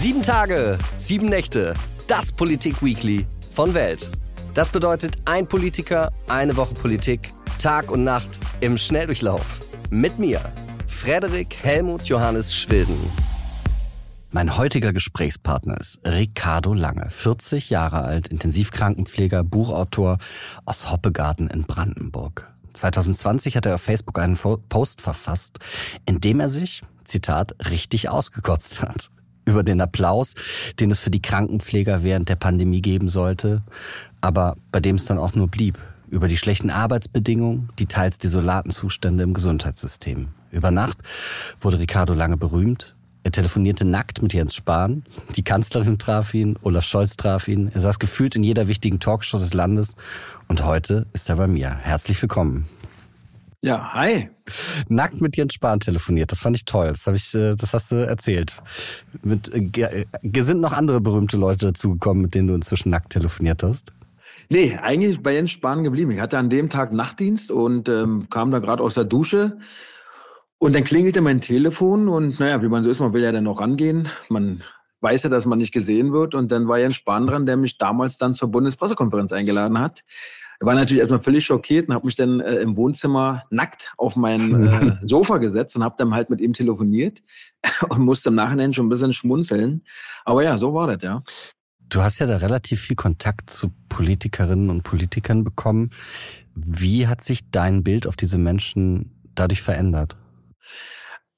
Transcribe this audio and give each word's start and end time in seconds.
Sieben 0.00 0.22
Tage, 0.22 0.78
sieben 0.94 1.26
Nächte, 1.26 1.74
das 2.06 2.30
Politik-Weekly 2.30 3.26
von 3.52 3.74
Welt. 3.74 4.12
Das 4.54 4.68
bedeutet 4.68 5.18
ein 5.24 5.44
Politiker, 5.48 6.12
eine 6.28 6.56
Woche 6.56 6.72
Politik, 6.72 7.32
Tag 7.58 7.90
und 7.90 8.04
Nacht 8.04 8.28
im 8.60 8.78
Schnelldurchlauf. 8.78 9.58
Mit 9.90 10.20
mir, 10.20 10.40
Frederik 10.86 11.56
Helmut 11.64 12.04
Johannes 12.04 12.54
Schwilden. 12.54 12.96
Mein 14.30 14.56
heutiger 14.56 14.92
Gesprächspartner 14.92 15.80
ist 15.80 15.98
Ricardo 16.06 16.74
Lange, 16.74 17.10
40 17.10 17.68
Jahre 17.68 18.02
alt, 18.02 18.28
Intensivkrankenpfleger, 18.28 19.42
Buchautor 19.42 20.18
aus 20.64 20.92
Hoppegarten 20.92 21.50
in 21.50 21.64
Brandenburg. 21.64 22.48
2020 22.74 23.56
hat 23.56 23.66
er 23.66 23.74
auf 23.74 23.82
Facebook 23.82 24.20
einen 24.20 24.36
Post 24.36 25.00
verfasst, 25.00 25.58
in 26.06 26.20
dem 26.20 26.38
er 26.38 26.50
sich, 26.50 26.82
Zitat, 27.02 27.56
richtig 27.68 28.10
ausgekotzt 28.10 28.80
hat 28.80 29.10
über 29.48 29.62
den 29.62 29.80
Applaus, 29.80 30.34
den 30.78 30.90
es 30.90 31.00
für 31.00 31.10
die 31.10 31.22
Krankenpfleger 31.22 32.02
während 32.02 32.28
der 32.28 32.36
Pandemie 32.36 32.82
geben 32.82 33.08
sollte, 33.08 33.62
aber 34.20 34.56
bei 34.70 34.80
dem 34.80 34.96
es 34.96 35.06
dann 35.06 35.18
auch 35.18 35.34
nur 35.34 35.48
blieb. 35.48 35.78
Über 36.10 36.28
die 36.28 36.38
schlechten 36.38 36.70
Arbeitsbedingungen, 36.70 37.70
die 37.78 37.86
teils 37.86 38.18
desolaten 38.18 38.70
Zustände 38.70 39.24
im 39.24 39.34
Gesundheitssystem. 39.34 40.28
Über 40.50 40.70
Nacht 40.70 40.98
wurde 41.60 41.78
Ricardo 41.78 42.14
lange 42.14 42.36
berühmt. 42.36 42.94
Er 43.24 43.32
telefonierte 43.32 43.84
nackt 43.84 44.22
mit 44.22 44.32
Jens 44.32 44.54
Spahn. 44.54 45.02
Die 45.36 45.42
Kanzlerin 45.42 45.98
traf 45.98 46.32
ihn, 46.32 46.56
Olaf 46.62 46.84
Scholz 46.84 47.16
traf 47.16 47.46
ihn. 47.48 47.70
Er 47.74 47.80
saß 47.80 47.98
gefühlt 47.98 48.36
in 48.36 48.42
jeder 48.42 48.68
wichtigen 48.68 49.00
Talkshow 49.00 49.38
des 49.38 49.52
Landes. 49.52 49.96
Und 50.46 50.64
heute 50.64 51.06
ist 51.12 51.28
er 51.28 51.36
bei 51.36 51.46
mir. 51.46 51.74
Herzlich 51.74 52.22
willkommen. 52.22 52.66
Ja, 53.60 53.92
hi. 53.92 54.30
Nackt 54.88 55.20
mit 55.20 55.36
Jens 55.36 55.54
Spahn 55.54 55.80
telefoniert. 55.80 56.30
Das 56.30 56.38
fand 56.38 56.54
ich 56.54 56.64
toll. 56.64 56.88
Das 56.88 57.06
habe 57.06 57.16
ich, 57.16 57.34
äh, 57.34 57.56
das 57.56 57.74
hast 57.74 57.90
du 57.90 57.96
erzählt. 57.96 58.54
Mit, 59.22 59.52
äh, 59.52 60.06
sind 60.36 60.60
noch 60.60 60.72
andere 60.72 61.00
berühmte 61.00 61.36
Leute 61.36 61.66
dazugekommen, 61.66 62.22
mit 62.22 62.34
denen 62.36 62.46
du 62.48 62.54
inzwischen 62.54 62.90
nackt 62.90 63.10
telefoniert 63.10 63.64
hast? 63.64 63.92
Nee, 64.48 64.78
eigentlich 64.80 65.22
bei 65.22 65.34
Jens 65.34 65.50
Spahn 65.50 65.82
geblieben. 65.82 66.12
Ich 66.12 66.20
hatte 66.20 66.38
an 66.38 66.50
dem 66.50 66.70
Tag 66.70 66.92
Nachtdienst 66.92 67.50
und 67.50 67.88
ähm, 67.88 68.30
kam 68.30 68.52
da 68.52 68.60
gerade 68.60 68.82
aus 68.82 68.94
der 68.94 69.04
Dusche. 69.04 69.58
Und 70.58 70.74
dann 70.74 70.84
klingelte 70.84 71.20
mein 71.20 71.40
Telefon 71.40 72.08
und 72.08 72.38
naja, 72.40 72.62
wie 72.62 72.68
man 72.68 72.84
so 72.84 72.90
ist, 72.90 73.00
man 73.00 73.12
will 73.12 73.22
ja 73.22 73.32
dann 73.32 73.44
noch 73.44 73.60
rangehen. 73.60 74.08
Man 74.28 74.62
weiß 75.00 75.24
ja, 75.24 75.30
dass 75.30 75.46
man 75.46 75.58
nicht 75.58 75.72
gesehen 75.72 76.12
wird. 76.12 76.34
Und 76.34 76.52
dann 76.52 76.68
war 76.68 76.78
Jens 76.78 76.96
Spahn 76.96 77.26
dran, 77.26 77.46
der 77.46 77.56
mich 77.56 77.76
damals 77.76 78.18
dann 78.18 78.36
zur 78.36 78.50
Bundespressekonferenz 78.52 79.32
eingeladen 79.32 79.80
hat. 79.80 80.04
War 80.60 80.74
natürlich 80.74 80.98
erstmal 81.00 81.22
völlig 81.22 81.44
schockiert 81.44 81.88
und 81.88 81.94
habe 81.94 82.06
mich 82.06 82.16
dann 82.16 82.40
äh, 82.40 82.56
im 82.56 82.76
Wohnzimmer 82.76 83.44
nackt 83.50 83.92
auf 83.96 84.16
mein 84.16 84.66
äh, 84.66 84.96
Sofa 85.06 85.38
gesetzt 85.38 85.76
und 85.76 85.84
habe 85.84 85.94
dann 85.98 86.12
halt 86.12 86.30
mit 86.30 86.40
ihm 86.40 86.52
telefoniert 86.52 87.22
und 87.88 88.00
musste 88.00 88.30
im 88.30 88.34
Nachhinein 88.34 88.74
schon 88.74 88.86
ein 88.86 88.88
bisschen 88.88 89.12
schmunzeln. 89.12 89.82
Aber 90.24 90.42
ja, 90.42 90.58
so 90.58 90.74
war 90.74 90.88
das, 90.88 91.02
ja. 91.02 91.22
Du 91.88 92.02
hast 92.02 92.18
ja 92.18 92.26
da 92.26 92.36
relativ 92.38 92.80
viel 92.82 92.96
Kontakt 92.96 93.50
zu 93.50 93.70
Politikerinnen 93.88 94.68
und 94.68 94.82
Politikern 94.82 95.44
bekommen. 95.44 95.90
Wie 96.54 97.06
hat 97.06 97.22
sich 97.22 97.50
dein 97.50 97.82
Bild 97.82 98.06
auf 98.06 98.16
diese 98.16 98.36
Menschen 98.36 99.12
dadurch 99.34 99.62
verändert? 99.62 100.16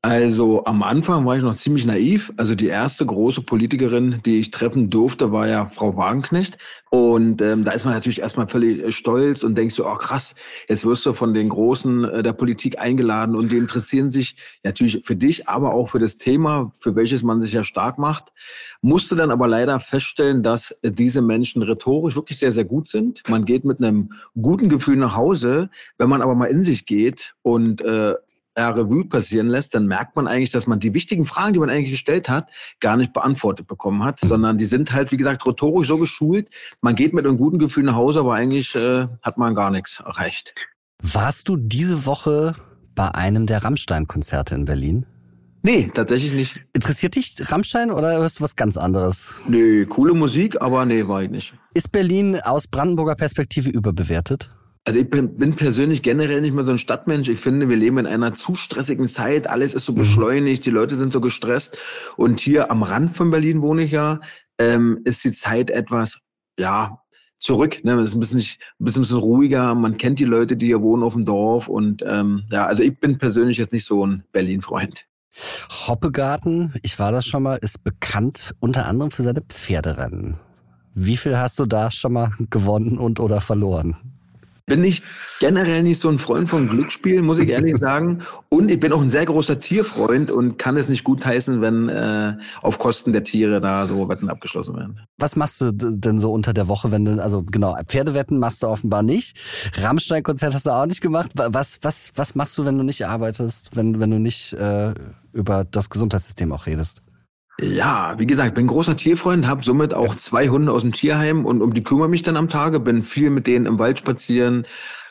Also 0.03 0.65
am 0.65 0.83
Anfang 0.83 1.27
war 1.27 1.37
ich 1.37 1.43
noch 1.43 1.55
ziemlich 1.55 1.84
naiv. 1.84 2.33
Also 2.39 2.55
die 2.55 2.69
erste 2.69 3.05
große 3.05 3.43
Politikerin, 3.43 4.23
die 4.25 4.41
ich 4.41 4.51
treffen 4.51 4.89
durfte, 4.89 5.31
war 5.31 5.47
ja 5.47 5.70
Frau 5.75 5.95
Wagenknecht. 5.95 6.56
Und 6.89 7.43
ähm, 7.43 7.65
da 7.65 7.73
ist 7.73 7.84
man 7.84 7.93
natürlich 7.93 8.21
erstmal 8.21 8.48
völlig 8.48 8.83
äh, 8.83 8.93
stolz 8.93 9.43
und 9.43 9.59
denkst 9.59 9.75
so, 9.75 9.87
oh 9.87 9.97
krass, 9.97 10.34
jetzt 10.71 10.87
wirst 10.87 11.05
du 11.05 11.12
von 11.12 11.34
den 11.34 11.51
Großen 11.51 12.05
äh, 12.05 12.23
der 12.23 12.33
Politik 12.33 12.78
eingeladen 12.78 13.37
und 13.37 13.53
die 13.53 13.59
interessieren 13.59 14.11
sich 14.11 14.37
natürlich 14.65 15.03
für 15.05 15.17
dich, 15.17 15.51
aber 15.51 15.75
auch 15.75 15.91
für 15.91 15.98
das 15.98 16.17
Thema, 16.17 16.73
für 16.81 16.97
welches 16.97 17.23
man 17.23 17.43
sich 17.43 17.53
ja 17.53 17.62
stark 17.62 17.98
macht. 17.98 18.33
Musste 18.81 19.17
dann 19.17 19.31
aber 19.31 19.48
leider 19.48 19.81
feststellen, 19.81 20.43
dass 20.43 20.71
äh, 20.81 20.91
diese 20.91 21.21
Menschen 21.21 21.62
rhetorisch 21.62 22.17
wirklich 22.17 22.39
sehr, 22.39 22.53
sehr 22.53 22.65
gut 22.65 22.89
sind. 22.89 23.23
Man 23.28 23.45
geht 23.45 23.67
mit 23.67 23.78
einem 23.81 24.15
guten 24.41 24.71
Gefühl 24.71 24.97
nach 24.97 25.15
Hause. 25.15 25.69
Wenn 25.99 26.09
man 26.09 26.22
aber 26.22 26.34
mal 26.34 26.47
in 26.47 26.65
sich 26.65 26.87
geht 26.87 27.34
und 27.43 27.82
äh, 27.82 28.15
Revue 28.69 29.06
passieren 29.06 29.48
lässt, 29.48 29.75
dann 29.75 29.87
merkt 29.87 30.15
man 30.16 30.26
eigentlich, 30.28 30.50
dass 30.50 30.66
man 30.66 30.78
die 30.78 30.93
wichtigen 30.93 31.26
Fragen, 31.26 31.54
die 31.54 31.59
man 31.59 31.71
eigentlich 31.71 31.93
gestellt 31.93 32.28
hat, 32.28 32.48
gar 32.81 32.98
nicht 32.98 33.15
beantwortet 33.15 33.66
bekommen 33.66 34.04
hat, 34.04 34.22
mhm. 34.22 34.28
sondern 34.28 34.59
die 34.59 34.66
sind 34.66 34.93
halt, 34.93 35.10
wie 35.12 35.16
gesagt, 35.16 35.47
rhetorisch 35.47 35.88
so 35.88 35.97
geschult. 35.97 36.48
Man 36.82 36.94
geht 36.94 37.15
mit 37.15 37.26
einem 37.26 37.38
guten 37.38 37.59
Gefühl 37.59 37.84
nach 37.84 37.94
Hause, 37.94 38.20
aber 38.20 38.34
eigentlich 38.34 38.75
äh, 38.75 39.09
hat 39.22 39.38
man 39.38 39.54
gar 39.54 39.70
nichts 39.70 40.00
erreicht. 40.00 40.54
Warst 41.03 41.49
du 41.49 41.56
diese 41.56 42.04
Woche 42.04 42.54
bei 42.94 43.09
einem 43.15 43.47
der 43.47 43.65
Rammstein-Konzerte 43.65 44.54
in 44.54 44.66
Berlin? 44.66 45.06
Nee, 45.62 45.91
tatsächlich 45.93 46.32
nicht. 46.32 46.60
Interessiert 46.72 47.16
dich 47.16 47.34
Rammstein 47.50 47.91
oder 47.91 48.19
hörst 48.19 48.38
du 48.38 48.44
was 48.44 48.56
ganz 48.56 48.76
anderes? 48.76 49.41
Nee, 49.47 49.84
coole 49.84 50.15
Musik, 50.15 50.60
aber 50.60 50.87
nee, 50.87 51.06
war 51.06 51.22
ich 51.22 51.31
nicht. 51.31 51.54
Ist 51.75 51.93
Berlin 51.93 52.41
aus 52.43 52.66
Brandenburger 52.66 53.15
Perspektive 53.15 53.69
überbewertet? 53.69 54.50
Also 54.85 54.99
ich 54.99 55.11
bin, 55.11 55.37
bin, 55.37 55.55
persönlich 55.55 56.03
generell 56.03 56.41
nicht 56.41 56.55
mehr 56.55 56.65
so 56.65 56.71
ein 56.71 56.79
Stadtmensch. 56.79 57.29
Ich 57.29 57.39
finde, 57.39 57.69
wir 57.69 57.77
leben 57.77 57.99
in 57.99 58.07
einer 58.07 58.33
zu 58.33 58.55
stressigen 58.55 59.07
Zeit. 59.09 59.47
Alles 59.47 59.75
ist 59.75 59.85
so 59.85 59.93
mhm. 59.93 59.99
beschleunigt, 59.99 60.65
die 60.65 60.71
Leute 60.71 60.97
sind 60.97 61.13
so 61.13 61.21
gestresst. 61.21 61.77
Und 62.17 62.41
hier 62.41 62.71
am 62.71 62.83
Rand 62.83 63.17
von 63.17 63.31
Berlin 63.31 63.61
wohne 63.61 63.85
ich 63.85 63.93
ja, 63.93 64.21
ähm, 64.59 65.01
ist 65.05 65.23
die 65.25 65.33
Zeit 65.33 65.71
etwas, 65.71 66.19
ja, 66.59 67.03
zurück. 67.41 67.83
Ne? 67.85 67.95
Es 67.95 68.11
ist 68.11 68.17
ein 68.17 68.21
bisschen, 68.21 68.39
ein 68.39 68.85
bisschen, 68.85 69.01
ein 69.01 69.03
bisschen 69.03 69.19
ruhiger. 69.19 69.75
Man 69.75 69.99
kennt 69.99 70.19
die 70.19 70.25
Leute, 70.25 70.57
die 70.57 70.67
hier 70.67 70.83
wohnen 70.83 71.03
auf 71.03 71.15
dem 71.15 71.25
Dorf. 71.25 71.69
Und 71.69 72.03
ähm, 72.07 72.45
ja, 72.51 72.67
also 72.67 72.83
ich 72.83 72.99
bin 72.99 73.19
persönlich 73.19 73.59
jetzt 73.59 73.73
nicht 73.73 73.87
so 73.87 74.07
ein 74.07 74.25
Berlin-Freund. 74.33 75.07
Hoppegarten, 75.87 76.75
ich 76.83 76.99
war 76.99 77.12
das 77.12 77.27
schon 77.27 77.43
mal, 77.43 77.57
ist 77.57 77.85
bekannt 77.85 78.55
unter 78.61 78.87
anderem 78.87 79.11
für 79.11 79.23
seine 79.23 79.43
Pferderennen. 79.43 80.37
Wie 80.95 81.17
viel 81.17 81.39
hast 81.39 81.59
du 81.59 81.67
da 81.67 81.91
schon 81.91 82.12
mal 82.12 82.33
gewonnen 82.51 82.99
und 82.99 83.21
oder 83.21 83.41
verloren? 83.41 83.97
Bin 84.70 84.84
ich 84.84 85.03
generell 85.41 85.82
nicht 85.82 86.00
so 86.00 86.08
ein 86.08 86.20
Freund 86.20 86.48
von 86.48 86.69
Glücksspielen, 86.69 87.26
muss 87.26 87.41
ich 87.41 87.48
ehrlich 87.48 87.76
sagen. 87.78 88.22
Und 88.50 88.70
ich 88.70 88.78
bin 88.78 88.92
auch 88.92 89.03
ein 89.03 89.10
sehr 89.10 89.26
großer 89.26 89.58
Tierfreund 89.58 90.31
und 90.31 90.58
kann 90.58 90.76
es 90.76 90.88
nicht 90.88 91.03
gut 91.03 91.26
heißen, 91.26 91.60
wenn 91.60 91.88
äh, 91.88 92.34
auf 92.62 92.78
Kosten 92.78 93.12
der 93.12 93.25
Tiere 93.25 93.60
da 93.60 93.88
so 93.88 94.08
Wetten 94.08 94.31
abgeschlossen 94.31 94.76
werden. 94.76 95.00
Was 95.19 95.34
machst 95.34 95.60
du 95.60 95.72
denn 95.72 96.20
so 96.20 96.32
unter 96.32 96.53
der 96.53 96.69
Woche, 96.69 96.92
wenn 96.92 97.04
du, 97.04 97.20
also 97.20 97.42
genau, 97.42 97.76
Pferdewetten 97.84 98.38
machst 98.38 98.62
du 98.62 98.69
offenbar 98.69 99.03
nicht. 99.03 99.36
Rammstein-Konzert 99.75 100.54
hast 100.54 100.66
du 100.66 100.70
auch 100.70 100.87
nicht 100.87 101.00
gemacht. 101.00 101.32
Was, 101.34 101.81
was, 101.82 102.12
was 102.14 102.37
machst 102.37 102.56
du, 102.56 102.64
wenn 102.64 102.78
du 102.78 102.84
nicht 102.84 103.04
arbeitest, 103.04 103.75
wenn, 103.75 103.98
wenn 103.98 104.12
du 104.12 104.20
nicht 104.20 104.52
äh, 104.52 104.94
über 105.32 105.64
das 105.64 105.91
Gesundheitssystem 105.91 106.52
auch 106.52 106.66
redest? 106.66 107.02
Ja, 107.60 108.19
wie 108.19 108.26
gesagt, 108.26 108.54
bin 108.54 108.66
großer 108.66 108.97
Tierfreund, 108.97 109.47
habe 109.47 109.62
somit 109.62 109.93
auch 109.93 110.15
zwei 110.16 110.48
Hunde 110.48 110.72
aus 110.72 110.81
dem 110.81 110.93
Tierheim 110.93 111.44
und 111.44 111.60
um 111.60 111.75
die 111.75 111.82
kümmere 111.82 112.09
mich 112.09 112.22
dann 112.22 112.37
am 112.37 112.48
Tage, 112.48 112.81
bin 112.81 113.04
viel 113.04 113.28
mit 113.28 113.47
denen 113.47 113.66
im 113.66 113.78
Wald 113.78 113.98
spazieren. 113.98 114.66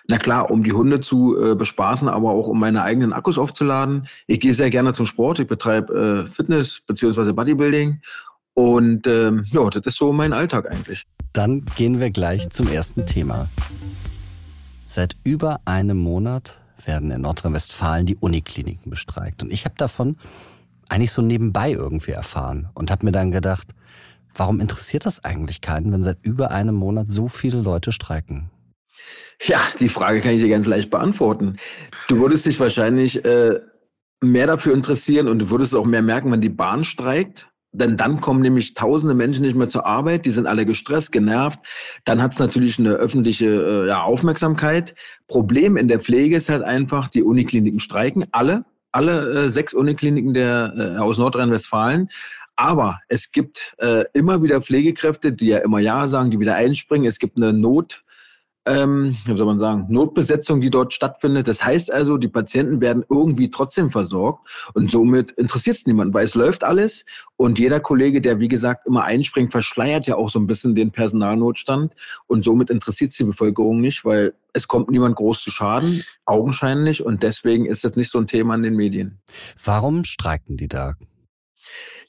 Na 0.07 0.17
klar, 0.17 0.49
um 0.49 0.63
die 0.63 0.73
Hunde 0.73 0.99
zu 0.99 1.39
äh, 1.39 1.53
bespaßen, 1.53 2.07
aber 2.07 2.31
auch 2.31 2.47
um 2.47 2.59
meine 2.59 2.81
eigenen 2.81 3.13
Akkus 3.13 3.37
aufzuladen. 3.37 4.07
Ich 4.25 4.39
gehe 4.39 4.55
sehr 4.55 4.71
gerne 4.71 4.93
zum 4.93 5.05
Sport, 5.05 5.39
ich 5.39 5.47
betreibe 5.47 6.27
äh, 6.27 6.33
Fitness 6.33 6.81
beziehungsweise 6.87 7.33
Bodybuilding 7.33 8.01
und 8.55 9.05
ähm, 9.05 9.45
ja, 9.51 9.69
das 9.69 9.85
ist 9.85 9.97
so 9.97 10.11
mein 10.11 10.33
Alltag 10.33 10.71
eigentlich. 10.71 11.05
Dann 11.33 11.63
gehen 11.75 11.99
wir 11.99 12.09
gleich 12.09 12.49
zum 12.49 12.67
ersten 12.67 13.05
Thema. 13.05 13.47
Seit 14.87 15.15
über 15.23 15.59
einem 15.65 15.99
Monat 15.99 16.57
werden 16.83 17.11
in 17.11 17.21
Nordrhein-Westfalen 17.21 18.07
die 18.07 18.15
Unikliniken 18.15 18.89
bestreikt 18.89 19.43
und 19.43 19.53
ich 19.53 19.65
habe 19.65 19.75
davon 19.77 20.17
eigentlich 20.89 21.11
so 21.11 21.21
nebenbei 21.21 21.71
irgendwie 21.71 22.11
erfahren 22.11 22.69
und 22.73 22.91
habe 22.91 23.05
mir 23.05 23.11
dann 23.11 23.31
gedacht, 23.31 23.67
warum 24.35 24.59
interessiert 24.59 25.05
das 25.05 25.23
eigentlich 25.23 25.61
keinen, 25.61 25.91
wenn 25.91 26.03
seit 26.03 26.17
über 26.21 26.51
einem 26.51 26.75
Monat 26.75 27.09
so 27.09 27.27
viele 27.27 27.61
Leute 27.61 27.91
streiken? 27.91 28.49
Ja, 29.41 29.59
die 29.79 29.89
Frage 29.89 30.21
kann 30.21 30.33
ich 30.33 30.41
dir 30.41 30.49
ganz 30.49 30.67
leicht 30.67 30.89
beantworten. 30.89 31.57
Du 32.07 32.19
würdest 32.19 32.45
dich 32.45 32.59
wahrscheinlich 32.59 33.23
äh, 33.23 33.59
mehr 34.21 34.47
dafür 34.47 34.73
interessieren 34.73 35.27
und 35.27 35.39
du 35.39 35.49
würdest 35.49 35.75
auch 35.75 35.85
mehr 35.85 36.01
merken, 36.01 36.31
wenn 36.31 36.41
die 36.41 36.49
Bahn 36.49 36.83
streikt. 36.83 37.47
Denn 37.71 37.97
dann 37.97 38.19
kommen 38.19 38.41
nämlich 38.41 38.73
tausende 38.73 39.13
Menschen 39.13 39.43
nicht 39.43 39.55
mehr 39.55 39.69
zur 39.69 39.85
Arbeit, 39.85 40.25
die 40.25 40.31
sind 40.31 40.47
alle 40.47 40.65
gestresst, 40.65 41.11
genervt. 41.11 41.59
Dann 42.03 42.21
hat 42.21 42.33
es 42.33 42.39
natürlich 42.39 42.79
eine 42.79 42.93
öffentliche 42.93 43.45
äh, 43.45 43.87
ja, 43.87 44.01
Aufmerksamkeit. 44.01 44.95
Problem 45.27 45.77
in 45.77 45.87
der 45.87 45.99
Pflege 45.99 46.35
ist 46.35 46.49
halt 46.49 46.63
einfach, 46.63 47.07
die 47.07 47.21
Unikliniken 47.21 47.79
streiken, 47.79 48.25
alle 48.31 48.65
alle 48.91 49.45
äh, 49.45 49.49
sechs 49.49 49.73
Unikliniken 49.73 50.33
der, 50.33 50.73
äh, 50.77 50.97
aus 50.97 51.17
Nordrhein-Westfalen. 51.17 52.09
Aber 52.55 52.99
es 53.07 53.31
gibt 53.31 53.75
äh, 53.77 54.03
immer 54.13 54.43
wieder 54.43 54.61
Pflegekräfte, 54.61 55.31
die 55.31 55.47
ja 55.47 55.59
immer 55.59 55.79
Ja 55.79 56.07
sagen, 56.07 56.29
die 56.29 56.39
wieder 56.39 56.55
einspringen. 56.55 57.07
Es 57.07 57.19
gibt 57.19 57.37
eine 57.37 57.53
Not, 57.53 58.03
ähm, 58.65 59.15
wie 59.25 59.37
soll 59.37 59.45
man 59.45 59.59
sagen, 59.59 59.85
Notbesetzung, 59.89 60.61
die 60.61 60.69
dort 60.69 60.93
stattfindet. 60.93 61.47
Das 61.47 61.63
heißt 61.63 61.91
also, 61.91 62.17
die 62.17 62.27
Patienten 62.27 62.81
werden 62.81 63.03
irgendwie 63.09 63.49
trotzdem 63.49 63.89
versorgt 63.89 64.47
und 64.73 64.91
somit 64.91 65.31
interessiert 65.31 65.77
es 65.77 65.85
niemanden, 65.85 66.13
weil 66.13 66.25
es 66.25 66.35
läuft 66.35 66.63
alles 66.63 67.05
und 67.37 67.57
jeder 67.57 67.79
Kollege, 67.79 68.21
der 68.21 68.39
wie 68.39 68.47
gesagt 68.47 68.85
immer 68.85 69.05
einspringt, 69.05 69.51
verschleiert 69.51 70.07
ja 70.07 70.15
auch 70.15 70.29
so 70.29 70.39
ein 70.39 70.47
bisschen 70.47 70.75
den 70.75 70.91
Personalnotstand 70.91 71.93
und 72.27 72.43
somit 72.43 72.69
interessiert 72.69 73.11
es 73.11 73.17
die 73.17 73.23
Bevölkerung 73.23 73.81
nicht, 73.81 74.05
weil 74.05 74.33
es 74.53 74.67
kommt 74.67 74.89
niemand 74.89 75.15
groß 75.15 75.41
zu 75.41 75.51
Schaden, 75.51 76.03
augenscheinlich 76.25 77.03
und 77.03 77.23
deswegen 77.23 77.65
ist 77.65 77.83
das 77.83 77.95
nicht 77.95 78.11
so 78.11 78.19
ein 78.19 78.27
Thema 78.27 78.55
in 78.55 78.63
den 78.63 78.75
Medien. 78.75 79.19
Warum 79.63 80.03
streiken 80.03 80.57
die 80.57 80.67
da? 80.67 80.95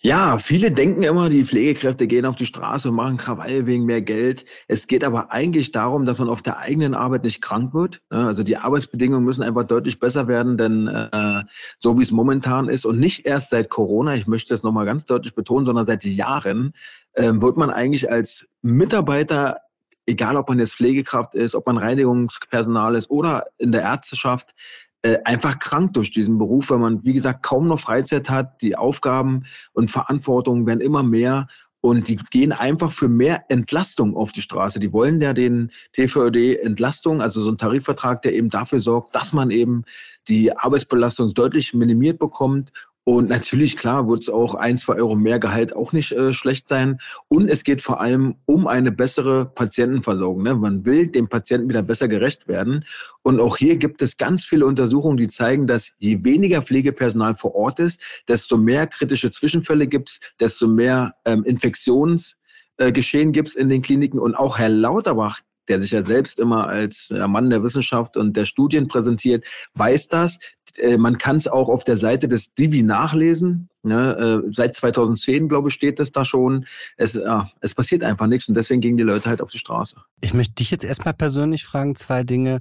Ja, 0.03 0.39
viele 0.39 0.73
denken 0.73 1.03
immer, 1.03 1.29
die 1.29 1.45
Pflegekräfte 1.45 2.07
gehen 2.07 2.25
auf 2.25 2.37
die 2.37 2.47
Straße 2.47 2.89
und 2.89 2.95
machen 2.95 3.19
Krawall 3.19 3.67
wegen 3.67 3.85
mehr 3.85 4.01
Geld. 4.01 4.47
Es 4.67 4.87
geht 4.87 5.05
aber 5.05 5.31
eigentlich 5.31 5.73
darum, 5.73 6.07
dass 6.07 6.17
man 6.17 6.31
auf 6.31 6.41
der 6.41 6.57
eigenen 6.57 6.95
Arbeit 6.95 7.25
nicht 7.25 7.43
krank 7.43 7.75
wird. 7.75 8.01
Also 8.09 8.43
die 8.43 8.57
Arbeitsbedingungen 8.57 9.27
müssen 9.27 9.43
einfach 9.43 9.67
deutlich 9.67 10.01
besser 10.01 10.27
werden, 10.27 10.57
denn 10.57 10.87
äh, 10.87 11.43
so 11.79 11.99
wie 11.99 12.03
es 12.03 12.13
momentan 12.13 12.71
ist 12.71 12.87
und 12.87 12.99
nicht 12.99 13.27
erst 13.27 13.51
seit 13.51 13.69
Corona, 13.69 14.15
ich 14.15 14.27
möchte 14.27 14.55
das 14.55 14.63
nochmal 14.63 14.87
ganz 14.87 15.05
deutlich 15.05 15.35
betonen, 15.35 15.67
sondern 15.67 15.87
seit 15.87 16.03
Jahren 16.03 16.73
äh, 17.13 17.33
wird 17.35 17.59
man 17.59 17.69
eigentlich 17.69 18.11
als 18.11 18.47
Mitarbeiter 18.63 19.59
egal 20.07 20.37
ob 20.37 20.49
man 20.49 20.59
jetzt 20.59 20.75
Pflegekraft 20.75 21.35
ist, 21.35 21.55
ob 21.55 21.67
man 21.67 21.79
Reinigungspersonal 21.79 22.97
ist 22.97 23.11
oder 23.11 23.47
in 23.59 23.71
der 23.71 23.83
Ärzteschaft, 23.83 24.55
äh, 25.03 25.19
einfach 25.25 25.59
krank 25.59 25.95
durch 25.95 26.11
diesen 26.11 26.39
Beruf, 26.39 26.71
weil 26.71 26.79
man, 26.79 27.05
wie 27.05 27.15
gesagt, 27.15 27.43
kaum 27.43 27.69
noch 27.69 27.81
Freizeit 27.81 28.29
hat. 28.29 28.61
Die 28.63 28.77
Aufgaben 28.77 29.45
und 29.73 29.91
Verantwortungen 29.91 30.67
werden 30.67 30.81
immer 30.81 31.03
mehr 31.03 31.49
und 31.81 32.09
die 32.09 32.17
gehen 32.17 32.53
einfach 32.53 32.93
für 32.93 33.09
mehr 33.09 33.45
Entlastung 33.49 34.15
auf 34.15 34.33
die 34.33 34.43
Straße. 34.43 34.79
Die 34.79 34.93
wollen 34.93 35.21
ja 35.21 35.33
den 35.33 35.71
TVÖD 35.95 36.61
Entlastung, 36.61 37.23
also 37.23 37.41
so 37.41 37.51
ein 37.51 37.57
Tarifvertrag, 37.57 38.21
der 38.23 38.35
eben 38.35 38.51
dafür 38.51 38.81
sorgt, 38.81 39.15
dass 39.15 39.33
man 39.33 39.51
eben 39.51 39.85
die 40.29 40.55
Arbeitsbelastung 40.55 41.33
deutlich 41.33 41.73
minimiert 41.73 42.19
bekommt 42.19 42.71
und 43.05 43.31
natürlich, 43.31 43.77
klar, 43.77 44.09
wird 44.09 44.23
es 44.23 44.29
auch 44.29 44.55
ein, 44.55 44.77
zwei 44.77 44.97
Euro 44.97 45.17
mehr 45.17 45.39
Gehalt 45.39 45.75
auch 45.75 45.93
nicht 45.93 46.13
äh, 46.13 46.35
schlecht 46.35 46.69
sein. 46.69 46.99
Und 47.29 47.49
es 47.49 47.65
geht 47.65 47.81
vor 47.81 48.01
allem 48.01 48.37
um 48.45 48.67
eine 48.67 48.93
bessere 48.93 49.47
Patientenversorgung. 49.47 50.43
Ne? 50.43 50.55
Man 50.55 50.85
will 50.85 51.07
dem 51.07 51.29
Patienten 51.29 51.69
wieder 51.69 51.83
besser 51.83 52.09
gerecht 52.09 52.47
werden. 52.47 52.85
Und 53.23 53.41
auch 53.41 53.57
hier 53.57 53.79
gibt 53.79 54.03
es 54.03 54.19
ganz 54.19 54.45
viele 54.45 54.67
Untersuchungen, 54.67 55.17
die 55.17 55.29
zeigen, 55.29 55.67
dass 55.67 55.93
je 55.99 56.23
weniger 56.23 56.61
Pflegepersonal 56.61 57.37
vor 57.37 57.55
Ort 57.55 57.81
ist, 57.81 58.01
desto 58.29 58.59
mehr 58.59 58.87
kritische 58.87 59.31
Zwischenfälle 59.31 59.87
gibt 59.87 60.11
es, 60.11 60.21
desto 60.39 60.67
mehr 60.67 61.15
ähm, 61.25 61.43
Infektionsgeschehen 61.45 63.31
äh, 63.31 63.33
gibt 63.33 63.49
es 63.49 63.55
in 63.55 63.71
den 63.71 63.81
Kliniken. 63.81 64.21
Und 64.21 64.35
auch 64.35 64.59
Herr 64.59 64.69
Lauterbach 64.69 65.41
der 65.71 65.81
sich 65.81 65.93
ja 65.93 66.05
selbst 66.05 66.39
immer 66.39 66.69
als 66.69 67.11
Mann 67.11 67.49
der 67.49 67.63
Wissenschaft 67.63 68.17
und 68.17 68.37
der 68.37 68.45
Studien 68.45 68.89
präsentiert, 68.89 69.45
weiß 69.75 70.09
das. 70.09 70.39
Äh, 70.77 70.99
man 70.99 71.19
kann 71.19 71.37
es 71.37 71.49
auch 71.49 71.69
auf 71.69 71.85
der 71.85 71.97
Seite 71.97 72.29
des 72.29 72.53
Divi 72.55 72.83
nachlesen. 72.83 73.69
Ne? 73.83 74.43
Äh, 74.47 74.51
seit 74.53 74.77
2010, 74.77 75.49
glaube 75.49 75.69
ich, 75.69 75.75
steht 75.75 76.01
es 76.01 76.13
da 76.13 76.25
schon. 76.25 76.67
Es, 76.97 77.15
ja, 77.15 77.49
es 77.61 77.75
passiert 77.75 78.03
einfach 78.03 78.27
nichts 78.27 78.49
und 78.49 78.55
deswegen 78.57 78.81
gehen 78.81 78.97
die 78.97 79.03
Leute 79.03 79.29
halt 79.29 79.41
auf 79.41 79.51
die 79.51 79.59
Straße. 79.59 79.97
Ich 80.21 80.35
möchte 80.35 80.55
dich 80.55 80.71
jetzt 80.71 80.85
erstmal 80.85 81.15
persönlich 81.15 81.65
fragen, 81.65 81.95
zwei 81.95 82.25
Dinge. 82.25 82.61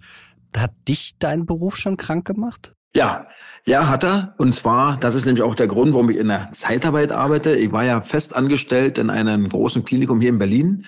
Hat 0.55 0.71
dich 0.87 1.17
dein 1.19 1.45
Beruf 1.45 1.77
schon 1.77 1.97
krank 1.97 2.25
gemacht? 2.25 2.73
Ja, 2.95 3.27
ja, 3.65 3.87
hat 3.87 4.03
er. 4.03 4.33
Und 4.37 4.55
zwar, 4.55 4.97
das 4.97 5.13
ist 5.13 5.25
nämlich 5.25 5.43
auch 5.43 5.53
der 5.53 5.67
Grund, 5.67 5.93
warum 5.93 6.09
ich 6.09 6.17
in 6.17 6.29
der 6.29 6.49
Zeitarbeit 6.51 7.11
arbeite. 7.11 7.55
Ich 7.55 7.71
war 7.71 7.83
ja 7.83 8.01
fest 8.01 8.35
angestellt 8.35 8.97
in 8.97 9.11
einem 9.11 9.47
großen 9.47 9.85
Klinikum 9.85 10.21
hier 10.21 10.29
in 10.29 10.39
Berlin 10.39 10.85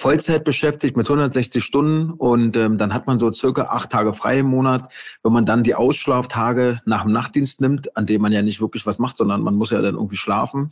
Vollzeit 0.00 0.44
beschäftigt 0.44 0.96
mit 0.96 1.06
160 1.10 1.62
Stunden 1.62 2.10
und 2.12 2.56
ähm, 2.56 2.78
dann 2.78 2.94
hat 2.94 3.06
man 3.06 3.18
so 3.18 3.30
circa 3.34 3.64
acht 3.64 3.90
Tage 3.90 4.14
frei 4.14 4.38
im 4.38 4.46
Monat. 4.46 4.90
Wenn 5.22 5.34
man 5.34 5.44
dann 5.44 5.62
die 5.62 5.74
Ausschlaftage 5.74 6.80
nach 6.86 7.02
dem 7.02 7.12
Nachtdienst 7.12 7.60
nimmt, 7.60 7.94
an 7.98 8.06
dem 8.06 8.22
man 8.22 8.32
ja 8.32 8.40
nicht 8.40 8.62
wirklich 8.62 8.86
was 8.86 8.98
macht, 8.98 9.18
sondern 9.18 9.42
man 9.42 9.56
muss 9.56 9.72
ja 9.72 9.82
dann 9.82 9.96
irgendwie 9.96 10.16
schlafen. 10.16 10.70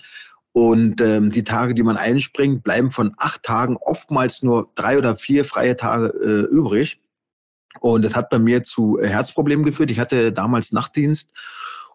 Und 0.53 1.03
ähm, 1.03 1.31
die 1.31 1.43
Tage, 1.43 1.75
die 1.75 1.83
man 1.83 1.99
einspringt, 1.99 2.65
bleiben 2.65 2.91
von 2.91 3.13
acht 3.19 3.43
Tagen 3.43 3.77
oftmals 3.77 4.43
nur 4.43 4.71
drei 4.77 4.97
oder 4.97 5.15
vier 5.15 5.45
freie 5.45 5.77
Tage 5.77 6.07
äh, 6.09 6.51
übrig. 6.51 6.99
Und 7.81 8.07
das 8.07 8.17
hat 8.17 8.31
bei 8.31 8.39
mir 8.39 8.63
zu 8.63 8.99
äh, 8.99 9.09
Herzproblemen 9.09 9.63
geführt. 9.63 9.91
Ich 9.91 10.01
hatte 10.01 10.33
damals 10.33 10.73
Nachtdienst 10.73 11.31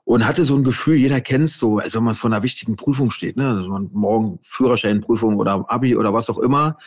und 0.03 0.27
hatte 0.27 0.43
so 0.43 0.55
ein 0.55 0.63
Gefühl, 0.63 0.97
jeder 0.97 1.19
kennt 1.19 1.45
es 1.45 1.57
so, 1.57 1.79
als 1.79 1.95
wenn 1.95 2.03
man 2.03 2.13
vor 2.13 2.29
einer 2.29 2.43
wichtigen 2.43 2.75
Prüfung 2.75 3.09
steht, 3.09 3.37
ne? 3.37 3.49
Also 3.49 3.69
man 3.69 3.89
morgen 3.91 4.37
Führerscheinprüfung 4.43 5.37
oder 5.37 5.65
Abi 5.67 5.95
oder 5.95 6.13
was 6.13 6.29
auch 6.29 6.37
immer 6.37 6.77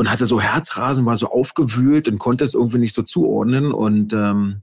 und 0.00 0.10
hatte 0.10 0.24
so 0.24 0.40
Herzrasen, 0.40 1.04
war 1.04 1.18
so 1.18 1.28
aufgewühlt 1.28 2.08
und 2.08 2.18
konnte 2.18 2.42
es 2.42 2.54
irgendwie 2.54 2.78
nicht 2.78 2.94
so 2.94 3.02
zuordnen 3.02 3.70
und 3.70 4.14
ähm, 4.14 4.62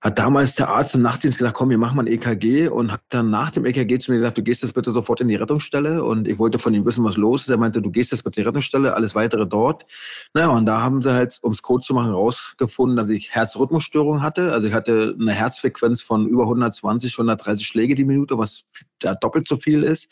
hat 0.00 0.18
damals 0.18 0.56
der 0.56 0.70
Arzt 0.70 0.96
im 0.96 1.02
Nachtdienst 1.02 1.38
gesagt, 1.38 1.56
komm, 1.56 1.70
wir 1.70 1.78
machen 1.78 1.94
mal 1.94 2.02
ein 2.02 2.12
EKG 2.12 2.66
und 2.66 2.90
hat 2.90 3.02
dann 3.10 3.30
nach 3.30 3.52
dem 3.52 3.64
EKG 3.64 4.00
zu 4.00 4.10
mir 4.10 4.18
gesagt, 4.18 4.38
du 4.38 4.42
gehst 4.42 4.64
jetzt 4.64 4.72
bitte 4.72 4.90
sofort 4.90 5.20
in 5.20 5.28
die 5.28 5.36
Rettungsstelle 5.36 6.02
und 6.02 6.26
ich 6.26 6.40
wollte 6.40 6.58
von 6.58 6.74
ihm 6.74 6.84
wissen, 6.84 7.04
was 7.04 7.16
los 7.16 7.42
ist. 7.42 7.50
Er 7.50 7.58
meinte, 7.58 7.80
du 7.80 7.92
gehst 7.92 8.10
jetzt 8.10 8.24
bitte 8.24 8.40
in 8.40 8.42
die 8.42 8.48
Rettungsstelle, 8.48 8.92
alles 8.92 9.14
weitere 9.14 9.46
dort. 9.46 9.86
Naja, 10.34 10.48
und 10.48 10.66
da 10.66 10.82
haben 10.82 11.00
sie 11.00 11.12
halt, 11.12 11.38
ums 11.44 11.62
Code 11.62 11.84
zu 11.84 11.94
machen, 11.94 12.10
rausgefunden, 12.10 12.96
dass 12.96 13.08
ich 13.08 13.30
Herzrhythmusstörung 13.30 14.20
hatte. 14.20 14.52
Also 14.52 14.66
ich 14.66 14.74
hatte 14.74 15.14
eine 15.20 15.32
Herzfrequenz 15.32 16.02
von 16.02 16.26
über 16.26 16.42
120, 16.42 17.12
130 17.12 17.64
Schläge 17.64 17.94
die 17.94 18.04
Minute, 18.04 18.36
was 18.36 18.64
doppelt 18.98 19.46
so 19.46 19.58
viel 19.58 19.84
ist. 19.84 20.08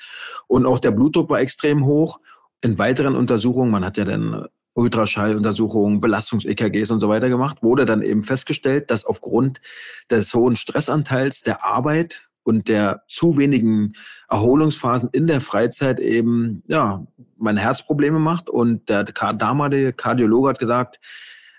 Und 0.47 0.65
auch 0.65 0.79
der 0.79 0.93
Blutdruck 0.93 1.29
war 1.29 1.41
extrem 1.41 1.85
hoch. 1.85 2.21
In 2.61 2.79
weiteren 2.79 3.15
Untersuchungen, 3.15 3.71
man 3.71 3.85
hat 3.85 3.97
ja 3.97 4.05
dann 4.05 4.47
Ultraschalluntersuchungen, 4.75 6.01
Belastungs-EKGs 6.01 6.91
und 6.91 7.01
so 7.01 7.09
weiter 7.09 7.29
gemacht, 7.29 7.63
wurde 7.63 7.85
dann 7.85 8.03
eben 8.03 8.23
festgestellt, 8.23 8.91
dass 8.91 9.05
aufgrund 9.05 9.61
des 10.11 10.33
hohen 10.35 10.57
Stressanteils 10.57 11.43
der 11.43 11.65
Arbeit 11.65 12.29
und 12.45 12.69
der 12.69 13.03
zu 13.09 13.37
wenigen 13.37 13.93
Erholungsphasen 14.31 15.11
in 15.13 15.27
der 15.27 15.41
Freizeit 15.41 16.01
eben, 16.01 16.63
ja, 16.67 17.07
meine 17.37 17.61
Herzprobleme 17.61 18.19
macht. 18.19 18.49
Und 18.49 18.89
der 18.89 19.05
damalige 19.05 19.93
Kardiologe 19.93 20.49
hat 20.49 20.59
gesagt, 20.59 21.01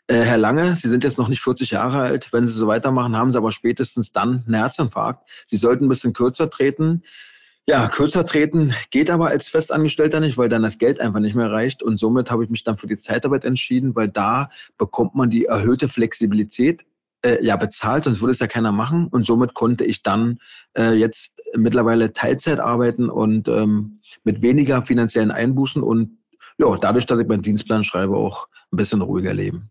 äh, 0.07 0.22
Herr 0.22 0.38
Lange, 0.38 0.75
Sie 0.75 0.90
sind 0.90 1.04
jetzt 1.04 1.19
noch 1.19 1.28
nicht 1.28 1.42
40 1.42 1.72
Jahre 1.72 2.00
alt. 2.00 2.34
Wenn 2.34 2.48
Sie 2.48 2.54
so 2.54 2.68
weitermachen, 2.68 3.16
haben 3.16 3.31
Sie 3.31 3.38
aber 3.38 3.51
spätestens 3.51 4.12
dann 4.12 4.44
einen 4.46 4.56
Herzinfarkt. 4.56 5.30
Sie 5.46 5.57
sollten 5.57 5.86
ein 5.86 5.90
bisschen 5.90 6.13
kürzer 6.13 6.50
treten. 6.50 7.04
Ja, 7.69 7.88
kürzer 7.88 8.25
treten 8.25 8.74
geht 8.89 9.12
aber 9.12 9.27
als 9.27 9.48
Festangestellter 9.48 10.19
nicht, 10.19 10.39
weil 10.39 10.50
dann 10.50 10.63
das 10.63 10.80
Geld 10.80 11.00
einfach 11.00 11.19
nicht 11.19 11.36
mehr 11.36 11.51
reicht. 11.51 11.83
Und 11.83 12.00
somit 12.00 12.31
habe 12.31 12.44
ich 12.44 12.50
mich 12.50 12.63
dann 12.63 12.80
für 12.80 12.88
die 12.88 12.98
Zeitarbeit 12.98 13.45
entschieden, 13.45 13.95
weil 13.95 14.07
da 14.07 14.50
bekommt 14.80 15.13
man 15.13 15.30
die 15.30 15.45
erhöhte 15.45 15.88
Flexibilität 15.88 16.83
äh, 17.21 17.45
ja 17.45 17.57
bezahlt, 17.57 18.06
sonst 18.06 18.21
würde 18.21 18.31
es 18.31 18.39
ja 18.39 18.48
keiner 18.48 18.71
machen. 18.71 19.06
Und 19.10 19.27
somit 19.27 19.54
konnte 19.54 19.86
ich 19.86 20.01
dann 20.01 20.39
äh, 20.75 20.94
jetzt 20.94 21.36
mittlerweile 21.56 22.12
Teilzeit 22.12 22.60
arbeiten 22.60 23.07
und 23.07 23.48
ähm, 23.48 24.00
mit 24.24 24.42
weniger 24.42 24.83
finanziellen 24.83 25.30
Einbußen 25.30 25.83
und 25.83 26.18
ja, 26.57 26.75
dadurch, 26.75 27.06
dass 27.06 27.19
ich 27.19 27.27
meinen 27.27 27.44
Dienstplan 27.44 27.83
schreibe, 27.83 28.18
auch 28.18 28.48
ein 28.72 28.77
bisschen 28.77 29.04
ruhiger 29.04 29.36
leben. 29.36 29.69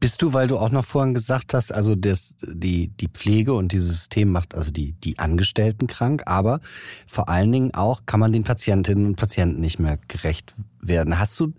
Bist 0.00 0.22
du, 0.22 0.32
weil 0.32 0.46
du 0.46 0.56
auch 0.56 0.70
noch 0.70 0.86
vorhin 0.86 1.12
gesagt 1.12 1.52
hast, 1.52 1.72
also 1.72 1.94
das, 1.94 2.34
die, 2.42 2.88
die 2.88 3.08
Pflege 3.08 3.52
und 3.52 3.72
dieses 3.72 3.88
System 3.88 4.32
macht 4.32 4.54
also 4.54 4.70
die, 4.70 4.92
die 4.92 5.18
Angestellten 5.18 5.86
krank, 5.86 6.22
aber 6.24 6.60
vor 7.06 7.28
allen 7.28 7.52
Dingen 7.52 7.74
auch 7.74 8.06
kann 8.06 8.18
man 8.18 8.32
den 8.32 8.42
Patientinnen 8.42 9.04
und 9.04 9.16
Patienten 9.16 9.60
nicht 9.60 9.78
mehr 9.78 9.98
gerecht 10.08 10.54
werden. 10.80 11.18
Hast 11.18 11.38
du 11.38 11.52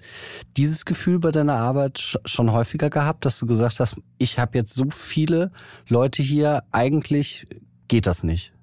dieses 0.58 0.86
Gefühl 0.86 1.20
bei 1.20 1.32
deiner 1.32 1.54
Arbeit 1.54 2.18
schon 2.25 2.51
häufiger 2.51 2.89
gehabt, 2.89 3.25
dass 3.25 3.38
du 3.38 3.46
gesagt 3.46 3.80
hast, 3.80 4.01
ich 4.18 4.39
habe 4.39 4.58
jetzt 4.58 4.74
so 4.74 4.86
viele 4.89 5.51
Leute 5.88 6.24
hier, 6.24 6.63
eigentlich 6.72 7.46
geht 7.88 8.08
das 8.08 8.24
nicht? 8.24 8.54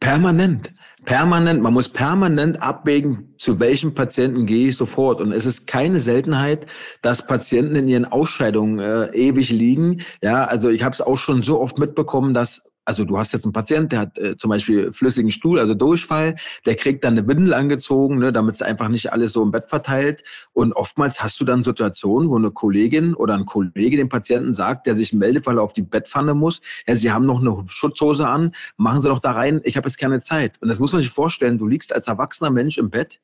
Permanent. 0.00 0.72
Permanent. 1.04 1.62
Man 1.62 1.72
muss 1.72 1.88
permanent 1.88 2.60
abwägen, 2.60 3.34
zu 3.38 3.60
welchem 3.60 3.94
Patienten 3.94 4.46
gehe 4.46 4.68
ich 4.68 4.76
sofort. 4.76 5.20
Und 5.20 5.32
es 5.32 5.46
ist 5.46 5.66
keine 5.66 6.00
Seltenheit, 6.00 6.66
dass 7.02 7.26
Patienten 7.26 7.76
in 7.76 7.88
ihren 7.88 8.04
Ausscheidungen 8.04 8.80
äh, 8.80 9.06
ewig 9.14 9.50
liegen. 9.50 10.02
Ja, 10.22 10.44
also 10.44 10.68
ich 10.68 10.82
habe 10.82 10.92
es 10.92 11.00
auch 11.00 11.18
schon 11.18 11.42
so 11.42 11.60
oft 11.60 11.78
mitbekommen, 11.78 12.34
dass 12.34 12.62
also 12.86 13.04
du 13.04 13.18
hast 13.18 13.32
jetzt 13.32 13.44
einen 13.44 13.52
Patient, 13.52 13.92
der 13.92 14.00
hat 14.00 14.18
äh, 14.18 14.36
zum 14.36 14.48
Beispiel 14.48 14.92
flüssigen 14.92 15.30
Stuhl, 15.30 15.58
also 15.58 15.74
Durchfall, 15.74 16.36
der 16.64 16.76
kriegt 16.76 17.04
dann 17.04 17.18
eine 17.18 17.26
Windel 17.26 17.52
angezogen, 17.52 18.18
ne, 18.18 18.32
damit 18.32 18.54
es 18.54 18.62
einfach 18.62 18.88
nicht 18.88 19.12
alles 19.12 19.32
so 19.32 19.42
im 19.42 19.50
Bett 19.50 19.68
verteilt. 19.68 20.22
Und 20.52 20.72
oftmals 20.72 21.22
hast 21.22 21.38
du 21.40 21.44
dann 21.44 21.64
Situationen, 21.64 22.30
wo 22.30 22.36
eine 22.36 22.50
Kollegin 22.50 23.14
oder 23.14 23.34
ein 23.34 23.44
Kollege 23.44 23.96
dem 23.96 24.08
Patienten 24.08 24.54
sagt, 24.54 24.86
der 24.86 24.94
sich 24.94 25.12
meldet, 25.12 25.46
weil 25.46 25.58
er 25.58 25.62
auf 25.62 25.74
die 25.74 25.82
Bettpfanne 25.82 26.34
muss, 26.34 26.60
ja, 26.86 26.96
sie 26.96 27.10
haben 27.10 27.26
noch 27.26 27.40
eine 27.40 27.64
Schutzhose 27.66 28.26
an, 28.26 28.52
machen 28.76 29.02
sie 29.02 29.08
doch 29.08 29.18
da 29.18 29.32
rein, 29.32 29.60
ich 29.64 29.76
habe 29.76 29.88
jetzt 29.88 29.98
keine 29.98 30.20
Zeit. 30.20 30.54
Und 30.62 30.68
das 30.68 30.78
muss 30.78 30.92
man 30.92 31.02
sich 31.02 31.10
vorstellen, 31.10 31.58
du 31.58 31.66
liegst 31.66 31.92
als 31.92 32.06
erwachsener 32.06 32.50
Mensch 32.50 32.78
im 32.78 32.90
Bett, 32.90 33.20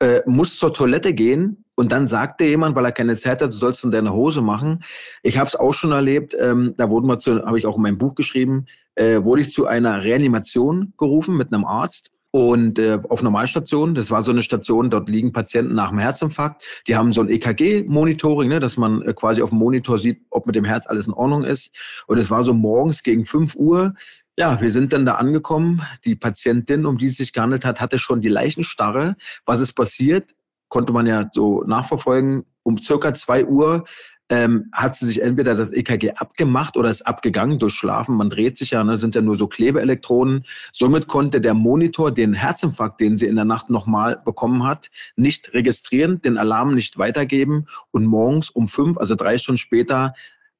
äh, 0.00 0.20
musst 0.26 0.58
zur 0.58 0.74
Toilette 0.74 1.14
gehen 1.14 1.64
und 1.74 1.92
dann 1.92 2.06
sagt 2.06 2.40
dir 2.40 2.48
jemand, 2.48 2.74
weil 2.74 2.84
er 2.84 2.92
keine 2.92 3.16
Zeit 3.16 3.42
hat, 3.42 3.52
du 3.52 3.56
sollst 3.56 3.84
in 3.84 3.90
deine 3.90 4.12
Hose 4.12 4.42
machen. 4.42 4.82
Ich 5.22 5.38
habe 5.38 5.48
es 5.48 5.56
auch 5.56 5.72
schon 5.72 5.92
erlebt, 5.92 6.36
ähm, 6.38 6.74
da 6.76 6.88
wurden 6.90 7.06
wir 7.06 7.18
zu, 7.18 7.44
habe 7.44 7.58
ich 7.58 7.66
auch 7.66 7.76
in 7.76 7.82
meinem 7.82 7.98
Buch 7.98 8.14
geschrieben, 8.14 8.66
äh, 8.94 9.22
wurde 9.22 9.42
ich 9.42 9.52
zu 9.52 9.66
einer 9.66 10.02
Reanimation 10.02 10.92
gerufen 10.96 11.36
mit 11.36 11.52
einem 11.52 11.64
Arzt 11.64 12.10
und 12.30 12.78
äh, 12.78 12.98
auf 13.08 13.22
Normalstation. 13.22 13.94
Das 13.94 14.10
war 14.10 14.22
so 14.22 14.30
eine 14.30 14.42
Station, 14.42 14.90
dort 14.90 15.08
liegen 15.08 15.32
Patienten 15.32 15.74
nach 15.74 15.88
dem 15.88 15.98
Herzinfarkt. 15.98 16.62
Die 16.86 16.94
haben 16.94 17.14
so 17.14 17.22
ein 17.22 17.30
EKG-Monitoring, 17.30 18.50
ne, 18.50 18.60
dass 18.60 18.76
man 18.76 19.00
äh, 19.02 19.14
quasi 19.14 19.40
auf 19.40 19.50
dem 19.50 19.58
Monitor 19.58 19.98
sieht, 19.98 20.20
ob 20.30 20.46
mit 20.46 20.54
dem 20.54 20.64
Herz 20.64 20.86
alles 20.86 21.06
in 21.06 21.14
Ordnung 21.14 21.44
ist. 21.44 21.70
Und 22.06 22.18
es 22.18 22.30
war 22.30 22.44
so 22.44 22.52
morgens 22.52 23.02
gegen 23.02 23.24
5 23.24 23.54
Uhr. 23.54 23.94
Ja, 24.38 24.60
wir 24.60 24.70
sind 24.70 24.92
dann 24.92 25.06
da 25.06 25.14
angekommen. 25.14 25.82
Die 26.04 26.14
Patientin, 26.14 26.84
um 26.84 26.98
die 26.98 27.06
es 27.06 27.16
sich 27.16 27.32
gehandelt 27.32 27.64
hat, 27.64 27.80
hatte 27.80 27.98
schon 27.98 28.20
die 28.20 28.28
Leichenstarre. 28.28 29.16
Was 29.46 29.60
ist 29.60 29.72
passiert? 29.72 30.34
Konnte 30.68 30.92
man 30.92 31.06
ja 31.06 31.30
so 31.32 31.62
nachverfolgen. 31.66 32.44
Um 32.62 32.76
circa 32.76 33.14
zwei 33.14 33.46
Uhr 33.46 33.86
ähm, 34.28 34.68
hat 34.72 34.96
sie 34.96 35.06
sich 35.06 35.22
entweder 35.22 35.54
das 35.54 35.70
EKG 35.70 36.12
abgemacht 36.16 36.76
oder 36.76 36.90
ist 36.90 37.06
abgegangen 37.06 37.58
durch 37.58 37.74
Schlafen. 37.74 38.16
Man 38.16 38.28
dreht 38.28 38.58
sich 38.58 38.72
ja, 38.72 38.82
ne, 38.84 38.98
sind 38.98 39.14
ja 39.14 39.22
nur 39.22 39.38
so 39.38 39.46
Klebeelektroden. 39.46 40.44
Somit 40.72 41.06
konnte 41.06 41.40
der 41.40 41.54
Monitor 41.54 42.12
den 42.12 42.34
Herzinfarkt, 42.34 43.00
den 43.00 43.16
sie 43.16 43.26
in 43.26 43.36
der 43.36 43.44
Nacht 43.44 43.70
nochmal 43.70 44.20
bekommen 44.22 44.64
hat, 44.64 44.90
nicht 45.14 45.54
registrieren, 45.54 46.20
den 46.20 46.36
Alarm 46.36 46.74
nicht 46.74 46.98
weitergeben 46.98 47.66
und 47.90 48.04
morgens 48.04 48.50
um 48.50 48.68
fünf, 48.68 48.98
also 48.98 49.14
drei 49.14 49.38
Stunden 49.38 49.58
später, 49.58 50.12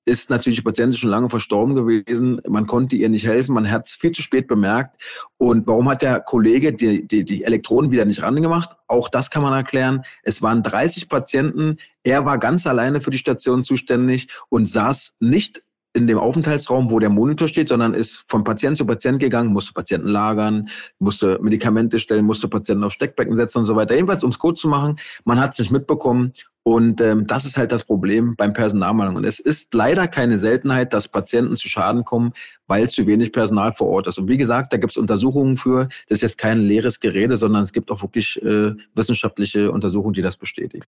ist 0.06 0.30
natürlich 0.30 0.60
die 0.60 0.64
Patientin 0.64 0.98
schon 0.98 1.10
lange 1.10 1.28
verstorben 1.28 1.75
gewesen. 1.75 2.40
Man 2.48 2.66
konnte 2.66 2.94
ihr 2.94 3.08
nicht 3.08 3.26
helfen. 3.26 3.54
Man 3.54 3.70
hat 3.70 3.86
es 3.86 3.92
viel 3.92 4.12
zu 4.12 4.22
spät 4.22 4.46
bemerkt. 4.46 5.02
Und 5.36 5.66
warum 5.66 5.88
hat 5.88 6.00
der 6.00 6.20
Kollege 6.20 6.72
die, 6.72 7.06
die, 7.06 7.25
die 7.25 7.42
Elektronen 7.42 7.90
wieder 7.90 8.04
nicht 8.04 8.22
rangemacht? 8.22 8.70
Auch 8.86 9.08
das 9.08 9.30
kann 9.30 9.42
man 9.42 9.52
erklären. 9.52 10.04
Es 10.22 10.40
waren 10.42 10.62
30 10.62 11.08
Patienten. 11.08 11.78
Er 12.04 12.25
war 12.25 12.38
ganz 12.38 12.68
alleine 12.68 13.00
für 13.00 13.10
die 13.10 13.18
Station 13.18 13.64
zuständig 13.64 14.28
und 14.48 14.70
saß 14.70 15.14
nicht 15.18 15.62
in 15.96 16.06
dem 16.06 16.18
Aufenthaltsraum, 16.18 16.90
wo 16.90 16.98
der 16.98 17.08
Monitor 17.08 17.48
steht, 17.48 17.68
sondern 17.68 17.94
ist 17.94 18.24
von 18.28 18.44
Patient 18.44 18.76
zu 18.76 18.84
Patient 18.84 19.18
gegangen, 19.18 19.52
musste 19.52 19.72
Patienten 19.72 20.08
lagern, 20.08 20.68
musste 20.98 21.38
Medikamente 21.40 21.98
stellen, 21.98 22.26
musste 22.26 22.48
Patienten 22.48 22.84
auf 22.84 22.92
Steckbecken 22.92 23.34
setzen 23.36 23.58
und 23.58 23.64
so 23.66 23.74
weiter. 23.76 23.94
Jedenfalls, 23.94 24.22
um 24.22 24.30
es 24.30 24.38
kurz 24.38 24.60
zu 24.60 24.68
machen, 24.68 24.98
man 25.24 25.40
hat 25.40 25.52
es 25.52 25.58
nicht 25.58 25.70
mitbekommen. 25.70 26.34
Und 26.64 27.00
ähm, 27.00 27.26
das 27.26 27.44
ist 27.44 27.56
halt 27.56 27.72
das 27.72 27.84
Problem 27.84 28.34
beim 28.36 28.52
Personalmangel. 28.52 29.16
Und 29.16 29.24
es 29.24 29.38
ist 29.38 29.72
leider 29.72 30.06
keine 30.06 30.38
Seltenheit, 30.38 30.92
dass 30.92 31.08
Patienten 31.08 31.56
zu 31.56 31.68
Schaden 31.68 32.04
kommen, 32.04 32.32
weil 32.66 32.90
zu 32.90 33.06
wenig 33.06 33.32
Personal 33.32 33.72
vor 33.72 33.86
Ort 33.86 34.08
ist. 34.08 34.18
Und 34.18 34.28
wie 34.28 34.36
gesagt, 34.36 34.72
da 34.72 34.76
gibt 34.76 34.90
es 34.90 34.96
Untersuchungen 34.96 35.56
für. 35.56 35.88
Das 36.08 36.16
ist 36.16 36.22
jetzt 36.22 36.38
kein 36.38 36.60
leeres 36.60 37.00
Gerede, 37.00 37.36
sondern 37.36 37.62
es 37.62 37.72
gibt 37.72 37.90
auch 37.90 38.02
wirklich 38.02 38.42
äh, 38.42 38.74
wissenschaftliche 38.94 39.70
Untersuchungen, 39.70 40.12
die 40.12 40.22
das 40.22 40.36
bestätigen. 40.36 40.84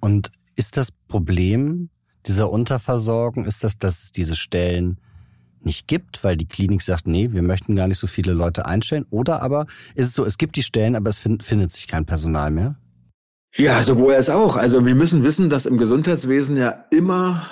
Und 0.00 0.30
ist 0.56 0.76
das 0.76 0.92
Problem 0.92 1.88
dieser 2.26 2.50
Unterversorgung, 2.50 3.44
ist 3.44 3.64
das, 3.64 3.78
dass 3.78 4.04
es 4.04 4.12
diese 4.12 4.36
Stellen 4.36 4.98
nicht 5.60 5.88
gibt, 5.88 6.22
weil 6.24 6.36
die 6.36 6.46
Klinik 6.46 6.82
sagt, 6.82 7.06
nee, 7.06 7.32
wir 7.32 7.42
möchten 7.42 7.74
gar 7.76 7.88
nicht 7.88 7.98
so 7.98 8.06
viele 8.06 8.32
Leute 8.32 8.66
einstellen? 8.66 9.06
Oder 9.10 9.42
aber 9.42 9.66
ist 9.94 10.08
es 10.08 10.14
so, 10.14 10.24
es 10.24 10.38
gibt 10.38 10.56
die 10.56 10.62
Stellen, 10.62 10.94
aber 10.94 11.10
es 11.10 11.18
findet 11.18 11.72
sich 11.72 11.88
kein 11.88 12.06
Personal 12.06 12.50
mehr? 12.50 12.76
Ja, 13.54 13.82
sowohl 13.82 14.14
als 14.14 14.30
auch. 14.30 14.56
Also 14.56 14.84
wir 14.84 14.94
müssen 14.94 15.22
wissen, 15.22 15.50
dass 15.50 15.66
im 15.66 15.78
Gesundheitswesen 15.78 16.56
ja 16.56 16.84
immer 16.90 17.46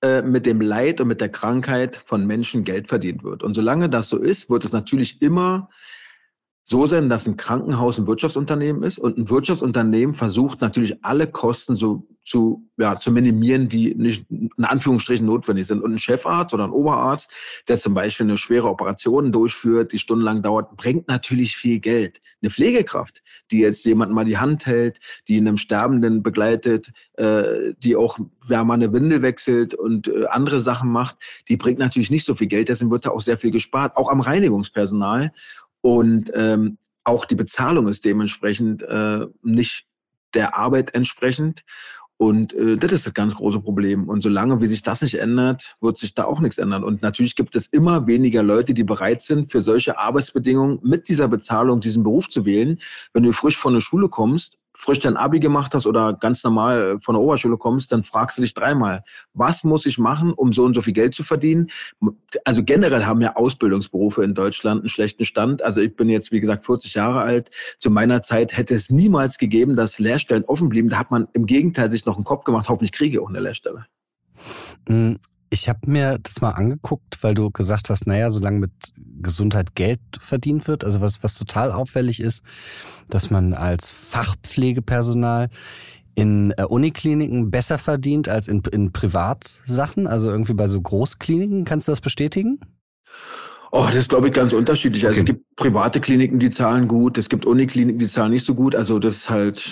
äh, 0.00 0.22
mit 0.22 0.46
dem 0.46 0.60
Leid 0.60 1.00
und 1.00 1.08
mit 1.08 1.20
der 1.20 1.28
Krankheit 1.28 2.02
von 2.06 2.26
Menschen 2.26 2.64
Geld 2.64 2.88
verdient 2.88 3.24
wird. 3.24 3.42
Und 3.42 3.54
solange 3.54 3.88
das 3.88 4.08
so 4.08 4.16
ist, 4.16 4.48
wird 4.48 4.64
es 4.64 4.72
natürlich 4.72 5.20
immer 5.20 5.68
so 6.62 6.86
sein, 6.86 7.08
dass 7.08 7.26
ein 7.26 7.36
Krankenhaus 7.36 7.98
ein 7.98 8.06
Wirtschaftsunternehmen 8.06 8.84
ist 8.84 8.98
und 8.98 9.18
ein 9.18 9.28
Wirtschaftsunternehmen 9.28 10.14
versucht 10.14 10.60
natürlich 10.60 11.04
alle 11.04 11.26
Kosten 11.26 11.76
so 11.76 12.06
zu, 12.24 12.68
ja, 12.76 12.98
zu 13.00 13.10
minimieren, 13.10 13.68
die 13.68 13.94
nicht 13.94 14.26
in 14.30 14.64
Anführungsstrichen 14.64 15.26
notwendig 15.26 15.66
sind. 15.66 15.82
Und 15.82 15.94
ein 15.94 15.98
Chefarzt 15.98 16.54
oder 16.54 16.64
ein 16.64 16.70
Oberarzt, 16.70 17.30
der 17.68 17.78
zum 17.78 17.94
Beispiel 17.94 18.26
eine 18.26 18.38
schwere 18.38 18.68
Operation 18.68 19.32
durchführt, 19.32 19.92
die 19.92 19.98
stundenlang 19.98 20.42
dauert, 20.42 20.76
bringt 20.76 21.08
natürlich 21.08 21.56
viel 21.56 21.80
Geld. 21.80 22.20
Eine 22.42 22.50
Pflegekraft, 22.50 23.22
die 23.50 23.60
jetzt 23.60 23.84
jemand 23.84 24.12
mal 24.12 24.24
die 24.24 24.38
Hand 24.38 24.66
hält, 24.66 25.00
die 25.28 25.38
einem 25.38 25.56
Sterbenden 25.56 26.22
begleitet, 26.22 26.92
äh, 27.14 27.74
die 27.78 27.96
auch 27.96 28.18
ja, 28.48 28.64
mal 28.64 28.74
eine 28.74 28.92
Windel 28.92 29.22
wechselt 29.22 29.74
und 29.74 30.08
äh, 30.08 30.26
andere 30.26 30.60
Sachen 30.60 30.90
macht, 30.90 31.16
die 31.48 31.56
bringt 31.56 31.78
natürlich 31.78 32.10
nicht 32.10 32.26
so 32.26 32.34
viel 32.34 32.48
Geld. 32.48 32.68
Deswegen 32.68 32.90
wird 32.90 33.06
da 33.06 33.10
auch 33.10 33.22
sehr 33.22 33.38
viel 33.38 33.50
gespart, 33.50 33.96
auch 33.96 34.10
am 34.10 34.20
Reinigungspersonal. 34.20 35.32
Und 35.80 36.30
ähm, 36.34 36.78
auch 37.04 37.24
die 37.24 37.34
Bezahlung 37.34 37.88
ist 37.88 38.04
dementsprechend 38.04 38.82
äh, 38.82 39.26
nicht 39.42 39.86
der 40.34 40.56
Arbeit 40.56 40.94
entsprechend. 40.94 41.64
Und 42.20 42.52
äh, 42.52 42.76
das 42.76 42.92
ist 42.92 43.06
das 43.06 43.14
ganz 43.14 43.34
große 43.34 43.60
Problem. 43.60 44.06
Und 44.06 44.22
solange 44.22 44.60
wie 44.60 44.66
sich 44.66 44.82
das 44.82 45.00
nicht 45.00 45.14
ändert, 45.14 45.76
wird 45.80 45.96
sich 45.96 46.12
da 46.12 46.24
auch 46.24 46.40
nichts 46.40 46.58
ändern. 46.58 46.84
Und 46.84 47.00
natürlich 47.00 47.34
gibt 47.34 47.56
es 47.56 47.66
immer 47.66 48.06
weniger 48.06 48.42
Leute, 48.42 48.74
die 48.74 48.84
bereit 48.84 49.22
sind, 49.22 49.50
für 49.50 49.62
solche 49.62 49.98
Arbeitsbedingungen 49.98 50.80
mit 50.82 51.08
dieser 51.08 51.28
Bezahlung 51.28 51.80
diesen 51.80 52.02
Beruf 52.02 52.28
zu 52.28 52.44
wählen. 52.44 52.78
Wenn 53.14 53.22
du 53.22 53.32
frisch 53.32 53.56
von 53.56 53.72
der 53.72 53.80
Schule 53.80 54.10
kommst 54.10 54.58
frisch 54.80 55.00
dein 55.00 55.16
Abi 55.16 55.40
gemacht 55.40 55.74
hast 55.74 55.86
oder 55.86 56.14
ganz 56.14 56.42
normal 56.42 56.98
von 57.02 57.14
der 57.14 57.22
Oberschule 57.22 57.58
kommst, 57.58 57.92
dann 57.92 58.02
fragst 58.02 58.38
du 58.38 58.42
dich 58.42 58.54
dreimal, 58.54 59.04
was 59.34 59.62
muss 59.62 59.86
ich 59.86 59.98
machen, 59.98 60.32
um 60.32 60.52
so 60.52 60.64
und 60.64 60.74
so 60.74 60.80
viel 60.80 60.94
Geld 60.94 61.14
zu 61.14 61.22
verdienen? 61.22 61.70
Also 62.44 62.64
generell 62.64 63.04
haben 63.04 63.20
ja 63.20 63.36
Ausbildungsberufe 63.36 64.24
in 64.24 64.34
Deutschland 64.34 64.80
einen 64.80 64.88
schlechten 64.88 65.24
Stand. 65.24 65.62
Also 65.62 65.80
ich 65.80 65.94
bin 65.94 66.08
jetzt, 66.08 66.32
wie 66.32 66.40
gesagt, 66.40 66.64
40 66.64 66.94
Jahre 66.94 67.20
alt. 67.20 67.50
Zu 67.78 67.90
meiner 67.90 68.22
Zeit 68.22 68.56
hätte 68.56 68.74
es 68.74 68.90
niemals 68.90 69.38
gegeben, 69.38 69.76
dass 69.76 69.98
Lehrstellen 69.98 70.44
offen 70.44 70.70
blieben. 70.70 70.88
Da 70.88 70.98
hat 70.98 71.10
man 71.10 71.28
im 71.34 71.46
Gegenteil 71.46 71.90
sich 71.90 72.06
noch 72.06 72.16
einen 72.16 72.24
Kopf 72.24 72.44
gemacht, 72.44 72.68
hoffentlich 72.68 72.92
kriege 72.92 73.16
ich 73.16 73.22
auch 73.22 73.28
eine 73.28 73.40
Lehrstelle. 73.40 73.86
Ich 75.52 75.68
habe 75.68 75.80
mir 75.90 76.18
das 76.22 76.40
mal 76.40 76.52
angeguckt, 76.52 77.22
weil 77.22 77.34
du 77.34 77.50
gesagt 77.50 77.90
hast, 77.90 78.06
naja, 78.06 78.30
solange 78.30 78.60
mit 78.60 78.70
Gesundheit 79.20 79.74
Geld 79.74 80.00
verdient 80.18 80.68
wird, 80.68 80.84
also 80.84 81.00
was, 81.00 81.22
was 81.24 81.34
total 81.34 81.72
auffällig 81.72 82.20
ist, 82.20 82.44
dass 83.08 83.30
man 83.30 83.52
als 83.52 83.90
Fachpflegepersonal 83.90 85.48
in 86.14 86.52
äh, 86.56 86.64
Unikliniken 86.64 87.50
besser 87.50 87.78
verdient 87.78 88.28
als 88.28 88.46
in, 88.46 88.62
in 88.72 88.92
Privatsachen, 88.92 90.06
also 90.06 90.30
irgendwie 90.30 90.54
bei 90.54 90.68
so 90.68 90.80
Großkliniken. 90.80 91.64
Kannst 91.64 91.88
du 91.88 91.92
das 91.92 92.00
bestätigen? 92.00 92.60
Oh, 93.72 93.84
das 93.86 93.96
ist, 93.96 94.08
glaube 94.08 94.28
ich, 94.28 94.34
ganz 94.34 94.52
unterschiedlich. 94.52 95.06
Also 95.06 95.20
okay. 95.20 95.20
es 95.20 95.26
gibt 95.26 95.56
private 95.56 96.00
Kliniken, 96.00 96.40
die 96.40 96.50
zahlen 96.50 96.88
gut, 96.88 97.18
es 97.18 97.28
gibt 97.28 97.46
Unikliniken, 97.46 98.00
die 98.00 98.08
zahlen 98.08 98.32
nicht 98.32 98.44
so 98.44 98.54
gut. 98.54 98.74
Also 98.74 98.98
das 98.98 99.16
ist 99.16 99.30
halt 99.30 99.62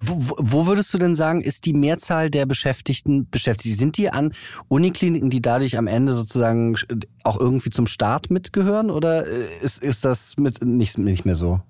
wo, 0.00 0.36
wo 0.38 0.66
würdest 0.66 0.92
du 0.94 0.98
denn 0.98 1.14
sagen, 1.14 1.42
ist 1.42 1.66
die 1.66 1.74
Mehrzahl 1.74 2.30
der 2.30 2.46
Beschäftigten 2.46 3.28
beschäftigt? 3.28 3.78
Sind 3.78 3.96
die 3.98 4.10
an 4.10 4.32
Unikliniken, 4.68 5.30
die 5.30 5.42
dadurch 5.42 5.76
am 5.76 5.86
Ende 5.86 6.14
sozusagen 6.14 6.76
auch 7.22 7.38
irgendwie 7.38 7.70
zum 7.70 7.86
Staat 7.86 8.30
mitgehören 8.30 8.90
oder 8.90 9.26
äh, 9.26 9.30
ist, 9.62 9.82
ist 9.82 10.04
das 10.04 10.34
mit 10.38 10.64
nicht, 10.64 10.98
nicht 10.98 11.24
mehr 11.24 11.34
so? 11.34 11.60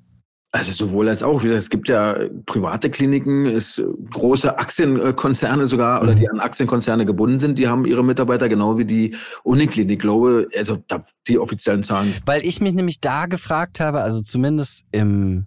Also 0.53 0.73
sowohl 0.73 1.09
als 1.09 1.23
auch. 1.23 1.43
Wie 1.43 1.47
gesagt, 1.47 1.63
es 1.63 1.71
gibt 1.71 1.89
ja 1.89 2.17
private 2.47 2.91
Kliniken, 2.91 3.47
es 3.47 3.81
große 4.11 4.59
Aktienkonzerne 4.59 5.69
sogar 5.69 6.03
oder 6.03 6.15
die 6.15 6.23
mhm. 6.23 6.35
an 6.35 6.41
Aktienkonzerne 6.41 7.07
gebunden 7.07 7.39
sind, 7.39 7.57
die 7.57 7.69
haben 7.69 7.87
ihre 7.87 8.05
Mitarbeiter 8.05 8.49
genau 8.49 8.77
wie 8.77 8.85
die 8.85 9.15
Uniklinik. 9.45 9.93
Ich 9.93 9.99
glaube, 10.01 10.49
also 10.57 10.79
die 11.29 11.39
offiziellen 11.39 11.85
Zahlen. 11.85 12.13
Weil 12.27 12.45
ich 12.45 12.61
mich 12.61 12.75
nämlich 12.75 13.01
da 13.01 13.27
gefragt 13.27 13.79
habe, 13.79 14.01
also 14.01 14.23
zumindest 14.23 14.85
im 14.91 15.47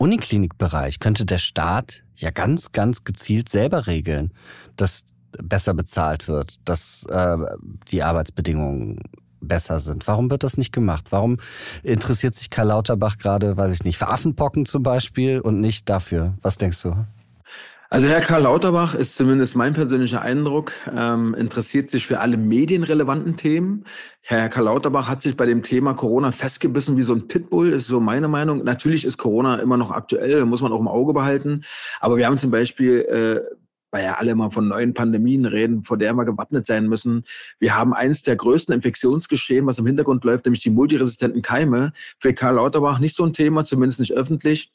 Uniklinikbereich 0.00 0.98
könnte 0.98 1.26
der 1.26 1.36
Staat 1.36 2.04
ja 2.16 2.30
ganz, 2.30 2.72
ganz 2.72 3.04
gezielt 3.04 3.50
selber 3.50 3.86
regeln, 3.86 4.32
dass 4.76 5.04
besser 5.32 5.74
bezahlt 5.74 6.26
wird, 6.26 6.58
dass 6.64 7.04
äh, 7.10 7.36
die 7.90 8.02
Arbeitsbedingungen 8.02 8.98
besser 9.42 9.78
sind. 9.78 10.06
Warum 10.06 10.30
wird 10.30 10.42
das 10.42 10.56
nicht 10.56 10.72
gemacht? 10.72 11.08
Warum 11.10 11.36
interessiert 11.82 12.34
sich 12.34 12.48
Karl 12.48 12.68
Lauterbach 12.68 13.18
gerade, 13.18 13.58
weiß 13.58 13.72
ich 13.72 13.84
nicht, 13.84 13.98
für 13.98 14.08
Affenpocken 14.08 14.64
zum 14.64 14.82
Beispiel 14.82 15.38
und 15.40 15.60
nicht 15.60 15.86
dafür? 15.90 16.32
Was 16.40 16.56
denkst 16.56 16.80
du? 16.80 16.96
Also 17.92 18.06
Herr 18.06 18.20
Karl 18.20 18.42
Lauterbach 18.42 18.94
ist 18.94 19.16
zumindest 19.16 19.56
mein 19.56 19.72
persönlicher 19.72 20.22
Eindruck, 20.22 20.72
ähm, 20.96 21.34
interessiert 21.34 21.90
sich 21.90 22.06
für 22.06 22.20
alle 22.20 22.36
medienrelevanten 22.36 23.36
Themen. 23.36 23.84
Herr 24.20 24.48
Karl 24.48 24.66
Lauterbach 24.66 25.08
hat 25.08 25.22
sich 25.22 25.36
bei 25.36 25.44
dem 25.44 25.64
Thema 25.64 25.94
Corona 25.94 26.30
festgebissen 26.30 26.96
wie 26.96 27.02
so 27.02 27.14
ein 27.14 27.26
Pitbull, 27.26 27.70
ist 27.72 27.88
so 27.88 27.98
meine 27.98 28.28
Meinung. 28.28 28.62
Natürlich 28.62 29.04
ist 29.04 29.18
Corona 29.18 29.56
immer 29.56 29.76
noch 29.76 29.90
aktuell, 29.90 30.44
muss 30.44 30.60
man 30.60 30.70
auch 30.70 30.78
im 30.78 30.86
Auge 30.86 31.12
behalten. 31.12 31.64
Aber 31.98 32.16
wir 32.16 32.26
haben 32.26 32.38
zum 32.38 32.52
Beispiel 32.52 33.00
äh, 33.00 33.40
weil 33.90 34.04
ja 34.04 34.14
alle 34.14 34.36
mal 34.36 34.50
von 34.50 34.68
neuen 34.68 34.94
Pandemien 34.94 35.44
reden, 35.44 35.82
vor 35.82 35.98
der 35.98 36.14
wir 36.14 36.24
gewappnet 36.24 36.66
sein 36.66 36.86
müssen. 36.86 37.24
Wir 37.58 37.76
haben 37.76 37.92
eins 37.92 38.22
der 38.22 38.36
größten 38.36 38.72
Infektionsgeschehen, 38.72 39.66
was 39.66 39.80
im 39.80 39.86
Hintergrund 39.86 40.22
läuft, 40.22 40.44
nämlich 40.44 40.62
die 40.62 40.70
multiresistenten 40.70 41.42
Keime. 41.42 41.92
Für 42.20 42.32
Karl 42.32 42.54
Lauterbach 42.54 43.00
nicht 43.00 43.16
so 43.16 43.24
ein 43.24 43.32
Thema, 43.32 43.64
zumindest 43.64 43.98
nicht 43.98 44.12
öffentlich. 44.12 44.70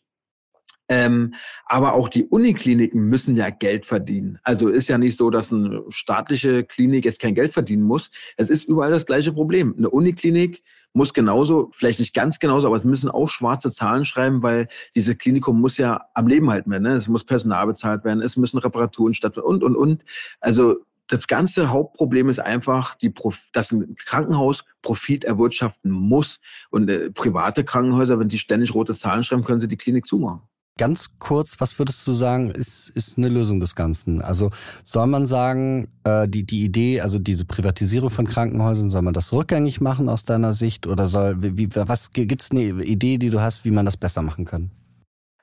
Ähm, 0.88 1.34
aber 1.66 1.94
auch 1.94 2.10
die 2.10 2.26
Unikliniken 2.26 3.10
müssen 3.10 3.36
ja 3.36 3.50
Geld 3.50 3.86
verdienen. 3.86 4.40
Also 4.44 4.70
ist 4.70 4.88
ja 4.88 4.98
nicht 4.98 5.18
so, 5.18 5.30
dass 5.30 5.52
eine 5.52 5.84
staatliche 5.90 6.64
Klinik 6.64 7.06
jetzt 7.06 7.20
kein 7.20 7.34
Geld 7.34 7.54
verdienen 7.54 7.84
muss. 7.84 8.10
Es 8.38 8.50
ist 8.50 8.66
überall 8.66 8.92
das 8.92 9.06
gleiche 9.06 9.34
Problem. 9.34 9.74
Eine 9.78 9.90
Uniklinik 9.90 10.62
muss 10.94 11.14
genauso, 11.14 11.70
vielleicht 11.74 12.00
nicht 12.00 12.14
ganz 12.14 12.40
genauso, 12.40 12.68
aber 12.68 12.78
es 12.78 12.84
müssen 12.84 13.10
auch 13.10 13.28
schwarze 13.28 13.72
Zahlen 13.72 14.06
schreiben, 14.06 14.44
weil 14.44 14.68
diese 14.94 15.16
Klinikum 15.16 15.60
muss 15.60 15.78
ja 15.78 16.06
am 16.14 16.28
Leben 16.28 16.50
halten 16.50 16.72
werden. 16.72 16.84
Ne? 16.84 16.94
Es 16.94 17.10
muss 17.10 17.26
Personal 17.26 17.68
bezahlt 17.68 18.06
werden, 18.06 18.22
es 18.22 18.38
müssen 18.38 18.60
Reparaturen 18.60 19.14
stattfinden 19.14 19.48
und, 19.48 19.64
und, 19.64 19.76
und. 19.76 20.06
Also 20.40 20.78
das 21.08 21.28
ganze 21.28 21.70
Hauptproblem 21.70 22.30
ist 22.30 22.40
einfach, 22.40 22.96
die 22.96 23.14
dass 23.54 23.72
ein 23.72 23.96
Krankenhaus 23.96 24.64
Profit 24.82 25.24
erwirtschaften 25.24 25.92
muss. 25.92 26.40
Und 26.72 26.90
äh, 26.90 27.12
private 27.12 27.64
Krankenhäuser, 27.64 28.20
wenn 28.20 28.30
die 28.30 28.40
ständig 28.40 28.74
rote 28.74 28.96
Zahlen 28.96 29.24
schreiben, 29.24 29.44
können 29.44 29.60
sie 29.60 29.68
die 29.68 29.78
Klinik 29.78 30.08
zumachen. 30.08 30.42
Ganz 30.78 31.08
kurz, 31.20 31.62
was 31.62 31.80
würdest 31.80 32.06
du 32.06 32.12
sagen, 32.12 32.52
ist, 32.52 32.90
ist 32.90 33.18
eine 33.18 33.30
Lösung 33.30 33.62
des 33.62 33.76
Ganzen? 33.76 34.22
Also 34.22 34.52
soll 34.84 35.08
man 35.08 35.26
sagen, 35.26 35.88
äh, 36.04 36.28
die, 36.28 36.46
die 36.46 36.66
Idee, 36.66 37.00
also 37.00 37.18
diese 37.18 37.46
Privatisierung 37.46 38.10
von 38.10 38.28
Krankenhäusern, 38.28 38.90
soll 38.90 39.02
man 39.02 39.14
das 39.14 39.32
rückgängig 39.32 39.80
machen 39.80 40.10
aus 40.10 40.26
deiner 40.26 40.52
Sicht? 40.52 40.86
Oder 40.86 41.08
soll, 41.08 41.38
wie, 41.40 41.70
was 41.74 42.12
gibt 42.12 42.42
es 42.42 42.52
eine 42.52 42.84
Idee, 42.84 43.18
die 43.18 43.30
du 43.30 43.40
hast, 43.40 43.64
wie 43.64 43.72
man 43.72 43.86
das 43.86 43.96
besser 43.96 44.22
machen 44.22 44.44
kann? 44.44 44.70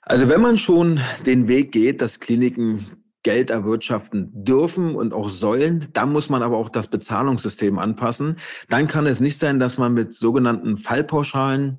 Also 0.03 0.29
wenn 0.29 0.43
man 0.43 0.59
schon 0.59 1.01
den 1.25 1.49
Weg 1.49 1.73
geht, 1.73 2.03
dass 2.03 2.21
Kliniken 2.21 2.85
Geld 3.23 3.51
erwirtschaften 3.51 4.31
dürfen 4.35 4.97
und 4.97 5.15
auch 5.15 5.29
sollen. 5.29 5.89
Da 5.93 6.07
muss 6.07 6.29
man 6.29 6.43
aber 6.43 6.57
auch 6.57 6.69
das 6.69 6.89
Bezahlungssystem 6.89 7.79
anpassen. 7.79 8.37
Dann 8.69 8.89
kann 8.89 9.07
es 9.07 9.21
nicht 9.21 9.41
sein, 9.41 9.61
dass 9.61 9.79
man 9.79 9.95
mit 9.95 10.13
sogenannten 10.13 10.77
Fallpauschalen 10.77 11.79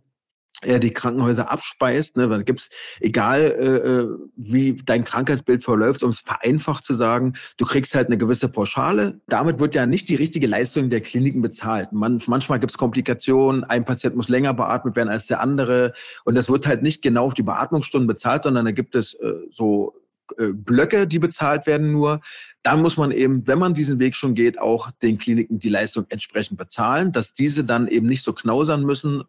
er 0.62 0.80
die 0.80 0.92
Krankenhäuser 0.92 1.52
abspeist. 1.52 2.18
Ne? 2.18 2.28
Da 2.28 2.42
gibt's, 2.42 2.70
egal 3.00 3.42
äh, 3.42 3.90
äh, 3.90 4.08
wie 4.36 4.76
dein 4.86 5.04
Krankheitsbild 5.04 5.64
verläuft, 5.64 6.04
um 6.04 6.10
es 6.10 6.20
vereinfacht 6.20 6.86
zu 6.86 6.96
sagen, 6.96 7.34
du 7.58 7.66
kriegst 7.66 7.96
halt 7.96 8.08
eine 8.08 8.18
gewisse 8.18 8.50
Pauschale. 8.50 9.20
Damit 9.28 9.60
wird 9.60 9.76
ja 9.76 9.86
nicht 9.86 10.10
die 10.10 10.16
richtige 10.16 10.48
Leistung 10.48 10.90
der 10.90 11.02
Kliniken 11.02 11.42
bezahlt. 11.42 11.92
Man, 11.92 12.22
manchmal 12.28 12.60
gibt's 12.60 12.78
Komplikationen, 12.78 13.64
ein 13.64 13.86
Patient 13.86 14.16
muss 14.16 14.30
länger 14.30 14.54
beatmet 14.54 14.96
werden 14.96 15.10
als 15.10 15.28
der 15.28 15.42
andere. 15.42 15.94
Und 16.24 16.36
das 16.36 16.50
wird 16.50 16.68
halt 16.68 16.84
nicht 16.84 17.02
genau 17.02 17.26
auf 17.26 17.34
die 17.34 17.44
Beatmungsstunden 17.44 18.08
bezahlt, 18.08 18.44
sondern 18.44 18.66
da 18.66 18.72
gibt 18.72 18.96
es 18.96 19.14
äh, 19.16 19.34
so 19.52 19.94
Blöcke, 20.38 21.08
die 21.08 21.20
bezahlt 21.20 21.66
werden 21.66 21.92
nur. 21.92 22.22
Dann 22.64 22.82
muss 22.82 22.98
man 22.98 23.12
eben, 23.12 23.46
wenn 23.46 23.60
man 23.60 23.74
diesen 23.74 24.00
Weg 24.00 24.16
schon 24.16 24.36
geht, 24.36 24.60
auch 24.60 24.90
den 25.02 25.18
Kliniken 25.18 25.60
die 25.60 25.70
Leistung 25.70 26.06
entsprechend 26.10 26.58
bezahlen, 26.58 27.12
dass 27.12 27.34
diese 27.34 27.64
dann 27.64 27.88
eben 27.88 28.08
nicht 28.08 28.24
so 28.24 28.34
knausern 28.34 28.84
müssen 28.84 29.24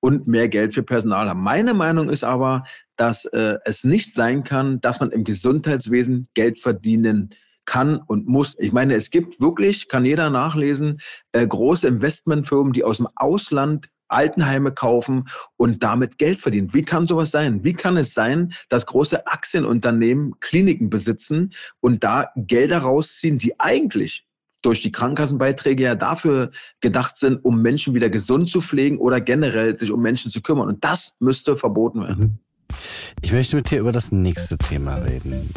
und 0.00 0.26
mehr 0.26 0.48
Geld 0.48 0.74
für 0.74 0.82
Personal 0.82 1.28
haben. 1.28 1.42
Meine 1.42 1.74
Meinung 1.74 2.08
ist 2.08 2.24
aber, 2.24 2.64
dass 2.96 3.26
äh, 3.26 3.58
es 3.64 3.84
nicht 3.84 4.14
sein 4.14 4.42
kann, 4.42 4.80
dass 4.80 5.00
man 5.00 5.10
im 5.10 5.24
Gesundheitswesen 5.24 6.28
Geld 6.34 6.60
verdienen 6.60 7.34
kann 7.66 7.98
und 8.06 8.26
muss. 8.26 8.56
Ich 8.58 8.72
meine, 8.72 8.94
es 8.94 9.10
gibt 9.10 9.40
wirklich, 9.40 9.88
kann 9.88 10.06
jeder 10.06 10.30
nachlesen, 10.30 11.00
äh, 11.32 11.46
große 11.46 11.86
Investmentfirmen, 11.86 12.72
die 12.72 12.84
aus 12.84 12.96
dem 12.96 13.08
Ausland 13.14 13.90
Altenheime 14.08 14.72
kaufen 14.72 15.28
und 15.56 15.82
damit 15.82 16.18
Geld 16.18 16.40
verdienen. 16.40 16.72
Wie 16.74 16.82
kann 16.82 17.06
sowas 17.06 17.30
sein? 17.30 17.64
Wie 17.64 17.72
kann 17.72 17.96
es 17.96 18.14
sein, 18.14 18.52
dass 18.68 18.86
große 18.86 19.26
Aktienunternehmen 19.26 20.38
Kliniken 20.40 20.90
besitzen 20.90 21.52
und 21.80 22.04
da 22.04 22.30
Gelder 22.36 22.78
rausziehen, 22.78 23.38
die 23.38 23.58
eigentlich 23.60 24.24
durch 24.62 24.82
die 24.82 24.92
Krankenkassenbeiträge 24.92 25.84
ja 25.84 25.94
dafür 25.94 26.50
gedacht 26.80 27.16
sind, 27.16 27.44
um 27.44 27.62
Menschen 27.62 27.94
wieder 27.94 28.10
gesund 28.10 28.50
zu 28.50 28.60
pflegen 28.60 28.98
oder 28.98 29.20
generell 29.20 29.78
sich 29.78 29.90
um 29.90 30.02
Menschen 30.02 30.30
zu 30.30 30.42
kümmern. 30.42 30.68
Und 30.68 30.84
das 30.84 31.12
müsste 31.20 31.56
verboten 31.56 32.00
werden. 32.00 32.24
Mhm. 32.24 32.38
Ich 33.22 33.32
möchte 33.32 33.56
mit 33.56 33.70
dir 33.70 33.80
über 33.80 33.92
das 33.92 34.12
nächste 34.12 34.58
Thema 34.58 34.94
reden. 34.96 35.50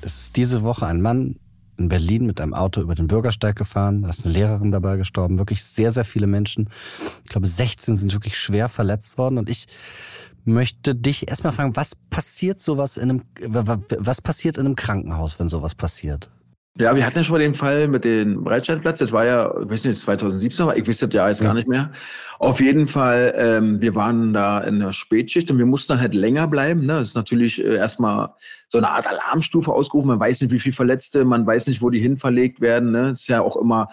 Es 0.00 0.24
ist 0.24 0.36
diese 0.36 0.62
Woche 0.62 0.86
ein 0.86 1.00
Mann 1.00 1.36
in 1.76 1.88
Berlin 1.88 2.26
mit 2.26 2.40
einem 2.40 2.54
Auto 2.54 2.80
über 2.80 2.94
den 2.94 3.08
Bürgersteig 3.08 3.56
gefahren. 3.56 4.02
Da 4.02 4.10
ist 4.10 4.24
eine 4.24 4.34
Lehrerin 4.34 4.70
dabei 4.70 4.96
gestorben. 4.96 5.38
Wirklich 5.38 5.64
sehr, 5.64 5.90
sehr 5.90 6.04
viele 6.04 6.26
Menschen. 6.26 6.68
Ich 7.24 7.30
glaube, 7.30 7.46
16 7.46 7.96
sind 7.96 8.12
wirklich 8.12 8.36
schwer 8.36 8.68
verletzt 8.68 9.18
worden. 9.18 9.38
Und 9.38 9.50
ich 9.50 9.66
möchte 10.44 10.94
dich 10.94 11.28
erstmal 11.28 11.52
fragen, 11.52 11.76
was 11.76 11.94
passiert 12.10 12.60
sowas 12.60 12.96
in 12.96 13.10
einem, 13.10 13.22
was 13.98 14.20
passiert 14.20 14.56
in 14.56 14.66
einem 14.66 14.76
Krankenhaus, 14.76 15.38
wenn 15.38 15.48
sowas 15.48 15.74
passiert? 15.74 16.30
Ja, 16.76 16.96
wir 16.96 17.06
hatten 17.06 17.18
ja 17.18 17.22
schon 17.22 17.34
mal 17.34 17.38
den 17.38 17.54
Fall 17.54 17.86
mit 17.86 18.04
dem 18.04 18.42
Breitscheidplatz. 18.42 18.98
Das 18.98 19.12
war 19.12 19.24
ja, 19.24 19.48
ich 19.62 19.70
weiß 19.70 19.84
nicht, 19.84 20.00
2017, 20.00 20.64
aber 20.64 20.76
ich 20.76 20.88
weiß 20.88 20.98
das 20.98 21.12
ja 21.12 21.28
jetzt 21.28 21.40
gar 21.40 21.54
nicht 21.54 21.68
mehr. 21.68 21.92
Auf 22.40 22.60
jeden 22.60 22.88
Fall, 22.88 23.32
ähm, 23.36 23.80
wir 23.80 23.94
waren 23.94 24.32
da 24.32 24.58
in 24.58 24.80
der 24.80 24.92
Spätschicht 24.92 25.52
und 25.52 25.58
wir 25.58 25.66
mussten 25.66 26.00
halt 26.00 26.14
länger 26.14 26.48
bleiben. 26.48 26.80
Ne? 26.80 26.94
Das 26.94 27.10
ist 27.10 27.14
natürlich 27.14 27.64
äh, 27.64 27.76
erstmal 27.76 28.30
so 28.66 28.78
eine 28.78 28.90
Art 28.90 29.06
Alarmstufe 29.06 29.72
ausgerufen. 29.72 30.08
Man 30.08 30.18
weiß 30.18 30.40
nicht, 30.40 30.50
wie 30.50 30.58
viele 30.58 30.74
Verletzte, 30.74 31.24
man 31.24 31.46
weiß 31.46 31.68
nicht, 31.68 31.80
wo 31.80 31.90
die 31.90 32.00
hin 32.00 32.18
verlegt 32.18 32.60
werden. 32.60 32.90
Ne? 32.90 33.10
Das 33.10 33.20
ist 33.20 33.28
ja 33.28 33.40
auch 33.40 33.56
immer 33.56 33.88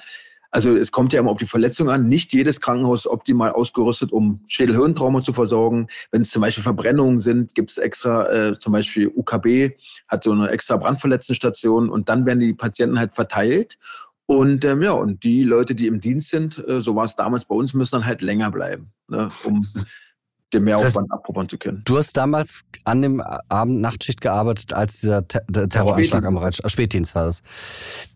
also 0.51 0.75
es 0.75 0.91
kommt 0.91 1.13
ja 1.13 1.21
immer 1.21 1.31
auf 1.31 1.37
die 1.37 1.47
Verletzung 1.47 1.89
an. 1.89 2.07
Nicht 2.07 2.33
jedes 2.33 2.59
Krankenhaus 2.59 3.01
ist 3.01 3.07
optimal 3.07 3.51
ausgerüstet, 3.51 4.11
um 4.11 4.41
Schädelhirntrauma 4.47 5.23
zu 5.23 5.31
versorgen. 5.33 5.87
Wenn 6.11 6.23
es 6.23 6.29
zum 6.29 6.41
Beispiel 6.41 6.63
Verbrennungen 6.63 7.21
sind, 7.21 7.55
gibt 7.55 7.71
es 7.71 7.77
extra, 7.77 8.29
äh, 8.29 8.59
zum 8.59 8.73
Beispiel 8.73 9.07
UKB 9.07 9.77
hat 10.09 10.25
so 10.25 10.31
eine 10.31 10.49
extra 10.49 10.75
Brandverletztenstation 10.75 11.89
und 11.89 12.09
dann 12.09 12.25
werden 12.25 12.39
die 12.39 12.53
Patienten 12.53 12.99
halt 12.99 13.13
verteilt. 13.13 13.77
Und 14.25 14.65
ähm, 14.65 14.81
ja, 14.81 14.91
und 14.91 15.23
die 15.23 15.43
Leute, 15.43 15.73
die 15.73 15.87
im 15.87 16.01
Dienst 16.01 16.29
sind, 16.29 16.61
äh, 16.67 16.81
so 16.81 16.95
war 16.95 17.05
es 17.05 17.15
damals 17.15 17.45
bei 17.45 17.55
uns, 17.55 17.73
müssen 17.73 17.95
dann 17.95 18.05
halt 18.05 18.21
länger 18.21 18.51
bleiben, 18.51 18.91
ne, 19.07 19.29
um 19.45 19.61
den 20.53 20.65
Mehraufwand 20.65 21.09
das 21.09 21.17
abpuffern 21.17 21.47
zu 21.47 21.57
können. 21.57 21.81
Du 21.85 21.97
hast 21.97 22.15
damals 22.17 22.63
an 22.83 23.01
dem 23.01 23.21
Abend 23.21 23.79
Nachtschicht 23.79 24.19
gearbeitet, 24.19 24.73
als 24.73 24.99
dieser 24.99 25.25
Ter 25.27 25.45
Terroranschlag 25.47 26.25
am 26.25 26.35
Bereich, 26.35 26.61
Spätdienst 26.65 27.15
war 27.15 27.25
das 27.25 27.41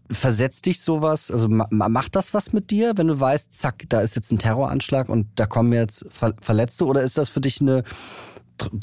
versetzt 0.10 0.65
dich 0.65 0.82
sowas, 0.82 1.32
also 1.32 1.48
macht 1.50 2.15
das 2.15 2.34
was 2.34 2.54
mit 2.54 2.72
dir, 2.72 2.94
wenn 2.96 3.08
du 3.08 3.20
weißt, 3.20 3.54
zack, 3.54 3.86
da 3.89 4.02
ist 4.02 4.15
jetzt 4.15 4.32
ein 4.32 4.38
Terroranschlag 4.38 5.10
und 5.10 5.28
da 5.36 5.46
kommen 5.46 5.74
jetzt 5.74 6.06
Verletzte 6.10 6.86
oder 6.86 7.02
ist 7.02 7.18
das 7.18 7.30
für 7.30 7.41
dich 7.41 7.62
eine 7.62 7.84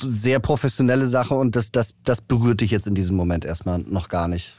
sehr 0.00 0.40
professionelle 0.40 1.06
Sache 1.06 1.34
und 1.34 1.56
das, 1.56 1.70
das, 1.70 1.94
das 2.04 2.20
berührt 2.20 2.60
dich 2.60 2.70
jetzt 2.70 2.86
in 2.86 2.94
diesem 2.94 3.16
Moment 3.16 3.44
erstmal 3.44 3.78
noch 3.78 4.08
gar 4.08 4.28
nicht? 4.28 4.56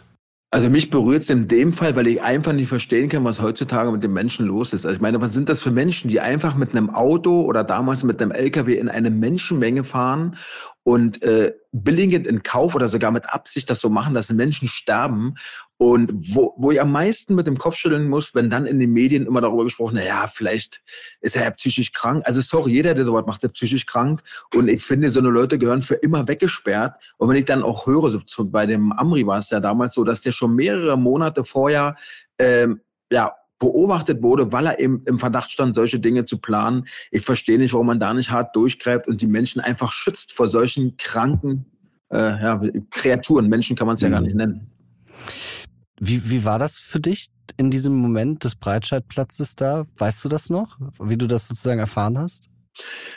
Also 0.53 0.69
mich 0.69 0.91
berührt 0.91 1.23
es 1.23 1.31
in 1.31 1.47
dem 1.47 1.73
Fall, 1.73 1.95
weil 1.95 2.05
ich 2.05 2.21
einfach 2.21 2.53
nicht 2.53 2.67
verstehen 2.67 3.09
kann, 3.09 3.23
was 3.23 3.41
heutzutage 3.41 3.91
mit 3.91 4.03
den 4.03 4.13
Menschen 4.13 4.45
los 4.45 4.71
ist. 4.71 4.85
Also 4.85 4.95
ich 4.95 5.01
meine, 5.01 5.19
was 5.19 5.33
sind 5.33 5.49
das 5.49 5.63
für 5.63 5.71
Menschen, 5.71 6.11
die 6.11 6.19
einfach 6.19 6.55
mit 6.55 6.75
einem 6.75 6.91
Auto 6.91 7.41
oder 7.41 7.63
damals 7.63 8.03
mit 8.03 8.21
einem 8.21 8.29
LKW 8.29 8.77
in 8.77 8.87
eine 8.87 9.09
Menschenmenge 9.09 9.83
fahren 9.83 10.37
und 10.83 11.23
äh, 11.23 11.53
billigend 11.71 12.27
in 12.27 12.43
Kauf 12.43 12.75
oder 12.75 12.87
sogar 12.87 13.09
mit 13.09 13.33
Absicht 13.33 13.67
das 13.71 13.79
so 13.79 13.89
machen, 13.89 14.13
dass 14.13 14.31
Menschen 14.31 14.67
sterben. 14.67 15.37
Und 15.83 16.33
wo, 16.33 16.53
wo 16.55 16.71
ich 16.71 16.79
am 16.79 16.93
meisten 16.93 17.35
mit 17.35 17.45
dem 17.45 17.57
Kopf 17.57 17.75
schütteln 17.75 18.07
muss, 18.07 18.33
wenn 18.33 18.49
dann 18.49 18.65
in 18.65 18.79
den 18.79 18.93
Medien 18.93 19.25
immer 19.25 19.41
darüber 19.41 19.65
gesprochen, 19.65 19.95
na 19.95 20.05
ja, 20.05 20.27
vielleicht 20.27 20.81
ist 21.19 21.35
er 21.35 21.43
ja 21.43 21.51
psychisch 21.51 21.91
krank. 21.91 22.23
Also 22.25 22.39
sorry, 22.39 22.71
jeder, 22.71 22.93
der 22.93 23.03
sowas 23.03 23.25
macht, 23.27 23.43
ist 23.43 23.51
psychisch 23.51 23.85
krank. 23.85 24.23
Und 24.55 24.69
ich 24.69 24.81
finde, 24.81 25.09
so 25.09 25.19
eine 25.19 25.27
Leute 25.27 25.59
gehören 25.59 25.81
für 25.81 25.95
immer 25.95 26.25
weggesperrt. 26.25 26.95
Und 27.17 27.27
wenn 27.27 27.35
ich 27.35 27.43
dann 27.43 27.63
auch 27.63 27.85
höre, 27.85 28.17
so 28.25 28.45
bei 28.45 28.65
dem 28.65 28.93
Amri 28.93 29.27
war 29.27 29.39
es 29.39 29.49
ja 29.49 29.59
damals 29.59 29.95
so, 29.95 30.05
dass 30.05 30.21
der 30.21 30.31
schon 30.31 30.55
mehrere 30.55 30.97
Monate 30.97 31.43
vorher 31.43 31.97
ähm, 32.39 32.79
ja, 33.11 33.33
beobachtet 33.59 34.23
wurde, 34.23 34.53
weil 34.53 34.67
er 34.67 34.79
eben 34.79 35.03
im 35.05 35.19
Verdacht 35.19 35.51
stand, 35.51 35.75
solche 35.75 35.99
Dinge 35.99 36.25
zu 36.25 36.37
planen. 36.37 36.87
Ich 37.11 37.25
verstehe 37.25 37.57
nicht, 37.57 37.73
warum 37.73 37.87
man 37.87 37.99
da 37.99 38.13
nicht 38.13 38.31
hart 38.31 38.55
durchgreift 38.55 39.09
und 39.09 39.21
die 39.21 39.27
Menschen 39.27 39.59
einfach 39.59 39.91
schützt 39.91 40.31
vor 40.31 40.47
solchen 40.47 40.95
kranken 40.95 41.65
äh, 42.09 42.41
ja, 42.41 42.61
Kreaturen. 42.89 43.49
Menschen 43.49 43.75
kann 43.75 43.87
man 43.87 43.95
es 43.95 44.01
ja 44.01 44.07
gar 44.07 44.21
nicht 44.21 44.35
nennen. 44.35 44.69
Wie, 45.99 46.29
wie 46.29 46.43
war 46.43 46.59
das 46.59 46.77
für 46.77 46.99
dich 46.99 47.27
in 47.57 47.71
diesem 47.71 47.95
Moment 47.95 48.43
des 48.43 48.55
Breitscheidplatzes 48.55 49.55
da? 49.55 49.85
Weißt 49.97 50.23
du 50.23 50.29
das 50.29 50.49
noch, 50.49 50.77
wie 50.99 51.17
du 51.17 51.27
das 51.27 51.47
sozusagen 51.47 51.79
erfahren 51.79 52.17
hast? 52.17 52.49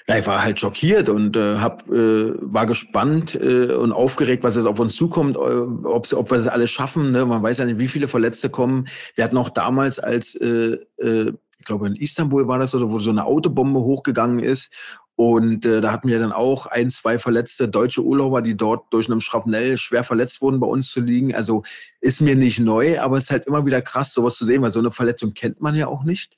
Ja, 0.07 0.19
ich 0.19 0.27
war 0.27 0.43
halt 0.43 0.61
schockiert 0.61 1.09
und 1.09 1.37
äh, 1.37 1.57
hab, 1.57 1.89
äh, 1.89 2.33
war 2.41 2.67
gespannt 2.67 3.35
äh, 3.35 3.73
und 3.73 3.93
aufgeregt, 3.93 4.45
was 4.45 4.57
jetzt 4.57 4.67
auf 4.67 4.79
uns 4.79 4.95
zukommt, 4.95 5.37
äh, 5.37 5.39
ob 5.39 6.31
wir 6.31 6.37
das 6.37 6.47
alles 6.47 6.71
schaffen. 6.71 7.11
Ne? 7.13 7.25
Man 7.25 7.43
weiß 7.43 7.59
ja 7.59 7.65
nicht, 7.65 7.79
wie 7.79 7.89
viele 7.89 8.09
Verletzte 8.09 8.51
kommen. 8.51 8.87
Wir 9.15 9.25
hatten 9.25 9.39
auch 9.39 9.49
damals, 9.49 9.99
als 9.99 10.35
äh, 10.35 10.79
äh, 10.99 11.33
ich 11.59 11.65
glaube 11.65 11.87
in 11.87 11.97
Istanbul 11.97 12.47
war 12.47 12.59
das 12.59 12.75
oder 12.75 12.91
wo 12.91 12.99
so 12.99 13.11
eine 13.11 13.25
Autobombe 13.25 13.81
hochgegangen 13.81 14.41
ist. 14.41 14.71
Und 15.17 15.65
äh, 15.65 15.81
da 15.81 15.93
hatten 15.93 16.09
wir 16.09 16.19
dann 16.19 16.33
auch 16.33 16.67
ein, 16.67 16.91
zwei 16.91 17.19
verletzte 17.19 17.69
deutsche 17.69 18.03
Urlauber, 18.03 18.43
die 18.43 18.55
dort 18.57 18.93
durch 18.93 19.11
einen 19.11 19.23
Schrapnell 19.23 19.79
schwer 19.79 20.05
verletzt 20.05 20.43
wurden, 20.43 20.61
bei 20.61 20.67
uns 20.67 20.91
zu 20.91 21.01
liegen. 21.01 21.35
Also 21.35 21.63
ist 22.03 22.21
mir 22.21 22.37
nicht 22.37 22.59
neu, 22.59 23.01
aber 23.01 23.17
es 23.17 23.25
ist 23.25 23.31
halt 23.31 23.47
immer 23.47 23.65
wieder 23.65 23.81
krass, 23.81 24.13
sowas 24.13 24.37
zu 24.37 24.45
sehen, 24.45 24.61
weil 24.61 24.73
so 24.73 24.79
eine 24.79 24.93
Verletzung 24.93 25.33
kennt 25.33 25.61
man 25.63 25.75
ja 25.75 25.87
auch 25.87 26.05
nicht. 26.05 26.37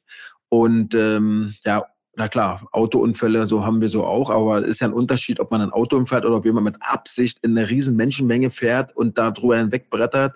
Und 0.49 0.95
ähm, 0.95 1.55
ja, 1.65 1.85
na 2.19 2.27
klar, 2.27 2.67
Autounfälle, 2.73 3.47
so 3.47 3.65
haben 3.65 3.81
wir 3.81 3.89
so 3.89 4.05
auch, 4.05 4.29
aber 4.29 4.63
es 4.63 4.67
ist 4.67 4.81
ja 4.81 4.89
ein 4.89 4.93
Unterschied, 4.93 5.39
ob 5.39 5.53
man 5.53 5.61
ein 5.61 5.71
Auto 5.71 6.05
fährt 6.05 6.25
oder 6.25 6.35
ob 6.35 6.45
jemand 6.45 6.65
mit 6.65 6.77
Absicht 6.81 7.39
in 7.43 7.57
eine 7.57 7.71
riesen 7.71 7.95
Menschenmenge 7.95 8.51
fährt 8.51 8.95
und 8.97 9.17
da 9.17 9.31
drüber 9.31 9.57
hinwegbrettert. 9.57 10.35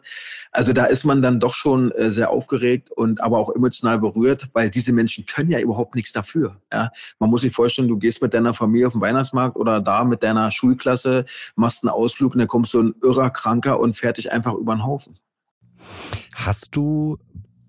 Also 0.52 0.72
da 0.72 0.84
ist 0.84 1.04
man 1.04 1.22
dann 1.22 1.40
doch 1.40 1.54
schon 1.54 1.90
äh, 1.90 2.12
sehr 2.12 2.30
aufgeregt 2.30 2.92
und 2.92 3.20
aber 3.20 3.38
auch 3.38 3.52
emotional 3.52 3.98
berührt, 3.98 4.48
weil 4.52 4.70
diese 4.70 4.92
Menschen 4.92 5.26
können 5.26 5.50
ja 5.50 5.58
überhaupt 5.58 5.96
nichts 5.96 6.12
dafür. 6.12 6.56
Ja? 6.72 6.92
Man 7.18 7.30
muss 7.30 7.40
sich 7.40 7.52
vorstellen, 7.52 7.88
du 7.88 7.98
gehst 7.98 8.22
mit 8.22 8.32
deiner 8.32 8.54
Familie 8.54 8.86
auf 8.86 8.92
den 8.92 9.02
Weihnachtsmarkt 9.02 9.56
oder 9.56 9.80
da 9.80 10.04
mit 10.04 10.22
deiner 10.22 10.52
Schulklasse, 10.52 11.26
machst 11.56 11.82
einen 11.82 11.90
Ausflug 11.90 12.34
und 12.34 12.38
dann 12.38 12.48
kommst 12.48 12.74
du 12.74 12.80
ein 12.80 12.94
irrer 13.02 13.30
Kranker 13.30 13.80
und 13.80 13.96
fährt 13.96 14.18
dich 14.18 14.30
einfach 14.30 14.54
über 14.54 14.76
den 14.76 14.84
Haufen. 14.84 15.18
Hast 16.32 16.76
du 16.76 17.18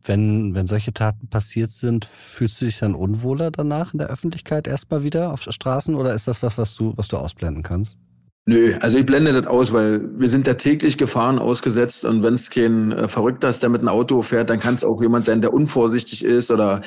wenn, 0.05 0.55
wenn 0.55 0.67
solche 0.67 0.93
Taten 0.93 1.27
passiert 1.29 1.71
sind, 1.71 2.05
fühlst 2.05 2.61
du 2.61 2.65
dich 2.65 2.79
dann 2.79 2.95
unwohler 2.95 3.51
danach 3.51 3.93
in 3.93 3.99
der 3.99 4.09
Öffentlichkeit 4.09 4.67
erstmal 4.67 5.03
wieder 5.03 5.33
auf 5.33 5.43
Straßen 5.43 5.95
oder 5.95 6.13
ist 6.13 6.27
das 6.27 6.43
was, 6.43 6.57
was 6.57 6.75
du, 6.75 6.93
was 6.95 7.07
du 7.07 7.17
ausblenden 7.17 7.63
kannst? 7.63 7.97
Nö, 8.45 8.75
also 8.81 8.97
ich 8.97 9.05
blende 9.05 9.31
das 9.31 9.47
aus, 9.47 9.71
weil 9.71 10.01
wir 10.19 10.27
sind 10.27 10.45
ja 10.47 10.55
täglich 10.55 10.97
Gefahren 10.97 11.39
ausgesetzt 11.39 12.03
und 12.03 12.23
wenn 12.23 12.33
es 12.33 12.49
kein 12.49 12.91
äh, 12.91 13.07
Verrückter 13.07 13.47
ist, 13.47 13.63
der 13.63 13.69
mit 13.69 13.79
einem 13.79 13.87
Auto 13.87 14.21
fährt, 14.21 14.49
dann 14.49 14.59
kann 14.59 14.75
es 14.75 14.83
auch 14.83 15.01
jemand 15.01 15.27
sein, 15.27 15.39
der 15.39 15.53
unvorsichtig 15.53 16.25
ist 16.25 16.51
oder 16.51 16.81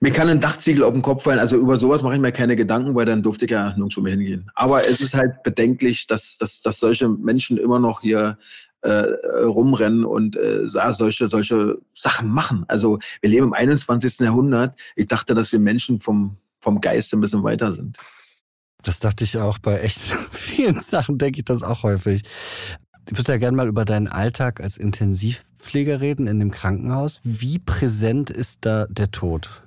mir 0.00 0.12
kann 0.12 0.28
ein 0.28 0.40
Dachziegel 0.40 0.84
auf 0.84 0.92
den 0.92 1.00
Kopf 1.00 1.22
fallen. 1.22 1.38
Also 1.38 1.56
über 1.56 1.78
sowas 1.78 2.02
mache 2.02 2.16
ich 2.16 2.20
mir 2.20 2.30
keine 2.30 2.56
Gedanken, 2.56 2.94
weil 2.94 3.06
dann 3.06 3.22
durfte 3.22 3.46
ich 3.46 3.50
ja 3.50 3.70
nirgendwo 3.70 4.02
mehr 4.02 4.12
hingehen. 4.12 4.50
Aber 4.54 4.86
es 4.86 5.00
ist 5.00 5.14
halt 5.14 5.42
bedenklich, 5.42 6.06
dass, 6.06 6.36
dass, 6.36 6.60
dass 6.60 6.78
solche 6.78 7.08
Menschen 7.08 7.56
immer 7.56 7.78
noch 7.78 8.02
hier 8.02 8.36
äh, 8.82 9.04
rumrennen 9.44 10.04
und 10.04 10.36
äh, 10.36 10.62
solche, 10.66 11.28
solche 11.28 11.78
Sachen 11.94 12.28
machen. 12.28 12.64
Also 12.68 12.98
wir 13.20 13.30
leben 13.30 13.46
im 13.46 13.52
21. 13.52 14.20
Jahrhundert. 14.20 14.78
Ich 14.96 15.06
dachte, 15.06 15.34
dass 15.34 15.52
wir 15.52 15.58
Menschen 15.58 16.00
vom, 16.00 16.36
vom 16.60 16.80
Geist 16.80 17.12
ein 17.12 17.20
bisschen 17.20 17.42
weiter 17.42 17.72
sind. 17.72 17.98
Das 18.82 19.00
dachte 19.00 19.24
ich 19.24 19.38
auch 19.38 19.58
bei 19.58 19.80
echt 19.80 20.16
vielen 20.30 20.80
Sachen, 20.80 21.18
denke 21.18 21.40
ich 21.40 21.44
das 21.44 21.62
auch 21.62 21.82
häufig. 21.82 22.22
Ich 23.10 23.16
würde 23.16 23.32
ja 23.32 23.38
gerne 23.38 23.56
mal 23.56 23.68
über 23.68 23.84
deinen 23.84 24.08
Alltag 24.08 24.60
als 24.60 24.76
Intensivpfleger 24.76 26.00
reden 26.00 26.26
in 26.26 26.38
dem 26.38 26.50
Krankenhaus. 26.50 27.20
Wie 27.24 27.58
präsent 27.58 28.30
ist 28.30 28.64
da 28.66 28.86
der 28.88 29.10
Tod? 29.10 29.62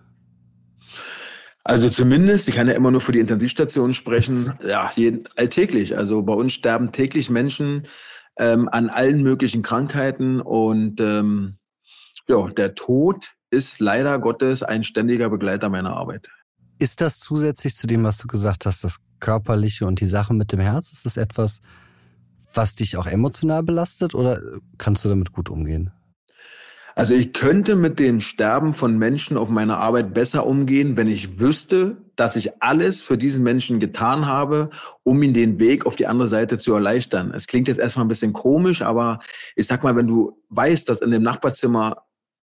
Also 1.64 1.90
zumindest, 1.90 2.48
ich 2.48 2.56
kann 2.56 2.68
ja 2.68 2.74
immer 2.74 2.92
nur 2.92 3.02
für 3.02 3.12
die 3.12 3.20
Intensivstation 3.20 3.94
sprechen, 3.94 4.54
ja, 4.68 4.92
alltäglich. 5.36 5.96
Also 5.98 6.24
bei 6.24 6.34
uns 6.34 6.54
sterben 6.54 6.92
täglich 6.92 7.30
Menschen 7.30 7.88
ähm, 8.42 8.68
an 8.70 8.90
allen 8.90 9.22
möglichen 9.22 9.62
Krankheiten 9.62 10.42
und 10.42 11.00
ähm, 11.00 11.58
ja, 12.28 12.48
der 12.48 12.74
Tod 12.74 13.34
ist 13.52 13.80
leider 13.80 14.18
Gottes 14.18 14.64
ein 14.64 14.84
ständiger 14.84 15.30
Begleiter 15.30 15.70
meiner 15.70 15.96
Arbeit. 15.96 16.28
Ist 16.80 17.02
das 17.02 17.20
zusätzlich 17.20 17.76
zu 17.76 17.86
dem, 17.86 18.04
was 18.04 18.18
du 18.18 18.28
gesagt 18.28 18.66
hast, 18.66 18.84
das 18.84 18.98
Körperliche 19.20 19.86
und 19.86 20.02
die 20.02 20.08
Sache 20.08 20.34
mit 20.34 20.52
dem 20.52 20.60
Herz, 20.60 20.92
ist 20.92 21.06
das 21.06 21.18
etwas, 21.18 21.62
was 22.52 22.76
dich 22.76 22.98
auch 22.98 23.06
emotional 23.06 23.62
belastet 23.62 24.16
oder 24.16 24.42
kannst 24.80 25.06
du 25.06 25.10
damit 25.10 25.32
gut 25.32 25.50
umgehen? 25.50 25.92
Also 27.02 27.16
ich 27.16 27.34
könnte 27.34 27.76
mit 27.76 27.98
dem 27.98 28.20
Sterben 28.20 28.76
von 28.76 28.96
Menschen 28.96 29.36
auf 29.36 29.50
meiner 29.50 29.80
Arbeit 29.80 30.14
besser 30.14 30.46
umgehen, 30.46 30.98
wenn 30.98 31.08
ich 31.08 31.40
wüsste, 31.40 31.98
dass 32.16 32.36
ich 32.36 32.62
alles 32.62 33.02
für 33.02 33.18
diesen 33.18 33.42
Menschen 33.42 33.80
getan 33.80 34.28
habe, 34.28 34.70
um 35.02 35.24
ihn 35.24 35.34
den 35.34 35.58
Weg 35.58 35.88
auf 35.88 35.96
die 35.96 36.06
andere 36.06 36.28
Seite 36.28 36.60
zu 36.60 36.76
erleichtern. 36.76 37.34
Es 37.36 37.48
klingt 37.48 37.68
jetzt 37.68 37.80
erstmal 37.80 38.06
ein 38.06 38.08
bisschen 38.08 38.34
komisch, 38.34 38.84
aber 38.84 39.20
ich 39.56 39.66
sag 39.66 39.84
mal, 39.84 39.96
wenn 39.96 40.06
du 40.06 40.38
weißt, 40.50 40.88
dass 40.90 41.02
in 41.02 41.10
dem 41.10 41.24
Nachbarzimmer 41.24 42.04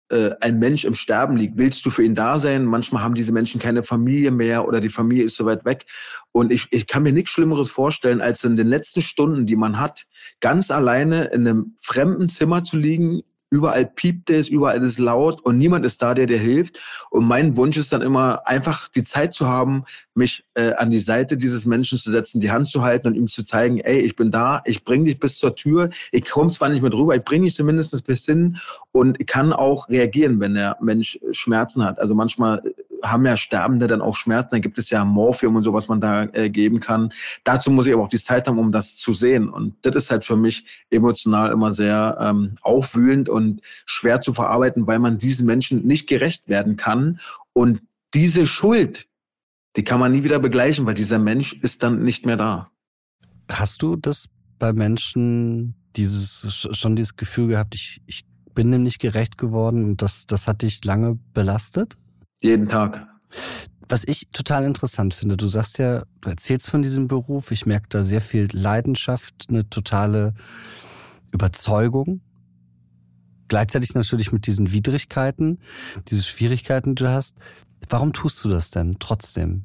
äh, 0.10 0.32
ein 0.42 0.58
Mensch 0.58 0.86
im 0.86 0.96
Sterben 0.96 1.38
liegt, 1.38 1.60
willst 1.60 1.86
du 1.86 1.92
für 1.92 2.04
ihn 2.04 2.16
da 2.16 2.40
sein? 2.40 2.66
Manchmal 2.66 3.04
haben 3.04 3.14
diese 3.14 3.32
Menschen 3.32 3.62
keine 3.62 3.84
Familie 3.84 4.32
mehr 4.32 4.68
oder 4.68 4.82
die 4.82 4.90
Familie 4.90 5.26
ist 5.26 5.36
so 5.36 5.46
weit 5.46 5.66
weg. 5.66 5.86
Und 6.32 6.52
ich, 6.52 6.66
ich 6.72 6.88
kann 6.88 7.04
mir 7.04 7.14
nichts 7.14 7.30
Schlimmeres 7.30 7.70
vorstellen, 7.70 8.22
als 8.22 8.44
in 8.44 8.56
den 8.56 8.70
letzten 8.70 9.04
Stunden, 9.04 9.46
die 9.46 9.56
man 9.56 9.80
hat, 9.80 10.08
ganz 10.40 10.72
alleine 10.72 11.26
in 11.26 11.48
einem 11.48 11.76
fremden 11.84 12.28
Zimmer 12.28 12.64
zu 12.64 12.76
liegen, 12.76 13.22
Überall 13.50 13.86
piept 13.86 14.30
es, 14.30 14.50
überall 14.50 14.84
ist 14.84 15.00
laut 15.00 15.42
und 15.42 15.58
niemand 15.58 15.86
ist 15.86 16.02
da, 16.02 16.14
der 16.14 16.26
dir 16.26 16.38
hilft. 16.38 16.80
Und 17.10 17.26
mein 17.26 17.56
Wunsch 17.56 17.78
ist 17.78 17.94
dann 17.94 18.02
immer, 18.02 18.46
einfach 18.46 18.90
die 18.90 19.06
Zeit 19.06 19.34
zu 19.34 19.48
haben, 19.48 19.86
mich 20.16 20.44
äh, 20.56 20.74
an 20.74 20.90
die 20.90 21.00
Seite 21.00 21.38
dieses 21.38 21.66
Menschen 21.66 21.98
zu 21.98 22.12
setzen, 22.12 22.42
die 22.42 22.52
Hand 22.52 22.70
zu 22.70 22.82
halten 22.82 23.08
und 23.08 23.16
ihm 23.16 23.28
zu 23.28 23.46
zeigen, 23.46 23.80
ey, 23.80 24.00
ich 24.00 24.18
bin 24.18 24.32
da, 24.32 24.62
ich 24.66 24.84
bringe 24.84 25.06
dich 25.06 25.20
bis 25.20 25.38
zur 25.38 25.56
Tür, 25.56 25.92
ich 26.12 26.30
komme 26.30 26.50
zwar 26.50 26.70
nicht 26.70 26.82
mit 26.82 26.94
rüber, 26.94 27.16
ich 27.16 27.24
bringe 27.24 27.46
dich 27.46 27.56
zumindest 27.56 28.06
bis 28.06 28.26
hin 28.26 28.58
und 28.92 29.26
kann 29.28 29.54
auch 29.54 29.88
reagieren, 29.88 30.40
wenn 30.42 30.54
der 30.54 30.78
Mensch 30.82 31.18
Schmerzen 31.32 31.84
hat. 31.84 32.00
Also 32.00 32.16
manchmal 32.16 32.62
haben 33.04 33.26
ja 33.26 33.38
Sterbende 33.38 33.88
dann 33.88 34.02
auch 34.02 34.16
Schmerzen. 34.16 34.50
Da 34.52 34.60
gibt 34.60 34.78
es 34.78 34.90
ja 34.90 35.04
Morphium 35.06 35.56
und 35.56 35.64
so, 35.64 35.74
was 35.74 35.88
man 35.88 36.02
da 36.02 36.24
äh, 36.34 36.50
geben 36.50 36.80
kann. 36.80 37.14
Dazu 37.44 37.72
muss 37.72 37.88
ich 37.88 37.94
aber 37.94 38.04
auch 38.04 38.10
die 38.10 38.22
Zeit 38.22 38.48
haben, 38.48 38.60
um 38.60 38.72
das 38.72 38.96
zu 38.96 39.14
sehen. 39.14 39.50
Und 39.50 39.76
das 39.84 39.96
ist 39.96 40.12
halt 40.12 40.26
für 40.26 40.36
mich 40.36 40.66
emotional 40.90 41.52
immer 41.52 41.74
sehr 41.74 42.18
ähm, 42.20 42.56
aufwühlend 42.62 43.30
und 43.30 43.62
schwer 43.86 44.22
zu 44.22 44.34
verarbeiten, 44.34 44.88
weil 44.88 45.00
man 45.00 45.18
diesen 45.18 45.46
Menschen 45.46 45.86
nicht 45.86 46.08
gerecht 46.08 46.48
werden 46.48 46.78
kann. 46.78 47.20
Und 47.54 47.82
diese 48.14 48.48
Schuld, 48.48 49.08
die 49.76 49.84
kann 49.84 50.00
man 50.00 50.12
nie 50.12 50.24
wieder 50.24 50.40
begleichen, 50.40 50.86
weil 50.86 50.94
dieser 50.94 51.20
Mensch 51.20 51.54
ist 51.54 51.84
dann 51.84 52.04
nicht 52.04 52.26
mehr 52.26 52.38
da. 52.38 52.70
Hast 53.50 53.82
du 53.82 53.96
das 53.96 54.28
bei 54.60 54.74
Menschen 54.74 55.76
dieses 55.96 56.68
schon 56.72 56.96
dieses 56.96 57.16
Gefühl 57.16 57.48
gehabt, 57.48 57.76
ich, 57.76 58.02
ich 58.06 58.26
bin 58.54 58.72
dem 58.72 58.84
nicht 58.84 59.00
gerecht 59.00 59.38
geworden 59.38 59.86
und 59.86 60.02
das, 60.02 60.26
das 60.26 60.48
hat 60.48 60.64
dich 60.64 60.84
lange 60.84 61.20
belastet? 61.34 61.98
Jeden 62.42 62.70
Tag. 62.70 63.08
Was 63.90 64.04
ich 64.06 64.28
total 64.34 64.66
interessant 64.66 65.14
finde, 65.14 65.38
du 65.38 65.48
sagst 65.48 65.78
ja, 65.78 66.04
du 66.22 66.30
erzählst 66.30 66.70
von 66.70 66.82
diesem 66.82 67.08
Beruf, 67.08 67.52
ich 67.52 67.66
merke 67.66 67.88
da 67.90 68.04
sehr 68.04 68.22
viel 68.22 68.50
Leidenschaft, 68.52 69.46
eine 69.50 69.70
totale 69.70 70.34
Überzeugung. 71.32 72.22
Gleichzeitig 73.48 73.94
natürlich 73.94 74.34
mit 74.34 74.46
diesen 74.46 74.74
Widrigkeiten, 74.74 75.60
diese 76.10 76.24
Schwierigkeiten, 76.24 76.96
die 76.96 77.04
du 77.04 77.12
hast. 77.12 77.38
Warum 77.88 78.12
tust 78.12 78.44
du 78.44 78.50
das 78.50 78.72
denn 78.72 78.98
trotzdem? 79.00 79.64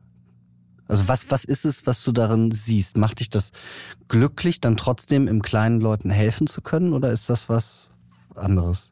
Also 0.86 1.08
was, 1.08 1.30
was 1.30 1.44
ist 1.44 1.64
es, 1.64 1.86
was 1.86 2.04
du 2.04 2.12
darin 2.12 2.52
siehst? 2.52 2.96
Macht 2.96 3.20
dich 3.20 3.30
das 3.30 3.50
glücklich, 4.08 4.60
dann 4.60 4.76
trotzdem 4.76 5.26
im 5.26 5.42
kleinen 5.42 5.80
Leuten 5.80 6.10
helfen 6.10 6.46
zu 6.46 6.60
können 6.60 6.92
oder 6.92 7.10
ist 7.10 7.28
das 7.28 7.48
was 7.48 7.90
anderes? 8.36 8.91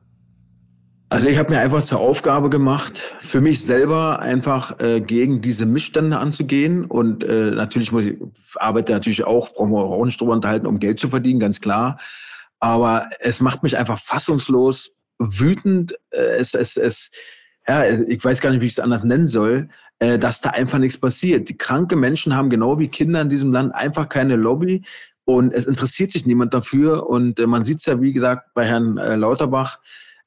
Also 1.12 1.26
ich 1.26 1.38
habe 1.38 1.50
mir 1.50 1.58
einfach 1.58 1.84
zur 1.84 1.98
Aufgabe 1.98 2.50
gemacht, 2.50 3.12
für 3.18 3.40
mich 3.40 3.62
selber 3.62 4.20
einfach 4.20 4.78
äh, 4.78 5.00
gegen 5.00 5.40
diese 5.40 5.66
Missstände 5.66 6.16
anzugehen. 6.16 6.84
Und 6.84 7.24
äh, 7.24 7.50
natürlich 7.50 7.90
muss 7.90 8.04
ich, 8.04 8.16
arbeite 8.54 8.92
natürlich 8.92 9.24
auch, 9.24 9.52
brauchen 9.52 9.72
wir 9.72 9.80
auch 9.80 10.04
nicht 10.04 10.20
drüber 10.20 10.34
unterhalten, 10.34 10.68
um 10.68 10.78
Geld 10.78 11.00
zu 11.00 11.08
verdienen, 11.08 11.40
ganz 11.40 11.60
klar. 11.60 11.98
Aber 12.60 13.08
es 13.18 13.40
macht 13.40 13.64
mich 13.64 13.76
einfach 13.76 13.98
fassungslos, 13.98 14.92
wütend. 15.18 15.94
Äh, 16.10 16.36
es, 16.38 16.54
es, 16.54 16.76
es, 16.76 17.10
ja, 17.66 17.84
ich 17.86 18.24
weiß 18.24 18.40
gar 18.40 18.52
nicht, 18.52 18.60
wie 18.60 18.66
ich 18.66 18.74
es 18.74 18.78
anders 18.78 19.02
nennen 19.02 19.26
soll, 19.26 19.68
äh, 19.98 20.16
dass 20.16 20.40
da 20.40 20.50
einfach 20.50 20.78
nichts 20.78 20.98
passiert. 20.98 21.48
Die 21.48 21.58
kranke 21.58 21.96
Menschen 21.96 22.36
haben 22.36 22.50
genau 22.50 22.78
wie 22.78 22.86
Kinder 22.86 23.20
in 23.20 23.30
diesem 23.30 23.52
Land 23.52 23.74
einfach 23.74 24.08
keine 24.08 24.36
Lobby. 24.36 24.84
Und 25.24 25.52
es 25.54 25.66
interessiert 25.66 26.12
sich 26.12 26.24
niemand 26.24 26.54
dafür. 26.54 27.10
Und 27.10 27.40
äh, 27.40 27.48
man 27.48 27.64
sieht 27.64 27.78
es 27.80 27.86
ja, 27.86 28.00
wie 28.00 28.12
gesagt, 28.12 28.54
bei 28.54 28.64
Herrn 28.64 28.96
äh, 28.96 29.16
Lauterbach, 29.16 29.80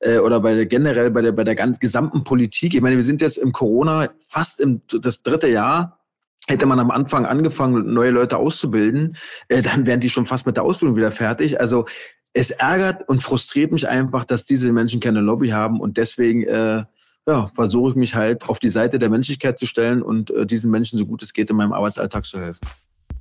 äh, 0.04 0.18
oder 0.18 0.40
bei 0.40 0.54
der, 0.54 0.66
generell 0.66 1.12
bei 1.12 1.22
der, 1.22 1.32
bei 1.32 1.44
der 1.44 1.56
ganz 1.56 1.80
gesamten 1.80 2.24
Politik. 2.24 2.74
Ich 2.74 2.82
meine, 2.82 2.96
wir 2.96 3.04
sind 3.04 3.22
jetzt 3.22 3.38
im 3.38 3.52
Corona 3.52 4.10
fast 4.28 4.60
im 4.60 4.82
das 4.88 5.22
dritte 5.22 5.48
Jahr. 5.48 6.00
Hätte 6.48 6.66
man 6.66 6.80
am 6.80 6.92
Anfang 6.92 7.26
angefangen, 7.26 7.94
neue 7.94 8.12
Leute 8.12 8.38
auszubilden, 8.38 9.16
äh, 9.48 9.62
dann 9.62 9.86
wären 9.86 10.02
die 10.02 10.10
schon 10.10 10.26
fast 10.26 10.46
mit 10.46 10.58
der 10.58 10.64
Ausbildung 10.64 10.98
wieder 10.98 11.12
fertig. 11.12 11.60
Also 11.60 11.86
es 12.34 12.52
ärgert 12.52 13.08
und 13.08 13.24
frustriert 13.24 13.72
mich 13.72 13.88
einfach, 13.88 14.26
dass 14.26 14.44
diese 14.44 14.72
Menschen 14.74 15.00
keine 15.00 15.22
Lobby 15.22 15.50
haben 15.50 15.80
und 15.80 15.98
deswegen 15.98 16.44
äh, 16.44 16.84
ja, 17.28 17.52
versuche 17.56 17.92
ich 17.92 17.96
mich 17.96 18.16
halt 18.16 18.50
auf 18.50 18.60
die 18.60 18.70
Seite 18.70 19.00
der 19.00 19.10
Menschlichkeit 19.10 19.58
zu 19.58 19.68
stellen 19.68 20.02
und 20.02 20.32
äh, 20.32 20.46
diesen 20.46 20.70
Menschen 20.70 21.00
so 21.00 21.06
gut 21.06 21.24
es 21.24 21.32
geht 21.32 21.50
in 21.50 21.56
meinem 21.56 21.72
Arbeitsalltag 21.72 22.26
zu 22.26 22.40
helfen. 22.40 22.60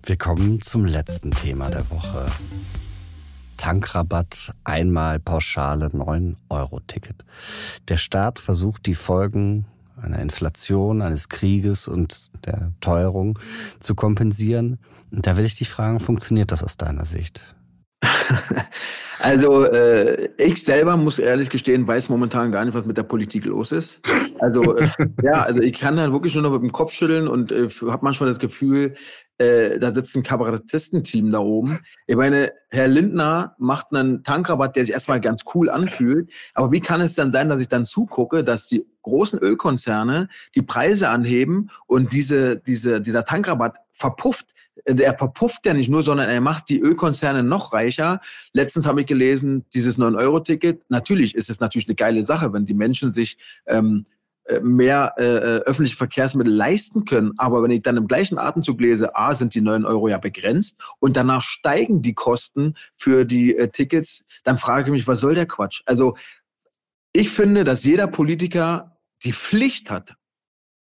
Wir 0.05 0.17
kommen 0.17 0.61
zum 0.61 0.85
letzten 0.85 1.31
Thema 1.31 1.71
der 1.71 1.89
Woche. 1.91 2.27
Tankrabatt, 3.63 4.53
einmal 4.65 5.21
Pauschale 5.21 5.87
9-Euro-Ticket. 5.87 7.25
Der 7.87 7.97
Staat 7.97 8.41
versucht 8.41 8.87
die 8.87 8.97
Folgen 8.97 9.67
einer 10.03 10.19
Inflation, 10.19 11.01
eines 11.01 11.29
Krieges 11.29 11.87
und 11.87 12.33
der 12.45 12.73
Teuerung 12.81 13.39
zu 13.79 13.95
kompensieren. 13.95 14.81
Da 15.13 15.37
will 15.37 15.45
ich 15.45 15.55
dich 15.55 15.71
fragen, 15.71 16.01
funktioniert 16.01 16.51
das 16.51 16.65
aus 16.65 16.77
deiner 16.77 17.05
Sicht? 17.05 17.55
Also 19.23 19.67
äh, 19.67 20.31
ich 20.37 20.65
selber 20.65 20.97
muss 20.97 21.21
ehrlich 21.21 21.49
gestehen, 21.49 21.87
weiß 21.87 22.09
momentan 22.09 22.51
gar 22.51 22.65
nicht, 22.65 22.75
was 22.75 22.87
mit 22.87 22.97
der 22.97 23.05
Politik 23.05 23.45
los 23.45 23.71
ist. 23.71 24.01
Also 24.41 24.77
äh, 24.77 24.89
ja, 25.23 25.45
also 25.45 25.61
ich 25.61 25.75
kann 25.75 25.97
da 25.97 26.11
wirklich 26.13 26.35
nur 26.35 26.43
noch 26.43 26.51
mit 26.51 26.63
dem 26.63 26.73
Kopf 26.73 26.93
schütteln 26.93 27.29
und 27.29 27.53
äh, 27.53 27.69
habe 27.69 28.05
manchmal 28.05 28.29
das 28.29 28.41
Gefühl, 28.41 28.95
äh, 29.39 29.79
da 29.79 29.93
sitzt 29.93 30.17
ein 30.17 30.25
Kabarettistenteam 30.25 31.31
da 31.31 31.39
oben. 31.39 31.79
Ich 32.09 32.17
meine, 32.17 32.53
Herr 32.71 32.89
Lindner 32.89 33.55
macht 33.59 33.95
einen 33.95 34.25
Tankrabatt, 34.25 34.75
der 34.75 34.87
sich 34.87 34.93
erstmal 34.93 35.21
ganz 35.21 35.43
cool 35.55 35.71
anfühlt. 35.71 36.33
Aber 36.55 36.73
wie 36.73 36.81
kann 36.81 37.01
es 37.01 37.15
dann 37.15 37.33
sein, 37.33 37.49
dass 37.49 37.61
ich 37.61 37.69
dann 37.69 37.85
zugucke, 37.85 38.43
dass 38.43 38.67
die 38.67 38.85
großen 39.03 39.39
Ölkonzerne 39.39 40.31
die 40.57 40.63
Preise 40.63 41.11
anheben 41.11 41.71
und 41.87 42.13
diese, 42.13 42.57
diese, 42.57 43.01
dieser 43.01 43.25
Tankrabatt 43.25 43.77
verpufft? 43.93 44.47
Er 44.85 45.17
verpufft 45.17 45.67
ja 45.67 45.75
nicht 45.75 45.89
nur, 45.89 46.03
sondern 46.03 46.29
er 46.29 46.41
macht 46.41 46.69
die 46.69 46.81
Ölkonzerne 46.81 47.43
noch 47.43 47.73
reicher. 47.73 48.21
Letztens 48.53 48.87
habe 48.87 49.03
ich 49.03 49.07
gelesen, 49.07 49.65
dieses 49.75 49.99
9-Euro-Ticket, 49.99 50.83
natürlich 50.89 51.35
ist 51.35 51.51
es 51.51 51.61
natürlich 51.61 51.89
eine 51.89 51.95
geile 51.95 52.25
Sache, 52.25 52.53
wenn 52.53 52.67
die 52.67 52.75
Menschen 52.75 53.13
sich 53.13 53.39
ähm, 53.67 54.05
äh, 54.45 54.61
mehr 54.61 55.15
äh, 55.19 55.25
äh, 55.25 55.61
öffentliche 55.63 55.97
Verkehrsmittel 55.97 56.53
leisten 56.53 57.05
können. 57.05 57.33
Aber 57.37 57.63
wenn 57.63 57.71
ich 57.71 57.83
dann 57.83 57.97
im 57.97 58.09
gleichen 58.09 58.39
Atemzug 58.39 58.81
lese, 58.81 59.15
A, 59.15 59.35
sind 59.35 59.55
die 59.55 59.61
9 59.61 59.85
Euro 59.85 60.09
ja 60.09 60.19
begrenzt 60.19 60.79
und 60.99 61.17
danach 61.17 61.43
steigen 61.43 62.03
die 62.03 62.15
Kosten 62.15 62.75
für 62.97 63.25
die 63.25 63.57
äh, 63.57 63.69
Tickets, 63.69 64.25
dann 64.43 64.59
frage 64.59 64.87
ich 64.87 64.93
mich, 64.93 65.07
was 65.07 65.21
soll 65.21 65.37
der 65.37 65.47
Quatsch? 65.47 65.83
Also 65.87 66.17
ich 67.13 67.31
finde, 67.31 67.63
dass 67.63 67.85
jeder 67.85 68.09
Politiker 68.09 68.97
die 69.25 69.33
Pflicht 69.33 69.91
hat, 69.91 70.17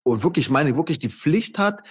und 0.03 0.23
wirklich 0.23 0.49
meine, 0.49 0.75
wirklich 0.75 0.99
die 0.99 1.09
Pflicht 1.09 1.59
hat, 1.59 1.81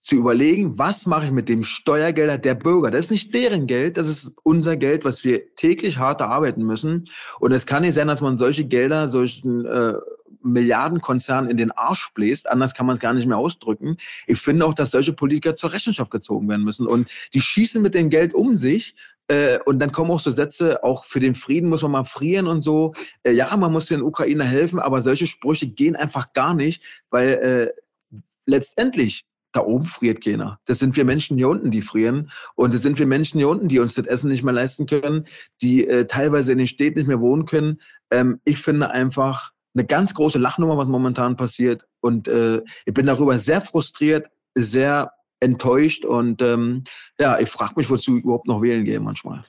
zu 0.00 0.14
überlegen, 0.14 0.78
was 0.78 1.06
mache 1.06 1.26
ich 1.26 1.32
mit 1.32 1.48
dem 1.48 1.64
Steuergelder 1.64 2.38
der 2.38 2.54
Bürger. 2.54 2.90
Das 2.90 3.06
ist 3.06 3.10
nicht 3.10 3.34
deren 3.34 3.66
Geld, 3.66 3.96
das 3.96 4.08
ist 4.08 4.30
unser 4.42 4.76
Geld, 4.76 5.04
was 5.04 5.24
wir 5.24 5.54
täglich 5.54 5.98
hart 5.98 6.20
erarbeiten 6.20 6.64
müssen. 6.64 7.04
Und 7.40 7.52
es 7.52 7.66
kann 7.66 7.82
nicht 7.82 7.94
sein, 7.94 8.08
dass 8.08 8.20
man 8.20 8.38
solche 8.38 8.64
Gelder 8.64 9.08
solchen 9.08 9.66
äh, 9.66 9.94
Milliardenkonzernen 10.42 11.50
in 11.50 11.56
den 11.56 11.72
Arsch 11.72 12.12
bläst. 12.14 12.48
Anders 12.48 12.74
kann 12.74 12.86
man 12.86 12.94
es 12.94 13.00
gar 13.00 13.12
nicht 13.12 13.26
mehr 13.26 13.38
ausdrücken. 13.38 13.96
Ich 14.26 14.40
finde 14.40 14.66
auch, 14.66 14.74
dass 14.74 14.90
solche 14.90 15.12
Politiker 15.12 15.56
zur 15.56 15.72
Rechenschaft 15.72 16.10
gezogen 16.10 16.48
werden 16.48 16.64
müssen. 16.64 16.86
Und 16.86 17.10
die 17.34 17.40
schießen 17.40 17.82
mit 17.82 17.94
dem 17.94 18.08
Geld 18.08 18.34
um 18.34 18.56
sich. 18.56 18.94
Äh, 19.26 19.58
und 19.66 19.78
dann 19.78 19.92
kommen 19.92 20.10
auch 20.10 20.20
so 20.20 20.30
Sätze, 20.30 20.82
auch 20.84 21.04
für 21.04 21.20
den 21.20 21.34
Frieden 21.34 21.68
muss 21.68 21.82
man 21.82 21.90
mal 21.90 22.04
frieren 22.04 22.46
und 22.46 22.62
so. 22.62 22.94
Äh, 23.24 23.32
ja, 23.32 23.54
man 23.56 23.72
muss 23.72 23.86
den 23.86 24.02
Ukrainer 24.02 24.44
helfen, 24.44 24.78
aber 24.78 25.02
solche 25.02 25.26
Sprüche 25.26 25.66
gehen 25.66 25.96
einfach 25.96 26.32
gar 26.32 26.54
nicht, 26.54 26.82
weil 27.10 27.28
äh, 27.28 28.20
letztendlich 28.46 29.26
da 29.52 29.60
oben 29.60 29.86
friert 29.86 30.22
keiner. 30.22 30.58
Das 30.66 30.78
sind 30.78 30.96
wir 30.96 31.04
Menschen 31.04 31.36
hier 31.36 31.48
unten, 31.48 31.70
die 31.70 31.82
frieren. 31.82 32.30
Und 32.54 32.74
das 32.74 32.82
sind 32.82 32.98
wir 32.98 33.06
Menschen 33.06 33.38
hier 33.38 33.48
unten, 33.48 33.68
die 33.68 33.78
uns 33.78 33.94
das 33.94 34.06
Essen 34.06 34.30
nicht 34.30 34.42
mehr 34.42 34.54
leisten 34.54 34.86
können, 34.86 35.26
die 35.62 35.86
äh, 35.86 36.06
teilweise 36.06 36.52
in 36.52 36.58
den 36.58 36.66
Städten 36.66 36.98
nicht 36.98 37.08
mehr 37.08 37.20
wohnen 37.20 37.46
können. 37.46 37.80
Ähm, 38.10 38.40
ich 38.44 38.58
finde 38.58 38.90
einfach 38.90 39.52
eine 39.74 39.86
ganz 39.86 40.14
große 40.14 40.38
Lachnummer, 40.38 40.76
was 40.76 40.88
momentan 40.88 41.36
passiert. 41.36 41.84
Und 42.00 42.28
äh, 42.28 42.62
ich 42.84 42.94
bin 42.94 43.06
darüber 43.06 43.38
sehr 43.38 43.60
frustriert, 43.60 44.26
sehr 44.54 45.12
enttäuscht 45.40 46.04
und 46.04 46.42
ähm, 46.42 46.84
ja, 47.18 47.38
ich 47.38 47.48
frage 47.48 47.74
mich, 47.76 47.88
wozu 47.90 48.16
ich 48.16 48.24
überhaupt 48.24 48.48
noch 48.48 48.60
wählen 48.60 48.84
gehe 48.84 48.98
manchmal. 48.98 49.44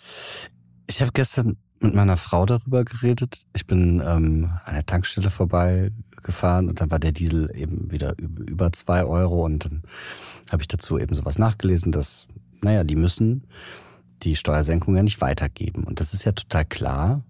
Ich 0.88 1.01
habe 1.01 1.12
gestern 1.13 1.57
mit 1.79 1.95
meiner 1.95 2.17
Frau 2.17 2.45
darüber 2.45 2.83
geredet. 2.83 3.41
Ich 3.55 3.65
bin 3.65 4.01
ähm, 4.05 4.51
an 4.65 4.73
der 4.73 4.85
Tankstelle 4.85 5.29
vorbeigefahren 6.19 6.69
und 6.69 6.82
dann 6.82 6.91
war 6.91 6.99
der 6.99 7.12
Diesel 7.12 7.51
eben 7.55 7.91
wieder 7.91 8.15
über 8.17 8.71
zwei 8.71 9.03
Euro 9.03 9.45
und 9.45 9.65
dann 9.65 9.84
habe 10.51 10.62
ich 10.62 10.67
dazu 10.67 10.99
eben 10.99 11.15
sowas 11.15 11.39
nachgelesen, 11.39 11.91
dass, 11.91 12.27
naja, 12.63 12.84
die 12.84 12.95
müssen 12.95 13.43
die 14.23 14.36
Steuersenkung 14.36 14.95
ja 14.95 15.03
nicht 15.03 15.21
weitergeben. 15.21 15.84
Und 15.84 15.99
das 15.99 16.13
ist 16.13 16.25
ja 16.25 16.34
total 16.34 16.65
klar. 16.65 17.23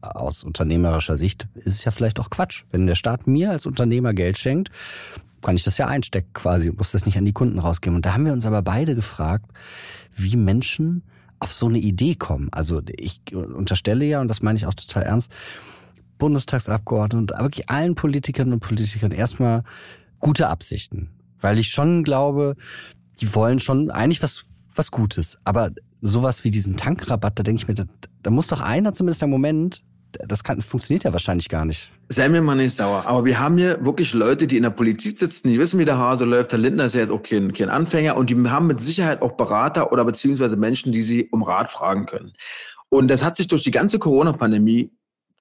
Aus 0.00 0.42
unternehmerischer 0.42 1.18
Sicht 1.18 1.46
ist 1.54 1.66
es 1.66 1.84
ja 1.84 1.90
vielleicht 1.90 2.18
auch 2.18 2.30
Quatsch. 2.30 2.64
Wenn 2.70 2.86
der 2.86 2.94
Staat 2.94 3.26
mir 3.26 3.50
als 3.50 3.66
Unternehmer 3.66 4.14
Geld 4.14 4.38
schenkt, 4.38 4.70
kann 5.42 5.56
ich 5.56 5.64
das 5.64 5.76
ja 5.76 5.88
einstecken 5.88 6.32
quasi 6.32 6.70
und 6.70 6.78
muss 6.78 6.92
das 6.92 7.04
nicht 7.04 7.18
an 7.18 7.26
die 7.26 7.34
Kunden 7.34 7.58
rausgeben. 7.58 7.96
Und 7.96 8.06
da 8.06 8.14
haben 8.14 8.24
wir 8.24 8.32
uns 8.32 8.46
aber 8.46 8.62
beide 8.62 8.94
gefragt, 8.94 9.50
wie 10.16 10.36
Menschen 10.36 11.02
auf 11.40 11.52
so 11.52 11.66
eine 11.66 11.78
Idee 11.78 12.14
kommen. 12.14 12.48
Also 12.52 12.80
ich 12.96 13.20
unterstelle 13.34 14.06
ja, 14.06 14.22
und 14.22 14.28
das 14.28 14.40
meine 14.40 14.56
ich 14.56 14.64
auch 14.64 14.72
total 14.72 15.02
ernst, 15.02 15.30
Bundestagsabgeordneten 16.24 17.18
und 17.18 17.42
wirklich 17.42 17.68
allen 17.68 17.94
Politikern 17.94 18.50
und 18.54 18.60
Politikern 18.60 19.12
erstmal 19.12 19.62
gute 20.20 20.48
Absichten. 20.48 21.10
Weil 21.38 21.58
ich 21.58 21.68
schon 21.68 22.02
glaube, 22.02 22.56
die 23.20 23.34
wollen 23.34 23.60
schon 23.60 23.90
eigentlich 23.90 24.22
was, 24.22 24.44
was 24.74 24.90
Gutes. 24.90 25.36
Aber 25.44 25.70
sowas 26.00 26.42
wie 26.42 26.50
diesen 26.50 26.78
Tankrabatt, 26.78 27.38
da 27.38 27.42
denke 27.42 27.60
ich 27.60 27.68
mir, 27.68 27.74
da, 27.74 27.84
da 28.22 28.30
muss 28.30 28.46
doch 28.46 28.62
einer 28.62 28.94
zumindest 28.94 29.22
im 29.22 29.28
Moment 29.28 29.82
das 30.26 30.44
kann, 30.44 30.62
funktioniert 30.62 31.04
ja 31.04 31.12
wahrscheinlich 31.12 31.48
gar 31.48 31.64
nicht. 31.64 31.90
Sei 32.08 32.28
mir 32.28 32.40
mal 32.40 32.54
nicht 32.54 32.76
sauer. 32.76 33.04
Aber 33.04 33.24
wir 33.24 33.38
haben 33.38 33.58
hier 33.58 33.84
wirklich 33.84 34.14
Leute, 34.14 34.46
die 34.46 34.56
in 34.56 34.62
der 34.62 34.70
Politik 34.70 35.18
sitzen, 35.18 35.48
die 35.48 35.58
wissen, 35.58 35.78
wie 35.78 35.84
der 35.84 35.98
Hase 35.98 36.24
läuft. 36.24 36.52
Der 36.52 36.60
Lindner 36.60 36.84
ist 36.84 36.94
ja 36.94 37.00
jetzt 37.00 37.10
auch 37.10 37.22
kein, 37.22 37.52
kein 37.52 37.68
Anfänger 37.68 38.16
und 38.16 38.30
die 38.30 38.48
haben 38.48 38.68
mit 38.68 38.80
Sicherheit 38.80 39.22
auch 39.22 39.32
Berater 39.32 39.90
oder 39.92 40.04
beziehungsweise 40.04 40.56
Menschen, 40.56 40.92
die 40.92 41.02
sie 41.02 41.28
um 41.32 41.42
Rat 41.42 41.70
fragen 41.70 42.06
können. 42.06 42.32
Und 42.88 43.08
das 43.08 43.24
hat 43.24 43.36
sich 43.36 43.48
durch 43.48 43.64
die 43.64 43.72
ganze 43.72 43.98
Corona-Pandemie 43.98 44.92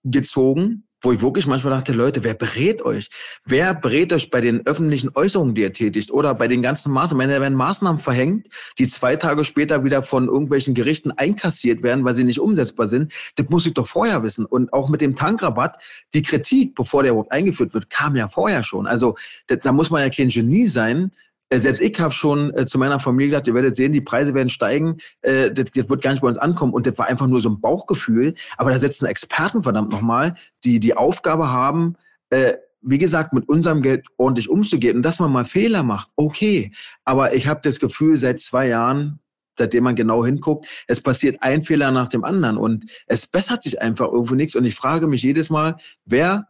gezogen 0.03 0.83
wo 1.03 1.11
ich 1.11 1.21
wirklich 1.21 1.45
manchmal 1.45 1.73
dachte, 1.73 1.91
Leute, 1.91 2.23
wer 2.23 2.33
berät 2.33 2.81
euch? 2.81 3.09
Wer 3.45 3.73
berät 3.73 4.13
euch 4.13 4.31
bei 4.31 4.39
den 4.39 4.65
öffentlichen 4.65 5.11
Äußerungen, 5.13 5.53
die 5.53 5.61
ihr 5.61 5.73
tätigt 5.73 6.11
oder 6.11 6.33
bei 6.33 6.47
den 6.47 6.61
ganzen 6.61 6.93
Maßnahmen? 6.93 7.27
Wenn 7.27 7.33
er 7.33 7.41
werden 7.41 7.57
Maßnahmen 7.57 8.01
verhängt, 8.01 8.47
die 8.79 8.87
zwei 8.87 9.17
Tage 9.17 9.43
später 9.43 9.83
wieder 9.83 10.01
von 10.01 10.27
irgendwelchen 10.27 10.73
Gerichten 10.73 11.11
einkassiert 11.11 11.83
werden, 11.83 12.05
weil 12.05 12.15
sie 12.15 12.23
nicht 12.23 12.39
umsetzbar 12.39 12.87
sind, 12.87 13.11
das 13.35 13.49
muss 13.49 13.65
ich 13.65 13.73
doch 13.73 13.87
vorher 13.87 14.23
wissen. 14.23 14.45
Und 14.45 14.71
auch 14.71 14.87
mit 14.87 15.01
dem 15.01 15.15
Tankrabatt, 15.15 15.83
die 16.13 16.21
Kritik, 16.21 16.73
bevor 16.73 17.03
der 17.03 17.11
überhaupt 17.11 17.33
eingeführt 17.33 17.73
wird, 17.73 17.89
kam 17.89 18.15
ja 18.15 18.29
vorher 18.29 18.63
schon. 18.63 18.87
Also 18.87 19.17
da 19.47 19.71
muss 19.73 19.89
man 19.89 20.03
ja 20.03 20.09
kein 20.09 20.29
Genie 20.29 20.67
sein, 20.67 21.11
selbst 21.59 21.81
ich 21.81 21.99
habe 21.99 22.13
schon 22.13 22.53
äh, 22.55 22.65
zu 22.65 22.77
meiner 22.77 22.99
Familie 22.99 23.29
gesagt, 23.29 23.47
ihr 23.47 23.53
werdet 23.53 23.75
sehen, 23.75 23.91
die 23.91 24.01
Preise 24.01 24.33
werden 24.33 24.49
steigen, 24.49 24.97
äh, 25.21 25.51
das, 25.51 25.71
das, 25.73 25.89
wird 25.89 26.01
gar 26.01 26.11
nicht 26.11 26.21
bei 26.21 26.27
uns 26.27 26.37
ankommen. 26.37 26.73
Und 26.73 26.87
das 26.87 26.97
war 26.97 27.07
einfach 27.07 27.27
nur 27.27 27.41
so 27.41 27.49
ein 27.49 27.61
Bauchgefühl. 27.61 28.33
Aber 28.57 28.71
da 28.71 28.79
setzen 28.79 29.05
Experten 29.05 29.63
verdammt 29.63 29.91
nochmal, 29.91 30.35
die 30.63 30.79
die 30.79 30.95
Aufgabe 30.95 31.51
haben, 31.51 31.95
äh, 32.29 32.53
wie 32.81 32.97
gesagt, 32.97 33.33
mit 33.33 33.47
unserem 33.47 33.81
Geld 33.81 34.05
ordentlich 34.17 34.49
umzugehen. 34.49 34.97
Und 34.97 35.03
dass 35.03 35.19
man 35.19 35.31
mal 35.31 35.45
Fehler 35.45 35.83
macht, 35.83 36.09
okay. 36.15 36.71
Aber 37.05 37.33
ich 37.33 37.47
habe 37.47 37.61
das 37.63 37.79
Gefühl, 37.79 38.17
seit 38.17 38.39
zwei 38.41 38.67
Jahren, 38.67 39.19
seitdem 39.57 39.83
man 39.83 39.95
genau 39.95 40.25
hinguckt, 40.25 40.67
es 40.87 40.99
passiert 41.01 41.37
ein 41.41 41.63
Fehler 41.63 41.91
nach 41.91 42.09
dem 42.09 42.23
anderen 42.23 42.57
und 42.57 42.85
es 43.07 43.27
bessert 43.27 43.63
sich 43.63 43.81
einfach 43.81 44.11
irgendwo 44.11 44.35
nichts. 44.35 44.55
Und 44.55 44.65
ich 44.65 44.75
frage 44.75 45.07
mich 45.07 45.23
jedes 45.23 45.49
Mal, 45.49 45.77
wer 46.05 46.47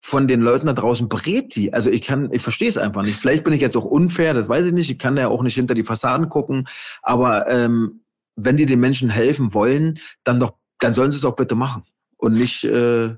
von 0.00 0.28
den 0.28 0.40
Leuten 0.40 0.66
da 0.66 0.72
draußen 0.72 1.08
berät 1.08 1.54
die? 1.56 1.72
Also 1.72 1.90
ich 1.90 2.02
kann, 2.02 2.32
ich 2.32 2.42
verstehe 2.42 2.68
es 2.68 2.76
einfach 2.76 3.02
nicht. 3.02 3.18
Vielleicht 3.18 3.44
bin 3.44 3.52
ich 3.52 3.60
jetzt 3.60 3.76
auch 3.76 3.84
unfair, 3.84 4.34
das 4.34 4.48
weiß 4.48 4.66
ich 4.66 4.72
nicht. 4.72 4.90
Ich 4.90 4.98
kann 4.98 5.16
ja 5.16 5.28
auch 5.28 5.42
nicht 5.42 5.54
hinter 5.54 5.74
die 5.74 5.84
Fassaden 5.84 6.28
gucken. 6.28 6.68
Aber 7.02 7.48
ähm, 7.50 8.02
wenn 8.36 8.56
die 8.56 8.66
den 8.66 8.80
Menschen 8.80 9.10
helfen 9.10 9.54
wollen, 9.54 9.98
dann 10.24 10.40
doch, 10.40 10.54
dann 10.78 10.94
sollen 10.94 11.10
sie 11.10 11.18
es 11.18 11.24
auch 11.24 11.36
bitte 11.36 11.54
machen 11.54 11.82
und 12.18 12.34
nicht 12.34 12.64
äh, 12.64 13.14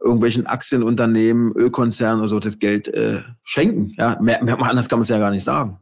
irgendwelchen 0.00 0.46
Aktienunternehmen, 0.46 1.52
Ölkonzernen 1.52 2.20
oder 2.20 2.28
so 2.28 2.40
das 2.40 2.58
Geld 2.58 2.88
äh, 2.88 3.22
schenken. 3.44 3.94
Ja, 3.96 4.18
mehr, 4.20 4.42
mehr 4.42 4.58
anders 4.58 4.88
kann 4.88 4.98
man 4.98 5.04
es 5.04 5.08
ja 5.08 5.18
gar 5.18 5.30
nicht 5.30 5.44
sagen. 5.44 5.78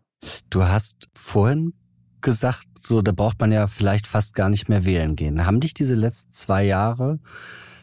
Du 0.51 0.65
hast 0.65 1.09
vorhin 1.15 1.75
gesagt, 2.21 2.67
so 2.81 3.03
da 3.03 3.13
braucht 3.13 3.41
man 3.41 3.53
ja 3.53 3.67
vielleicht 3.67 4.07
fast 4.07 4.35
gar 4.35 4.51
nicht 4.51 4.69
mehr 4.69 4.85
wählen 4.85 5.17
gehen. 5.17 5.47
Haben 5.47 5.61
dich 5.61 5.75
diese 5.75 5.95
letzten 5.95 6.33
zwei 6.33 6.65
Jahre, 6.65 7.21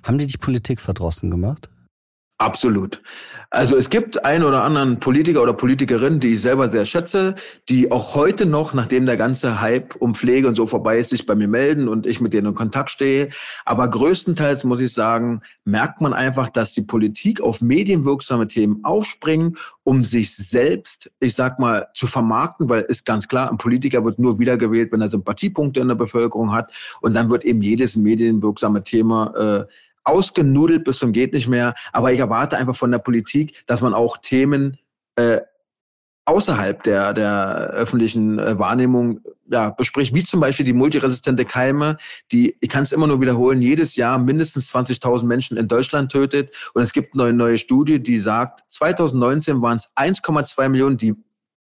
haben 0.03 0.17
die 0.17 0.27
dich 0.27 0.39
Politik 0.39 0.81
verdrossen 0.81 1.31
gemacht? 1.31 1.69
Absolut. 2.43 3.01
Also 3.51 3.77
es 3.77 3.89
gibt 3.89 4.25
einen 4.25 4.43
oder 4.43 4.63
anderen 4.63 4.99
Politiker 4.99 5.41
oder 5.41 5.53
Politikerin, 5.53 6.19
die 6.19 6.33
ich 6.33 6.41
selber 6.41 6.67
sehr 6.67 6.85
schätze, 6.85 7.35
die 7.69 7.89
auch 7.89 8.15
heute 8.15 8.45
noch, 8.45 8.73
nachdem 8.73 9.05
der 9.05 9.15
ganze 9.15 9.61
Hype 9.61 9.95
um 9.97 10.13
Pflege 10.13 10.47
und 10.49 10.55
so 10.55 10.65
vorbei 10.65 10.97
ist, 10.97 11.11
sich 11.11 11.25
bei 11.25 11.35
mir 11.35 11.47
melden 11.47 11.87
und 11.87 12.05
ich 12.05 12.19
mit 12.19 12.33
denen 12.33 12.47
in 12.47 12.55
Kontakt 12.55 12.89
stehe. 12.89 13.29
Aber 13.63 13.87
größtenteils 13.87 14.65
muss 14.65 14.81
ich 14.81 14.91
sagen, 14.91 15.41
merkt 15.63 16.01
man 16.01 16.13
einfach, 16.13 16.49
dass 16.49 16.73
die 16.73 16.81
Politik 16.81 17.39
auf 17.39 17.61
medienwirksame 17.61 18.47
Themen 18.49 18.83
aufspringen, 18.83 19.55
um 19.83 20.03
sich 20.03 20.35
selbst, 20.35 21.11
ich 21.21 21.35
sag 21.35 21.59
mal, 21.59 21.87
zu 21.93 22.07
vermarkten, 22.07 22.67
weil 22.67 22.81
ist 22.81 23.05
ganz 23.05 23.29
klar, 23.29 23.49
ein 23.49 23.57
Politiker 23.57 24.03
wird 24.03 24.19
nur 24.19 24.37
wiedergewählt, 24.39 24.91
wenn 24.91 25.01
er 25.01 25.09
Sympathiepunkte 25.09 25.79
in 25.79 25.87
der 25.87 25.95
Bevölkerung 25.95 26.51
hat. 26.51 26.73
Und 26.99 27.13
dann 27.13 27.29
wird 27.29 27.45
eben 27.45 27.61
jedes 27.61 27.95
medienwirksame 27.95 28.83
Thema 28.83 29.33
äh, 29.37 29.65
ausgenudelt 30.03 30.83
bis 30.83 30.97
zum 30.97 31.13
geht 31.13 31.33
nicht 31.33 31.47
mehr. 31.47 31.75
Aber 31.91 32.11
ich 32.11 32.19
erwarte 32.19 32.57
einfach 32.57 32.75
von 32.75 32.91
der 32.91 32.99
Politik, 32.99 33.63
dass 33.67 33.81
man 33.81 33.93
auch 33.93 34.17
Themen 34.17 34.77
äh, 35.15 35.39
außerhalb 36.25 36.81
der, 36.83 37.13
der 37.13 37.71
öffentlichen 37.73 38.39
äh, 38.39 38.57
Wahrnehmung 38.57 39.21
ja, 39.51 39.71
bespricht, 39.71 40.13
wie 40.13 40.23
zum 40.23 40.39
Beispiel 40.39 40.65
die 40.65 40.73
multiresistente 40.73 41.45
Keime, 41.45 41.97
die, 42.31 42.55
ich 42.61 42.69
kann 42.69 42.83
es 42.83 42.91
immer 42.91 43.07
nur 43.07 43.19
wiederholen, 43.19 43.61
jedes 43.61 43.95
Jahr 43.95 44.17
mindestens 44.17 44.73
20.000 44.73 45.23
Menschen 45.25 45.57
in 45.57 45.67
Deutschland 45.67 46.11
tötet. 46.11 46.51
Und 46.73 46.83
es 46.83 46.93
gibt 46.93 47.13
eine 47.13 47.33
neue 47.33 47.57
Studie, 47.57 48.01
die 48.01 48.19
sagt, 48.19 48.63
2019 48.69 49.61
waren 49.61 49.77
es 49.77 49.91
1,2 49.95 50.69
Millionen, 50.69 50.97
die 50.97 51.15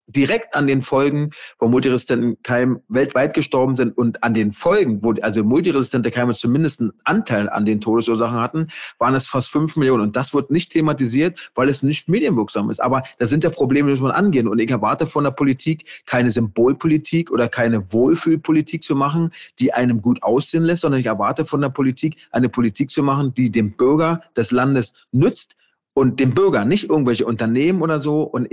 direkt 0.07 0.55
an 0.55 0.67
den 0.67 0.81
Folgen 0.81 1.31
von 1.59 1.69
multiresistenten 1.69 2.41
Keimen 2.41 2.79
weltweit 2.87 3.33
gestorben 3.33 3.75
sind 3.75 3.97
und 3.97 4.23
an 4.23 4.33
den 4.33 4.53
Folgen, 4.53 5.03
wo 5.03 5.13
also 5.21 5.43
multiresistente 5.43 6.11
Keime 6.11 6.33
zumindest 6.33 6.79
einen 6.79 6.93
Anteil 7.03 7.49
an 7.49 7.65
den 7.65 7.81
Todesursachen 7.81 8.39
hatten, 8.39 8.67
waren 8.99 9.15
es 9.15 9.27
fast 9.27 9.49
fünf 9.49 9.75
Millionen. 9.75 10.03
Und 10.03 10.15
das 10.15 10.33
wird 10.33 10.49
nicht 10.49 10.71
thematisiert, 10.71 11.51
weil 11.55 11.69
es 11.69 11.83
nicht 11.83 12.07
medienwirksam 12.07 12.69
ist. 12.69 12.81
Aber 12.81 13.03
das 13.19 13.29
sind 13.29 13.43
ja 13.43 13.49
Probleme, 13.49 13.87
die 13.87 13.93
muss 13.93 14.01
man 14.01 14.11
angehen. 14.11 14.47
Und 14.47 14.59
ich 14.59 14.71
erwarte 14.71 15.07
von 15.07 15.25
der 15.25 15.31
Politik 15.31 15.85
keine 16.05 16.31
Symbolpolitik 16.31 17.29
oder 17.29 17.49
keine 17.49 17.91
Wohlfühlpolitik 17.91 18.83
zu 18.83 18.95
machen, 18.95 19.31
die 19.59 19.73
einem 19.73 20.01
gut 20.01 20.23
aussehen 20.23 20.63
lässt, 20.63 20.81
sondern 20.81 21.01
ich 21.01 21.07
erwarte 21.07 21.45
von 21.45 21.61
der 21.61 21.69
Politik 21.69 22.15
eine 22.31 22.49
Politik 22.49 22.91
zu 22.91 23.03
machen, 23.03 23.33
die 23.33 23.49
dem 23.49 23.71
Bürger 23.71 24.21
des 24.35 24.51
Landes 24.51 24.93
nützt 25.11 25.55
und 25.93 26.19
dem 26.19 26.35
Bürger, 26.35 26.63
nicht 26.63 26.89
irgendwelche 26.89 27.25
Unternehmen 27.25 27.81
oder 27.81 27.99
so. 27.99 28.21
Und 28.21 28.49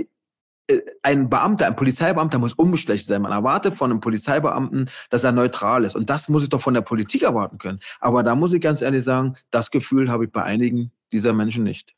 ein 1.03 1.29
Beamter, 1.29 1.67
ein 1.67 1.75
Polizeibeamter 1.75 2.39
muss 2.39 2.53
unbestechlich 2.53 3.05
sein. 3.05 3.21
Man 3.21 3.31
erwartet 3.31 3.77
von 3.77 3.91
einem 3.91 3.99
Polizeibeamten, 3.99 4.89
dass 5.09 5.23
er 5.23 5.31
neutral 5.31 5.83
ist. 5.83 5.95
Und 5.95 6.09
das 6.09 6.27
muss 6.29 6.43
ich 6.43 6.49
doch 6.49 6.61
von 6.61 6.73
der 6.73 6.81
Politik 6.81 7.23
erwarten 7.23 7.57
können. 7.57 7.79
Aber 7.99 8.23
da 8.23 8.35
muss 8.35 8.53
ich 8.53 8.61
ganz 8.61 8.81
ehrlich 8.81 9.03
sagen, 9.03 9.35
das 9.51 9.71
Gefühl 9.71 10.11
habe 10.11 10.25
ich 10.25 10.31
bei 10.31 10.43
einigen 10.43 10.91
dieser 11.11 11.33
Menschen 11.33 11.63
nicht. 11.63 11.93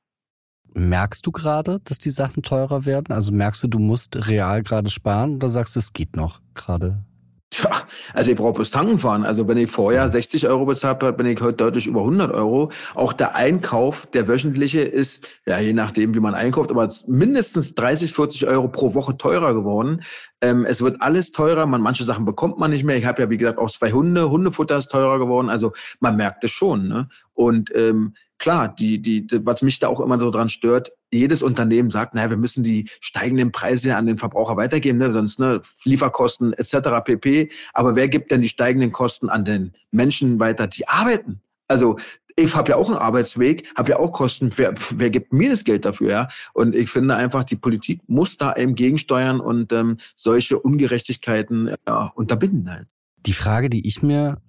Merkst 0.74 1.26
du 1.26 1.32
gerade, 1.32 1.80
dass 1.86 1.98
die 1.98 2.10
Sachen 2.10 2.44
teurer 2.44 2.86
werden? 2.86 3.14
Also 3.14 3.32
merkst 3.32 3.64
du, 3.64 3.68
du 3.68 3.80
musst 3.80 4.28
real 4.28 4.64
gerade 4.64 4.90
sparen 4.90 5.36
oder 5.36 5.50
sagst 5.50 5.76
du, 5.76 5.80
es 5.80 5.94
geht 5.94 6.16
noch 6.16 6.42
gerade? 6.54 7.06
Tja, 7.50 7.88
also 8.14 8.30
ich 8.30 8.38
brauche 8.38 8.54
bloß 8.54 8.72
tanken 8.72 9.00
fahren. 9.00 9.26
Also 9.26 9.48
wenn 9.48 9.58
ich 9.58 9.72
vorher 9.72 10.10
60 10.10 10.48
Euro 10.50 10.66
bezahlt 10.66 11.02
habe, 11.02 11.14
bin 11.14 11.26
ich 11.26 11.40
heute 11.40 11.56
deutlich 11.56 11.88
über 11.88 12.02
100 12.02 12.34
Euro. 12.34 12.72
Auch 12.94 13.14
der 13.14 13.36
Einkauf, 13.36 14.06
der 14.08 14.28
wöchentliche, 14.28 14.82
ist, 14.82 15.26
ja 15.46 15.58
je 15.58 15.72
nachdem, 15.72 16.14
wie 16.14 16.20
man 16.20 16.36
einkauft, 16.36 16.72
aber 16.72 16.94
mindestens 17.08 17.74
30, 17.74 18.14
40 18.14 18.48
Euro 18.48 18.68
pro 18.68 18.94
Woche 18.94 19.18
teurer 19.18 19.54
geworden. 19.54 20.04
Ähm, 20.42 20.66
es 20.66 20.82
wird 20.82 21.02
alles 21.02 21.32
teurer. 21.32 21.66
Man, 21.66 21.82
manche 21.82 22.04
Sachen 22.04 22.26
bekommt 22.26 22.60
man 22.60 22.72
nicht 22.72 22.84
mehr. 22.84 22.98
Ich 22.98 23.06
habe 23.06 23.22
ja, 23.22 23.30
wie 23.30 23.38
gesagt, 23.38 23.60
auch 23.60 23.72
zwei 23.72 23.94
Hunde. 23.94 24.30
Hundefutter 24.30 24.76
ist 24.76 24.92
teurer 24.92 25.18
geworden. 25.18 25.50
Also 25.50 25.72
man 26.02 26.18
merkt 26.18 26.44
es 26.44 26.52
schon. 26.52 26.90
Ne? 26.90 27.08
Und 27.34 27.74
ähm, 27.74 28.14
klar, 28.40 28.70
die, 28.70 29.02
die, 29.02 29.28
was 29.44 29.62
mich 29.62 29.80
da 29.80 29.88
auch 29.88 30.00
immer 30.00 30.20
so 30.20 30.32
dran 30.32 30.50
stört, 30.50 30.92
jedes 31.12 31.42
Unternehmen 31.42 31.90
sagt, 31.90 32.14
naja, 32.14 32.30
wir 32.30 32.38
müssen 32.38 32.64
die 32.64 32.90
steigenden 33.00 33.52
Preise 33.52 33.96
an 33.96 34.06
den 34.06 34.18
Verbraucher 34.18 34.58
weitergeben, 34.58 34.98
ne? 34.98 35.12
sonst 35.14 35.40
ne, 35.40 35.62
Lieferkosten 35.84 36.54
etc. 36.54 36.90
pp. 37.04 37.50
Aber 37.74 37.96
wer 37.96 38.10
gibt 38.10 38.32
denn 38.32 38.42
die 38.42 38.50
steigenden 38.50 38.92
Kosten 38.92 39.30
an 39.30 39.46
den 39.46 39.74
Menschen 39.92 40.40
weiter, 40.40 40.68
die 40.68 40.88
arbeiten? 40.88 41.42
Also 41.68 41.98
ich 42.40 42.56
habe 42.56 42.72
ja 42.72 42.78
auch 42.78 42.88
einen 42.88 43.00
Arbeitsweg, 43.00 43.68
habe 43.76 43.92
ja 43.92 44.00
auch 44.00 44.12
Kosten. 44.12 44.52
Wer, 44.56 44.76
wer 44.92 45.10
gibt 45.10 45.34
mir 45.34 45.50
das 45.50 45.64
Geld 45.64 45.86
dafür? 45.86 46.10
Ja? 46.10 46.28
Und 46.54 46.76
ich 46.76 46.90
finde 46.90 47.16
einfach, 47.16 47.44
die 47.44 47.56
Politik 47.56 48.02
muss 48.08 48.38
da 48.38 48.56
eben 48.56 48.76
gegensteuern 48.76 49.40
und 49.40 49.74
ähm, 49.74 49.98
solche 50.16 50.60
Ungerechtigkeiten 50.60 51.76
ja, 51.88 52.12
unterbinden 52.16 52.70
halt. 52.70 52.88
Die 53.26 53.34
Frage, 53.34 53.70
die 53.70 53.88
ich 53.88 54.04
mir 54.04 54.40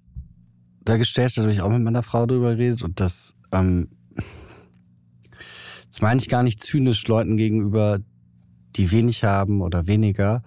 da 0.82 0.98
gestellt 0.98 1.32
habe, 1.36 1.42
habe 1.42 1.52
ich 1.52 1.62
auch 1.62 1.70
mit 1.70 1.82
meiner 1.82 2.02
Frau 2.02 2.26
darüber 2.26 2.54
geredet 2.54 2.82
und 2.82 3.00
das, 3.00 3.34
ähm, 3.52 3.88
das 5.88 6.00
meine 6.00 6.20
ich 6.20 6.28
gar 6.28 6.42
nicht 6.42 6.60
zynisch 6.62 7.06
Leuten 7.06 7.36
gegenüber, 7.36 8.00
die 8.76 8.90
wenig 8.90 9.24
haben 9.24 9.62
oder 9.62 9.86
weniger. 9.86 10.42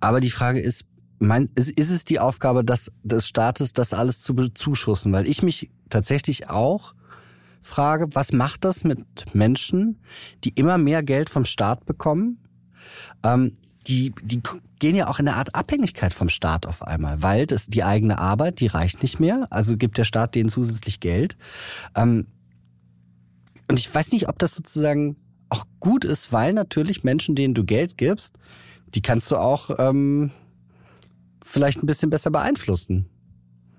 Aber 0.00 0.20
die 0.20 0.30
Frage 0.30 0.60
ist, 0.60 0.84
mein, 1.18 1.50
ist, 1.54 1.70
ist 1.70 1.90
es 1.90 2.04
die 2.04 2.18
Aufgabe 2.18 2.64
des, 2.64 2.90
des 3.02 3.26
Staates, 3.26 3.72
das 3.72 3.92
alles 3.92 4.20
zu 4.20 4.34
bezuschussen? 4.34 5.12
Weil 5.12 5.26
ich 5.26 5.42
mich 5.42 5.70
tatsächlich 5.90 6.48
auch 6.48 6.94
frage, 7.62 8.08
was 8.14 8.32
macht 8.32 8.64
das 8.64 8.84
mit 8.84 9.04
Menschen, 9.34 10.00
die 10.44 10.50
immer 10.50 10.78
mehr 10.78 11.02
Geld 11.02 11.28
vom 11.28 11.44
Staat 11.44 11.84
bekommen? 11.84 12.38
Ähm, 13.22 13.58
die, 13.86 14.12
die 14.22 14.42
gehen 14.78 14.94
ja 14.94 15.08
auch 15.08 15.18
in 15.18 15.28
eine 15.28 15.36
Art 15.36 15.54
Abhängigkeit 15.54 16.12
vom 16.12 16.28
Staat 16.28 16.66
auf 16.66 16.86
einmal, 16.86 17.22
weil 17.22 17.46
das 17.46 17.66
die 17.66 17.84
eigene 17.84 18.18
Arbeit, 18.18 18.60
die 18.60 18.66
reicht 18.66 19.02
nicht 19.02 19.20
mehr, 19.20 19.46
also 19.50 19.76
gibt 19.76 19.98
der 19.98 20.04
Staat 20.04 20.34
denen 20.34 20.50
zusätzlich 20.50 21.00
Geld. 21.00 21.36
Ähm, 21.94 22.26
und 23.68 23.78
ich 23.78 23.92
weiß 23.92 24.12
nicht, 24.12 24.28
ob 24.28 24.38
das 24.38 24.54
sozusagen 24.54 25.16
auch 25.48 25.64
gut 25.80 26.04
ist, 26.04 26.32
weil 26.32 26.52
natürlich 26.52 27.04
Menschen, 27.04 27.34
denen 27.34 27.54
du 27.54 27.64
Geld 27.64 27.96
gibst, 27.96 28.36
die 28.94 29.02
kannst 29.02 29.30
du 29.30 29.36
auch 29.36 29.70
ähm, 29.78 30.30
vielleicht 31.42 31.82
ein 31.82 31.86
bisschen 31.86 32.10
besser 32.10 32.30
beeinflussen, 32.30 33.08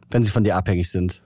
wenn 0.10 0.24
sie 0.24 0.32
von 0.32 0.44
dir 0.44 0.56
abhängig 0.56 0.90
sind. 0.90 1.22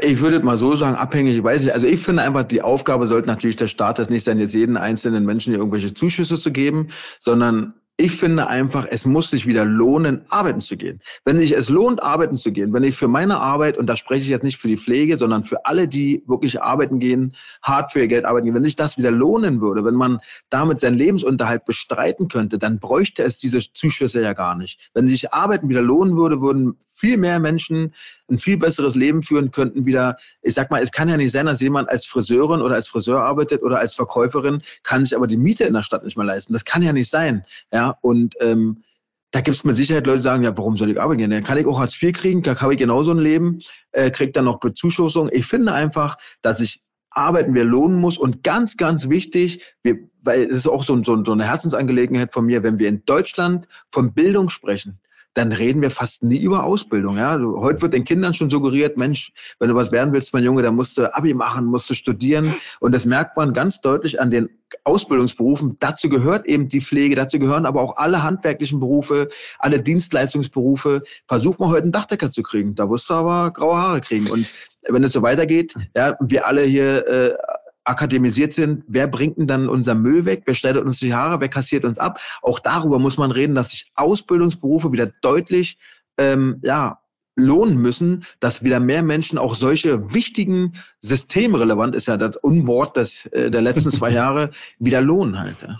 Ich 0.00 0.20
würde 0.20 0.40
mal 0.40 0.56
so 0.56 0.76
sagen, 0.76 0.96
abhängig, 0.96 1.36
ich 1.36 1.44
weiß 1.44 1.64
nicht. 1.64 1.74
Also 1.74 1.86
ich 1.86 2.00
finde 2.00 2.22
einfach, 2.22 2.44
die 2.44 2.62
Aufgabe 2.62 3.06
sollte 3.06 3.28
natürlich 3.28 3.56
der 3.56 3.68
Staat 3.68 3.98
das 3.98 4.08
nicht 4.08 4.24
sein, 4.24 4.38
jetzt 4.38 4.54
jeden 4.54 4.78
einzelnen 4.78 5.26
Menschen 5.26 5.52
irgendwelche 5.52 5.92
Zuschüsse 5.92 6.36
zu 6.36 6.50
geben, 6.50 6.88
sondern 7.20 7.74
ich 7.98 8.12
finde 8.12 8.46
einfach, 8.46 8.86
es 8.90 9.06
muss 9.06 9.30
sich 9.30 9.46
wieder 9.46 9.64
lohnen, 9.64 10.22
arbeiten 10.28 10.60
zu 10.60 10.76
gehen. 10.76 11.00
Wenn 11.24 11.38
sich 11.38 11.52
es 11.52 11.70
lohnt, 11.70 12.02
arbeiten 12.02 12.36
zu 12.36 12.52
gehen, 12.52 12.74
wenn 12.74 12.82
ich 12.82 12.94
für 12.94 13.08
meine 13.08 13.38
Arbeit, 13.38 13.78
und 13.78 13.86
da 13.86 13.96
spreche 13.96 14.22
ich 14.22 14.28
jetzt 14.28 14.42
nicht 14.42 14.58
für 14.58 14.68
die 14.68 14.76
Pflege, 14.76 15.16
sondern 15.16 15.44
für 15.44 15.64
alle, 15.64 15.88
die 15.88 16.22
wirklich 16.26 16.60
arbeiten 16.60 16.98
gehen, 16.98 17.34
hart 17.62 17.92
für 17.92 18.00
ihr 18.00 18.08
Geld 18.08 18.26
arbeiten 18.26 18.46
gehen, 18.46 18.54
wenn 18.54 18.64
sich 18.64 18.76
das 18.76 18.98
wieder 18.98 19.10
lohnen 19.10 19.62
würde, 19.62 19.84
wenn 19.84 19.94
man 19.94 20.20
damit 20.50 20.80
seinen 20.80 20.98
Lebensunterhalt 20.98 21.64
bestreiten 21.64 22.28
könnte, 22.28 22.58
dann 22.58 22.80
bräuchte 22.80 23.22
es 23.22 23.38
diese 23.38 23.60
Zuschüsse 23.60 24.20
ja 24.20 24.34
gar 24.34 24.56
nicht. 24.56 24.90
Wenn 24.92 25.08
sich 25.08 25.32
Arbeiten 25.32 25.70
wieder 25.70 25.82
lohnen 25.82 26.16
würde, 26.16 26.42
würden 26.42 26.76
viel 26.96 27.16
mehr 27.16 27.38
Menschen 27.38 27.94
ein 28.30 28.38
viel 28.38 28.56
besseres 28.56 28.94
Leben 28.94 29.22
führen 29.22 29.50
könnten 29.50 29.86
wieder. 29.86 30.16
Ich 30.42 30.54
sag 30.54 30.70
mal, 30.70 30.82
es 30.82 30.90
kann 30.90 31.08
ja 31.08 31.16
nicht 31.16 31.32
sein, 31.32 31.46
dass 31.46 31.60
jemand 31.60 31.88
als 31.88 32.06
Friseurin 32.06 32.62
oder 32.62 32.74
als 32.74 32.88
Friseur 32.88 33.22
arbeitet 33.22 33.62
oder 33.62 33.78
als 33.78 33.94
Verkäuferin, 33.94 34.62
kann 34.82 35.04
sich 35.04 35.14
aber 35.14 35.26
die 35.26 35.36
Miete 35.36 35.64
in 35.64 35.74
der 35.74 35.82
Stadt 35.82 36.04
nicht 36.04 36.16
mehr 36.16 36.26
leisten. 36.26 36.52
Das 36.52 36.64
kann 36.64 36.82
ja 36.82 36.92
nicht 36.92 37.10
sein. 37.10 37.44
Ja, 37.72 37.96
und 38.00 38.34
ähm, 38.40 38.82
da 39.30 39.40
gibt 39.40 39.56
es 39.56 39.64
mit 39.64 39.76
Sicherheit 39.76 40.06
Leute, 40.06 40.18
die 40.18 40.24
sagen, 40.24 40.42
ja, 40.42 40.56
warum 40.56 40.76
soll 40.76 40.90
ich 40.90 41.00
arbeiten 41.00 41.18
gehen? 41.18 41.30
Dann 41.30 41.44
kann 41.44 41.58
ich 41.58 41.66
auch 41.66 41.78
Hartz 41.78 42.00
IV 42.00 42.12
kriegen, 42.12 42.42
da 42.42 42.58
habe 42.60 42.72
ich 42.72 42.78
genauso 42.78 43.10
ein 43.10 43.18
Leben, 43.18 43.60
äh, 43.92 44.10
kriege 44.10 44.32
dann 44.32 44.46
noch 44.46 44.60
Bezuschussung. 44.60 45.28
Ich 45.32 45.46
finde 45.46 45.72
einfach, 45.72 46.16
dass 46.42 46.60
ich 46.60 46.82
arbeiten 47.10 47.54
wir 47.54 47.64
lohnen 47.64 47.98
muss 47.98 48.18
und 48.18 48.42
ganz, 48.42 48.76
ganz 48.76 49.08
wichtig, 49.08 49.62
wir, 49.82 49.98
weil 50.22 50.44
es 50.44 50.56
ist 50.56 50.68
auch 50.68 50.84
so, 50.84 51.02
so, 51.02 51.24
so 51.24 51.32
eine 51.32 51.46
Herzensangelegenheit 51.46 52.32
von 52.32 52.44
mir, 52.44 52.62
wenn 52.62 52.78
wir 52.78 52.88
in 52.88 53.04
Deutschland 53.06 53.66
von 53.90 54.12
Bildung 54.12 54.50
sprechen, 54.50 55.00
dann 55.36 55.52
reden 55.52 55.82
wir 55.82 55.90
fast 55.90 56.22
nie 56.22 56.38
über 56.38 56.64
Ausbildung. 56.64 57.18
Ja? 57.18 57.38
Heute 57.38 57.82
wird 57.82 57.92
den 57.92 58.04
Kindern 58.04 58.32
schon 58.32 58.48
suggeriert, 58.48 58.96
Mensch, 58.96 59.32
wenn 59.58 59.68
du 59.68 59.74
was 59.74 59.92
werden 59.92 60.12
willst, 60.12 60.32
mein 60.32 60.44
Junge, 60.44 60.62
dann 60.62 60.74
musst 60.74 60.96
du 60.96 61.14
Abi 61.14 61.34
machen, 61.34 61.66
musst 61.66 61.90
du 61.90 61.94
studieren. 61.94 62.54
Und 62.80 62.92
das 62.92 63.04
merkt 63.04 63.36
man 63.36 63.52
ganz 63.52 63.80
deutlich 63.80 64.20
an 64.20 64.30
den 64.30 64.48
Ausbildungsberufen. 64.84 65.76
Dazu 65.78 66.08
gehört 66.08 66.46
eben 66.46 66.68
die 66.68 66.80
Pflege, 66.80 67.14
dazu 67.14 67.38
gehören 67.38 67.66
aber 67.66 67.82
auch 67.82 67.98
alle 67.98 68.22
handwerklichen 68.22 68.80
Berufe, 68.80 69.28
alle 69.58 69.80
Dienstleistungsberufe. 69.82 71.02
Versuch 71.28 71.58
mal 71.58 71.68
heute 71.68 71.82
einen 71.82 71.92
Dachdecker 71.92 72.32
zu 72.32 72.42
kriegen. 72.42 72.74
Da 72.74 72.88
wirst 72.88 73.10
du 73.10 73.14
aber 73.14 73.50
graue 73.52 73.76
Haare 73.76 74.00
kriegen. 74.00 74.30
Und 74.30 74.48
wenn 74.88 75.04
es 75.04 75.12
so 75.12 75.22
weitergeht, 75.22 75.74
ja, 75.94 76.16
wir 76.20 76.46
alle 76.46 76.62
hier 76.62 77.06
äh, 77.06 77.36
akademisiert 77.86 78.52
sind, 78.52 78.84
wer 78.88 79.06
bringt 79.06 79.38
denn 79.38 79.46
dann 79.46 79.68
unser 79.68 79.94
Müll 79.94 80.24
weg, 80.24 80.42
wer 80.44 80.54
schneidet 80.54 80.84
uns 80.84 80.98
die 80.98 81.14
Haare, 81.14 81.40
wer 81.40 81.48
kassiert 81.48 81.84
uns 81.84 81.98
ab. 81.98 82.20
Auch 82.42 82.58
darüber 82.58 82.98
muss 82.98 83.16
man 83.16 83.30
reden, 83.30 83.54
dass 83.54 83.70
sich 83.70 83.90
Ausbildungsberufe 83.94 84.92
wieder 84.92 85.10
deutlich 85.22 85.78
ähm, 86.18 86.58
ja, 86.62 86.98
lohnen 87.36 87.78
müssen, 87.78 88.24
dass 88.40 88.64
wieder 88.64 88.80
mehr 88.80 89.02
Menschen 89.02 89.38
auch 89.38 89.54
solche 89.54 90.12
wichtigen 90.12 90.74
systemrelevant 91.00 91.94
ist 91.94 92.06
ja 92.06 92.16
das 92.16 92.36
Unwort 92.38 92.96
des, 92.96 93.26
äh, 93.26 93.50
der 93.50 93.62
letzten 93.62 93.90
zwei 93.90 94.10
Jahre 94.12 94.50
wieder 94.78 95.00
lohnen 95.00 95.38
halt. 95.38 95.56
Ja. 95.62 95.78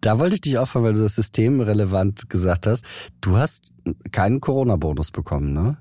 Da 0.00 0.18
wollte 0.18 0.34
ich 0.34 0.40
dich 0.40 0.58
auch 0.58 0.66
fragen, 0.66 0.84
weil 0.86 0.94
du 0.94 1.02
das 1.02 1.14
systemrelevant 1.14 2.28
gesagt 2.28 2.66
hast. 2.66 2.84
Du 3.20 3.36
hast 3.36 3.72
keinen 4.10 4.40
Corona-Bonus 4.40 5.10
bekommen, 5.10 5.52
ne? 5.52 5.78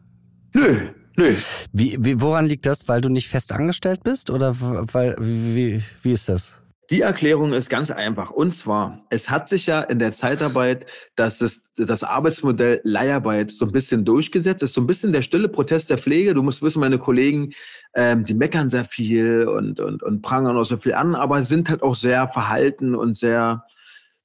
Nö, 0.53 0.89
Nö. 1.19 1.35
Wie, 1.73 1.97
wie, 1.99 2.21
woran 2.21 2.45
liegt 2.45 2.65
das? 2.65 2.87
Weil 2.87 3.01
du 3.01 3.09
nicht 3.09 3.27
fest 3.27 3.51
angestellt 3.51 4.03
bist 4.03 4.29
oder 4.29 4.55
weil, 4.57 5.17
wie, 5.19 5.83
wie 6.01 6.13
ist 6.13 6.29
das? 6.29 6.55
Die 6.91 7.01
Erklärung 7.01 7.51
ist 7.51 7.69
ganz 7.69 7.91
einfach. 7.91 8.31
Und 8.31 8.51
zwar, 8.51 9.03
es 9.09 9.29
hat 9.29 9.49
sich 9.49 9.65
ja 9.65 9.81
in 9.81 9.99
der 9.99 10.13
Zeitarbeit 10.13 10.85
das, 11.17 11.39
das, 11.39 11.59
das 11.75 12.03
Arbeitsmodell 12.03 12.79
Leiharbeit 12.85 13.51
so 13.51 13.65
ein 13.65 13.73
bisschen 13.73 14.05
durchgesetzt. 14.05 14.63
Es 14.63 14.69
ist 14.69 14.75
so 14.75 14.81
ein 14.81 14.87
bisschen 14.87 15.11
der 15.11 15.21
stille 15.21 15.49
Protest 15.49 15.89
der 15.89 15.97
Pflege. 15.97 16.33
Du 16.33 16.41
musst 16.41 16.61
wissen, 16.61 16.79
meine 16.79 16.97
Kollegen, 16.97 17.51
ähm, 17.95 18.23
die 18.23 18.33
meckern 18.33 18.69
sehr 18.69 18.85
viel 18.85 19.45
und, 19.45 19.81
und, 19.81 20.01
und 20.01 20.21
prangern 20.21 20.57
auch 20.57 20.63
so 20.63 20.77
viel 20.77 20.93
an, 20.93 21.15
aber 21.15 21.43
sind 21.43 21.69
halt 21.69 21.83
auch 21.83 21.95
sehr 21.95 22.29
verhalten 22.29 22.95
und 22.95 23.17
sehr 23.17 23.65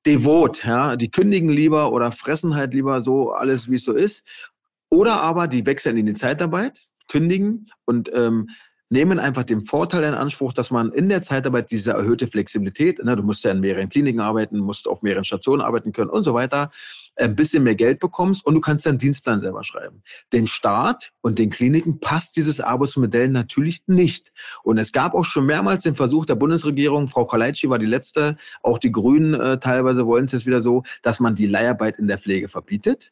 devot. 0.06 0.64
Ja? 0.64 0.94
Die 0.94 1.10
kündigen 1.10 1.50
lieber 1.50 1.90
oder 1.90 2.12
fressen 2.12 2.54
halt 2.54 2.72
lieber 2.72 3.02
so 3.02 3.32
alles, 3.32 3.68
wie 3.68 3.74
es 3.74 3.84
so 3.84 3.94
ist. 3.94 4.24
Oder 4.94 5.20
aber 5.20 5.48
die 5.48 5.66
wechseln 5.66 5.96
in 5.96 6.06
die 6.06 6.14
Zeitarbeit, 6.14 6.86
kündigen 7.08 7.66
und 7.84 8.12
ähm, 8.14 8.48
nehmen 8.90 9.18
einfach 9.18 9.42
den 9.42 9.66
Vorteil 9.66 10.04
in 10.04 10.14
Anspruch, 10.14 10.52
dass 10.52 10.70
man 10.70 10.92
in 10.92 11.08
der 11.08 11.20
Zeitarbeit 11.20 11.72
diese 11.72 11.90
erhöhte 11.90 12.28
Flexibilität, 12.28 13.02
ne, 13.02 13.16
du 13.16 13.24
musst 13.24 13.42
ja 13.42 13.50
in 13.50 13.58
mehreren 13.58 13.88
Kliniken 13.88 14.20
arbeiten, 14.20 14.60
musst 14.60 14.86
auf 14.86 15.02
mehreren 15.02 15.24
Stationen 15.24 15.62
arbeiten 15.62 15.92
können 15.92 16.10
und 16.10 16.22
so 16.22 16.32
weiter, 16.32 16.70
ein 17.16 17.34
bisschen 17.34 17.64
mehr 17.64 17.74
Geld 17.74 17.98
bekommst 17.98 18.46
und 18.46 18.54
du 18.54 18.60
kannst 18.60 18.86
deinen 18.86 18.98
Dienstplan 18.98 19.40
selber 19.40 19.64
schreiben. 19.64 20.04
Den 20.32 20.46
Staat 20.46 21.10
und 21.22 21.40
den 21.40 21.50
Kliniken 21.50 21.98
passt 21.98 22.36
dieses 22.36 22.60
Arbeitsmodell 22.60 23.30
natürlich 23.30 23.82
nicht. 23.88 24.32
Und 24.62 24.78
es 24.78 24.92
gab 24.92 25.14
auch 25.14 25.24
schon 25.24 25.46
mehrmals 25.46 25.82
den 25.82 25.96
Versuch 25.96 26.24
der 26.24 26.36
Bundesregierung, 26.36 27.08
Frau 27.08 27.24
Kaleitschi 27.24 27.68
war 27.68 27.80
die 27.80 27.86
letzte, 27.86 28.36
auch 28.62 28.78
die 28.78 28.92
Grünen 28.92 29.34
äh, 29.34 29.58
teilweise 29.58 30.06
wollen 30.06 30.26
es 30.26 30.32
jetzt 30.32 30.46
wieder 30.46 30.62
so, 30.62 30.84
dass 31.02 31.18
man 31.18 31.34
die 31.34 31.46
Leiharbeit 31.46 31.98
in 31.98 32.06
der 32.06 32.18
Pflege 32.18 32.48
verbietet 32.48 33.10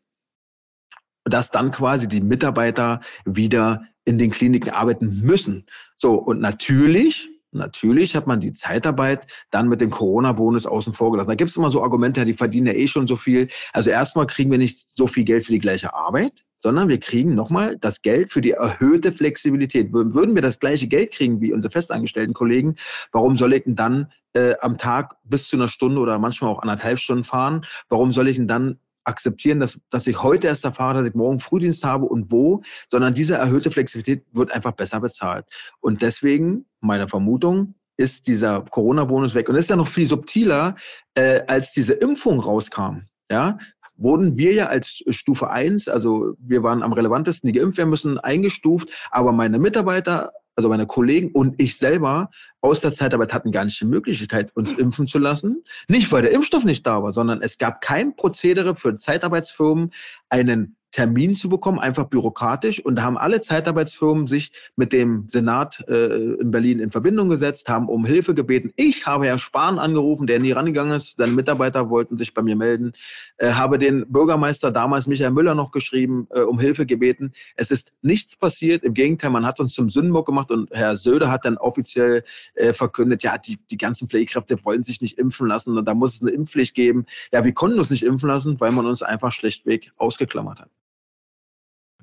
dass 1.25 1.51
dann 1.51 1.71
quasi 1.71 2.09
die 2.09 2.21
Mitarbeiter 2.21 3.01
wieder 3.25 3.85
in 4.05 4.19
den 4.19 4.31
Kliniken 4.31 4.71
arbeiten 4.71 5.21
müssen. 5.23 5.67
So, 5.97 6.15
und 6.15 6.41
natürlich, 6.41 7.29
natürlich 7.53 8.17
hat 8.17 8.27
man 8.27 8.41
die 8.41 8.53
Zeitarbeit 8.53 9.27
dann 9.51 9.69
mit 9.69 9.81
dem 9.81 9.91
Corona-Bonus 9.91 10.67
außen 10.67 10.95
vor 10.95 11.13
gelassen. 11.13 11.29
Da 11.29 11.35
gibt 11.35 11.51
es 11.51 11.57
immer 11.57 11.71
so 11.71 11.83
Argumente, 11.83 12.25
die 12.25 12.35
verdienen 12.35 12.67
ja 12.67 12.73
eh 12.73 12.89
schon 12.89 13.07
so 13.07 13.17
viel. 13.17 13.49
Also 13.73 13.91
erstmal 13.91 14.27
kriegen 14.27 14.51
wir 14.51 14.59
nicht 14.59 14.87
so 14.97 15.07
viel 15.07 15.25
Geld 15.25 15.47
für 15.47 15.53
die 15.53 15.61
gleiche 15.61 15.95
Arbeit, 15.95 16.45
sondern 16.63 16.89
wir 16.89 16.99
kriegen 16.99 17.35
nochmal 17.35 17.77
das 17.79 18.03
Geld 18.03 18.33
für 18.33 18.41
die 18.41 18.53
erhöhte 18.53 19.13
Flexibilität. 19.13 19.93
Würden 19.93 20.35
wir 20.35 20.43
das 20.43 20.59
gleiche 20.59 20.89
Geld 20.89 21.13
kriegen 21.13 21.41
wie 21.41 21.53
unsere 21.53 21.71
festangestellten 21.71 22.35
Kollegen, 22.35 22.77
warum 23.13 23.37
soll 23.37 23.53
ich 23.53 23.65
denn 23.65 23.77
dann 23.77 24.13
äh, 24.33 24.55
am 24.61 24.79
Tag 24.79 25.17
bis 25.25 25.49
zu 25.49 25.57
einer 25.57 25.69
Stunde 25.69 26.01
oder 26.01 26.19
manchmal 26.19 26.51
auch 26.51 26.63
anderthalb 26.63 26.99
Stunden 26.99 27.25
fahren? 27.25 27.65
Warum 27.89 28.13
soll 28.13 28.29
ich 28.29 28.37
denn 28.37 28.49
dann 28.49 28.79
akzeptieren, 29.05 29.61
dass, 29.61 29.79
dass 29.91 30.07
ich 30.07 30.23
heute 30.23 30.47
erst 30.47 30.65
erfahre, 30.65 30.99
dass 30.99 31.09
ich 31.09 31.15
morgen 31.15 31.41
Frühdienst 31.41 31.85
habe 31.85 32.07
und 32.07 32.31
wo, 32.31 32.63
sondern 32.89 33.15
diese 33.15 33.37
erhöhte 33.37 33.71
Flexibilität 33.71 34.25
wird 34.33 34.53
einfach 34.53 34.73
besser 34.73 35.01
bezahlt. 35.01 35.47
Und 35.81 36.03
deswegen, 36.03 36.67
meine 36.81 37.09
Vermutung, 37.09 37.75
ist 37.97 38.27
dieser 38.27 38.63
Corona-Bonus 38.63 39.35
weg. 39.35 39.49
Und 39.49 39.57
ist 39.57 39.71
ja 39.71 39.77
noch 39.77 39.89
viel 39.89 40.07
subtiler, 40.07 40.75
äh, 41.15 41.43
als 41.47 41.73
diese 41.73 41.93
Impfung 41.95 42.41
rauskam. 42.41 43.03
Ja, 43.31 43.59
wurden 43.97 44.37
wir 44.37 44.53
ja 44.53 44.67
als 44.67 45.03
Stufe 45.09 45.51
1, 45.51 45.89
also 45.89 46.35
wir 46.39 46.63
waren 46.63 46.83
am 46.83 46.93
relevantesten, 46.93 47.47
die 47.47 47.59
geimpft 47.59 47.79
werden 47.79 47.91
müssen, 47.91 48.19
eingestuft, 48.19 48.91
aber 49.11 49.33
meine 49.33 49.59
Mitarbeiter 49.59 50.33
also 50.57 50.69
meine 50.69 50.87
Kollegen 50.87 51.31
und 51.33 51.61
ich 51.61 51.77
selber 51.77 52.31
aus 52.61 52.81
der 52.81 52.95
Zeitarbeit 52.95 53.33
hatten 53.33 53.53
gar 53.53 53.65
nicht 53.65 53.81
die 53.81 53.87
Möglichkeit, 53.87 54.55
uns 54.55 54.73
impfen 54.73 55.07
zu 55.07 55.19
lassen. 55.19 55.65
Nicht, 55.89 56.13
weil 56.13 56.23
der 56.23 56.33
Impfstoff 56.33 56.65
nicht 56.65 56.87
da 56.87 57.03
war, 57.03 57.13
sondern 57.13 57.41
es 57.43 57.59
gab 57.59 57.81
kein 57.81 58.17
Prozedere 58.17 58.77
für 58.77 58.99
Zeitarbeitsfirmen, 58.99 59.93
einen 60.29 60.77
Termin 60.93 61.35
zu 61.35 61.49
bekommen, 61.49 61.79
einfach 61.79 62.07
bürokratisch. 62.07 62.85
Und 62.85 62.97
da 62.97 63.03
haben 63.03 63.19
alle 63.19 63.41
Zeitarbeitsfirmen 63.41 64.27
sich 64.27 64.53
mit 64.77 64.93
dem 64.93 65.27
Senat 65.29 65.83
äh, 65.89 66.35
in 66.35 66.51
Berlin 66.51 66.79
in 66.79 66.91
Verbindung 66.91 67.31
gesetzt, 67.31 67.69
haben 67.69 67.89
um 67.89 68.05
Hilfe 68.05 68.35
gebeten. 68.35 68.73
Ich 68.77 69.07
habe 69.07 69.27
Herr 69.27 69.39
Spahn 69.39 69.79
angerufen, 69.79 70.27
der 70.27 70.39
nie 70.39 70.53
rangegangen 70.53 70.93
ist. 70.93 71.15
Seine 71.17 71.33
Mitarbeiter 71.33 71.89
wollten 71.89 72.19
sich 72.19 72.35
bei 72.35 72.43
mir 72.43 72.57
melden. 72.57 72.93
Äh, 73.39 73.53
habe 73.53 73.79
den 73.79 74.05
Bürgermeister 74.13 74.71
damals 74.71 75.07
Michael 75.07 75.31
Müller 75.31 75.55
noch 75.55 75.73
geschrieben, 75.73 76.29
äh, 76.31 76.41
um 76.41 76.59
Hilfe 76.59 76.85
gebeten. 76.85 77.33
Es 77.57 77.71
ist 77.71 77.93
nichts 78.03 78.37
passiert. 78.37 78.85
Im 78.85 78.93
Gegenteil, 78.93 79.31
man 79.31 79.47
hat 79.47 79.61
uns 79.61 79.73
zum 79.73 79.89
Sündenbock 79.89 80.27
gemacht 80.27 80.51
und 80.51 80.71
Herr 80.73 80.97
Söder 80.97 81.31
hat 81.31 81.47
dann 81.47 81.57
offiziell 81.57 82.23
äh, 82.55 82.75
verkündet, 82.75 83.23
ja, 83.23 83.39
die, 83.39 83.59
die 83.71 83.79
ganzen 83.79 84.09
Pflegekräfte 84.09 84.63
wollen 84.65 84.85
sich 84.85 85.01
nicht 85.01 85.19
impfen 85.19 85.49
lassen 85.49 85.79
und 85.79 85.87
da 85.87 85.95
muss 85.95 86.17
es 86.17 86.23
eine 86.23 86.33
Impfpflicht 86.33 86.75
geben. 86.75 87.07
Ja, 87.33 87.45
wir 87.45 87.53
konnten 87.53 87.79
uns 87.79 87.89
nicht 87.89 88.03
impfen 88.03 88.29
lassen, 88.29 88.61
weil 88.61 88.73
man 88.73 88.85
uns 88.85 89.03
einfach 89.03 89.33
schlechtweg 89.33 89.91
ausgeklammert 89.97 90.61
hat. 90.61 90.69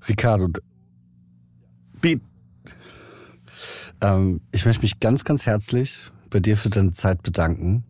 Ricardo, 0.07 0.47
ähm, 4.01 4.41
ich 4.51 4.65
möchte 4.65 4.81
mich 4.81 4.99
ganz, 4.99 5.23
ganz 5.23 5.45
herzlich 5.45 5.99
bei 6.29 6.39
dir 6.39 6.57
für 6.57 6.69
deine 6.69 6.93
Zeit 6.93 7.21
bedanken 7.23 7.83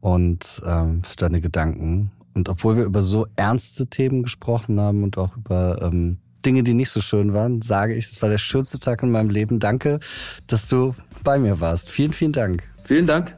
und 0.00 0.62
ähm, 0.64 1.02
für 1.02 1.16
deine 1.16 1.40
Gedanken. 1.40 2.10
Und 2.34 2.48
obwohl 2.48 2.76
wir 2.76 2.84
über 2.84 3.02
so 3.02 3.26
ernste 3.36 3.86
Themen 3.86 4.22
gesprochen 4.22 4.80
haben 4.80 5.02
und 5.02 5.18
auch 5.18 5.36
über 5.36 5.80
ähm, 5.82 6.18
Dinge, 6.44 6.62
die 6.62 6.74
nicht 6.74 6.90
so 6.90 7.00
schön 7.00 7.32
waren, 7.32 7.62
sage 7.62 7.94
ich, 7.94 8.06
es 8.06 8.22
war 8.22 8.28
der 8.28 8.38
schönste 8.38 8.78
Tag 8.78 9.02
in 9.02 9.10
meinem 9.10 9.30
Leben. 9.30 9.58
Danke, 9.58 10.00
dass 10.46 10.68
du 10.68 10.94
bei 11.24 11.38
mir 11.38 11.60
warst. 11.60 11.90
Vielen, 11.90 12.12
vielen 12.12 12.32
Dank. 12.32 12.62
Vielen 12.84 13.06
Dank. 13.06 13.36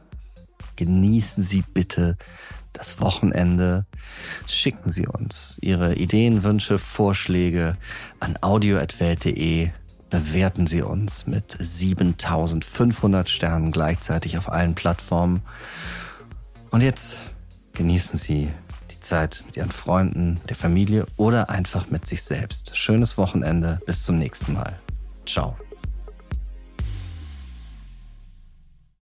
Genießen 0.75 1.43
Sie 1.43 1.63
bitte 1.73 2.15
das 2.79 2.99
Wochenende. 3.01 3.85
Schicken 4.47 4.89
Sie 4.89 5.05
uns 5.05 5.57
Ihre 5.61 5.95
Ideen, 5.95 6.43
Wünsche, 6.43 6.79
Vorschläge 6.79 7.73
an 8.19 8.37
audio.welt.de. 8.41 9.69
Bewerten 10.09 10.65
Sie 10.65 10.81
uns 10.81 11.27
mit 11.27 11.55
7500 11.59 13.29
Sternen 13.29 13.71
gleichzeitig 13.71 14.37
auf 14.37 14.49
allen 14.49 14.73
Plattformen. 14.73 15.41
Und 16.71 16.81
jetzt 16.81 17.17
genießen 17.73 18.17
Sie 18.17 18.49
die 18.91 18.99
Zeit 19.01 19.43
mit 19.45 19.57
Ihren 19.57 19.71
Freunden, 19.71 20.39
der 20.47 20.55
Familie 20.55 21.05
oder 21.17 21.49
einfach 21.49 21.89
mit 21.91 22.07
sich 22.07 22.23
selbst. 22.23 22.75
Schönes 22.75 23.17
Wochenende. 23.17 23.79
Bis 23.85 24.03
zum 24.03 24.17
nächsten 24.17 24.53
Mal. 24.53 24.79
Ciao. 25.27 25.57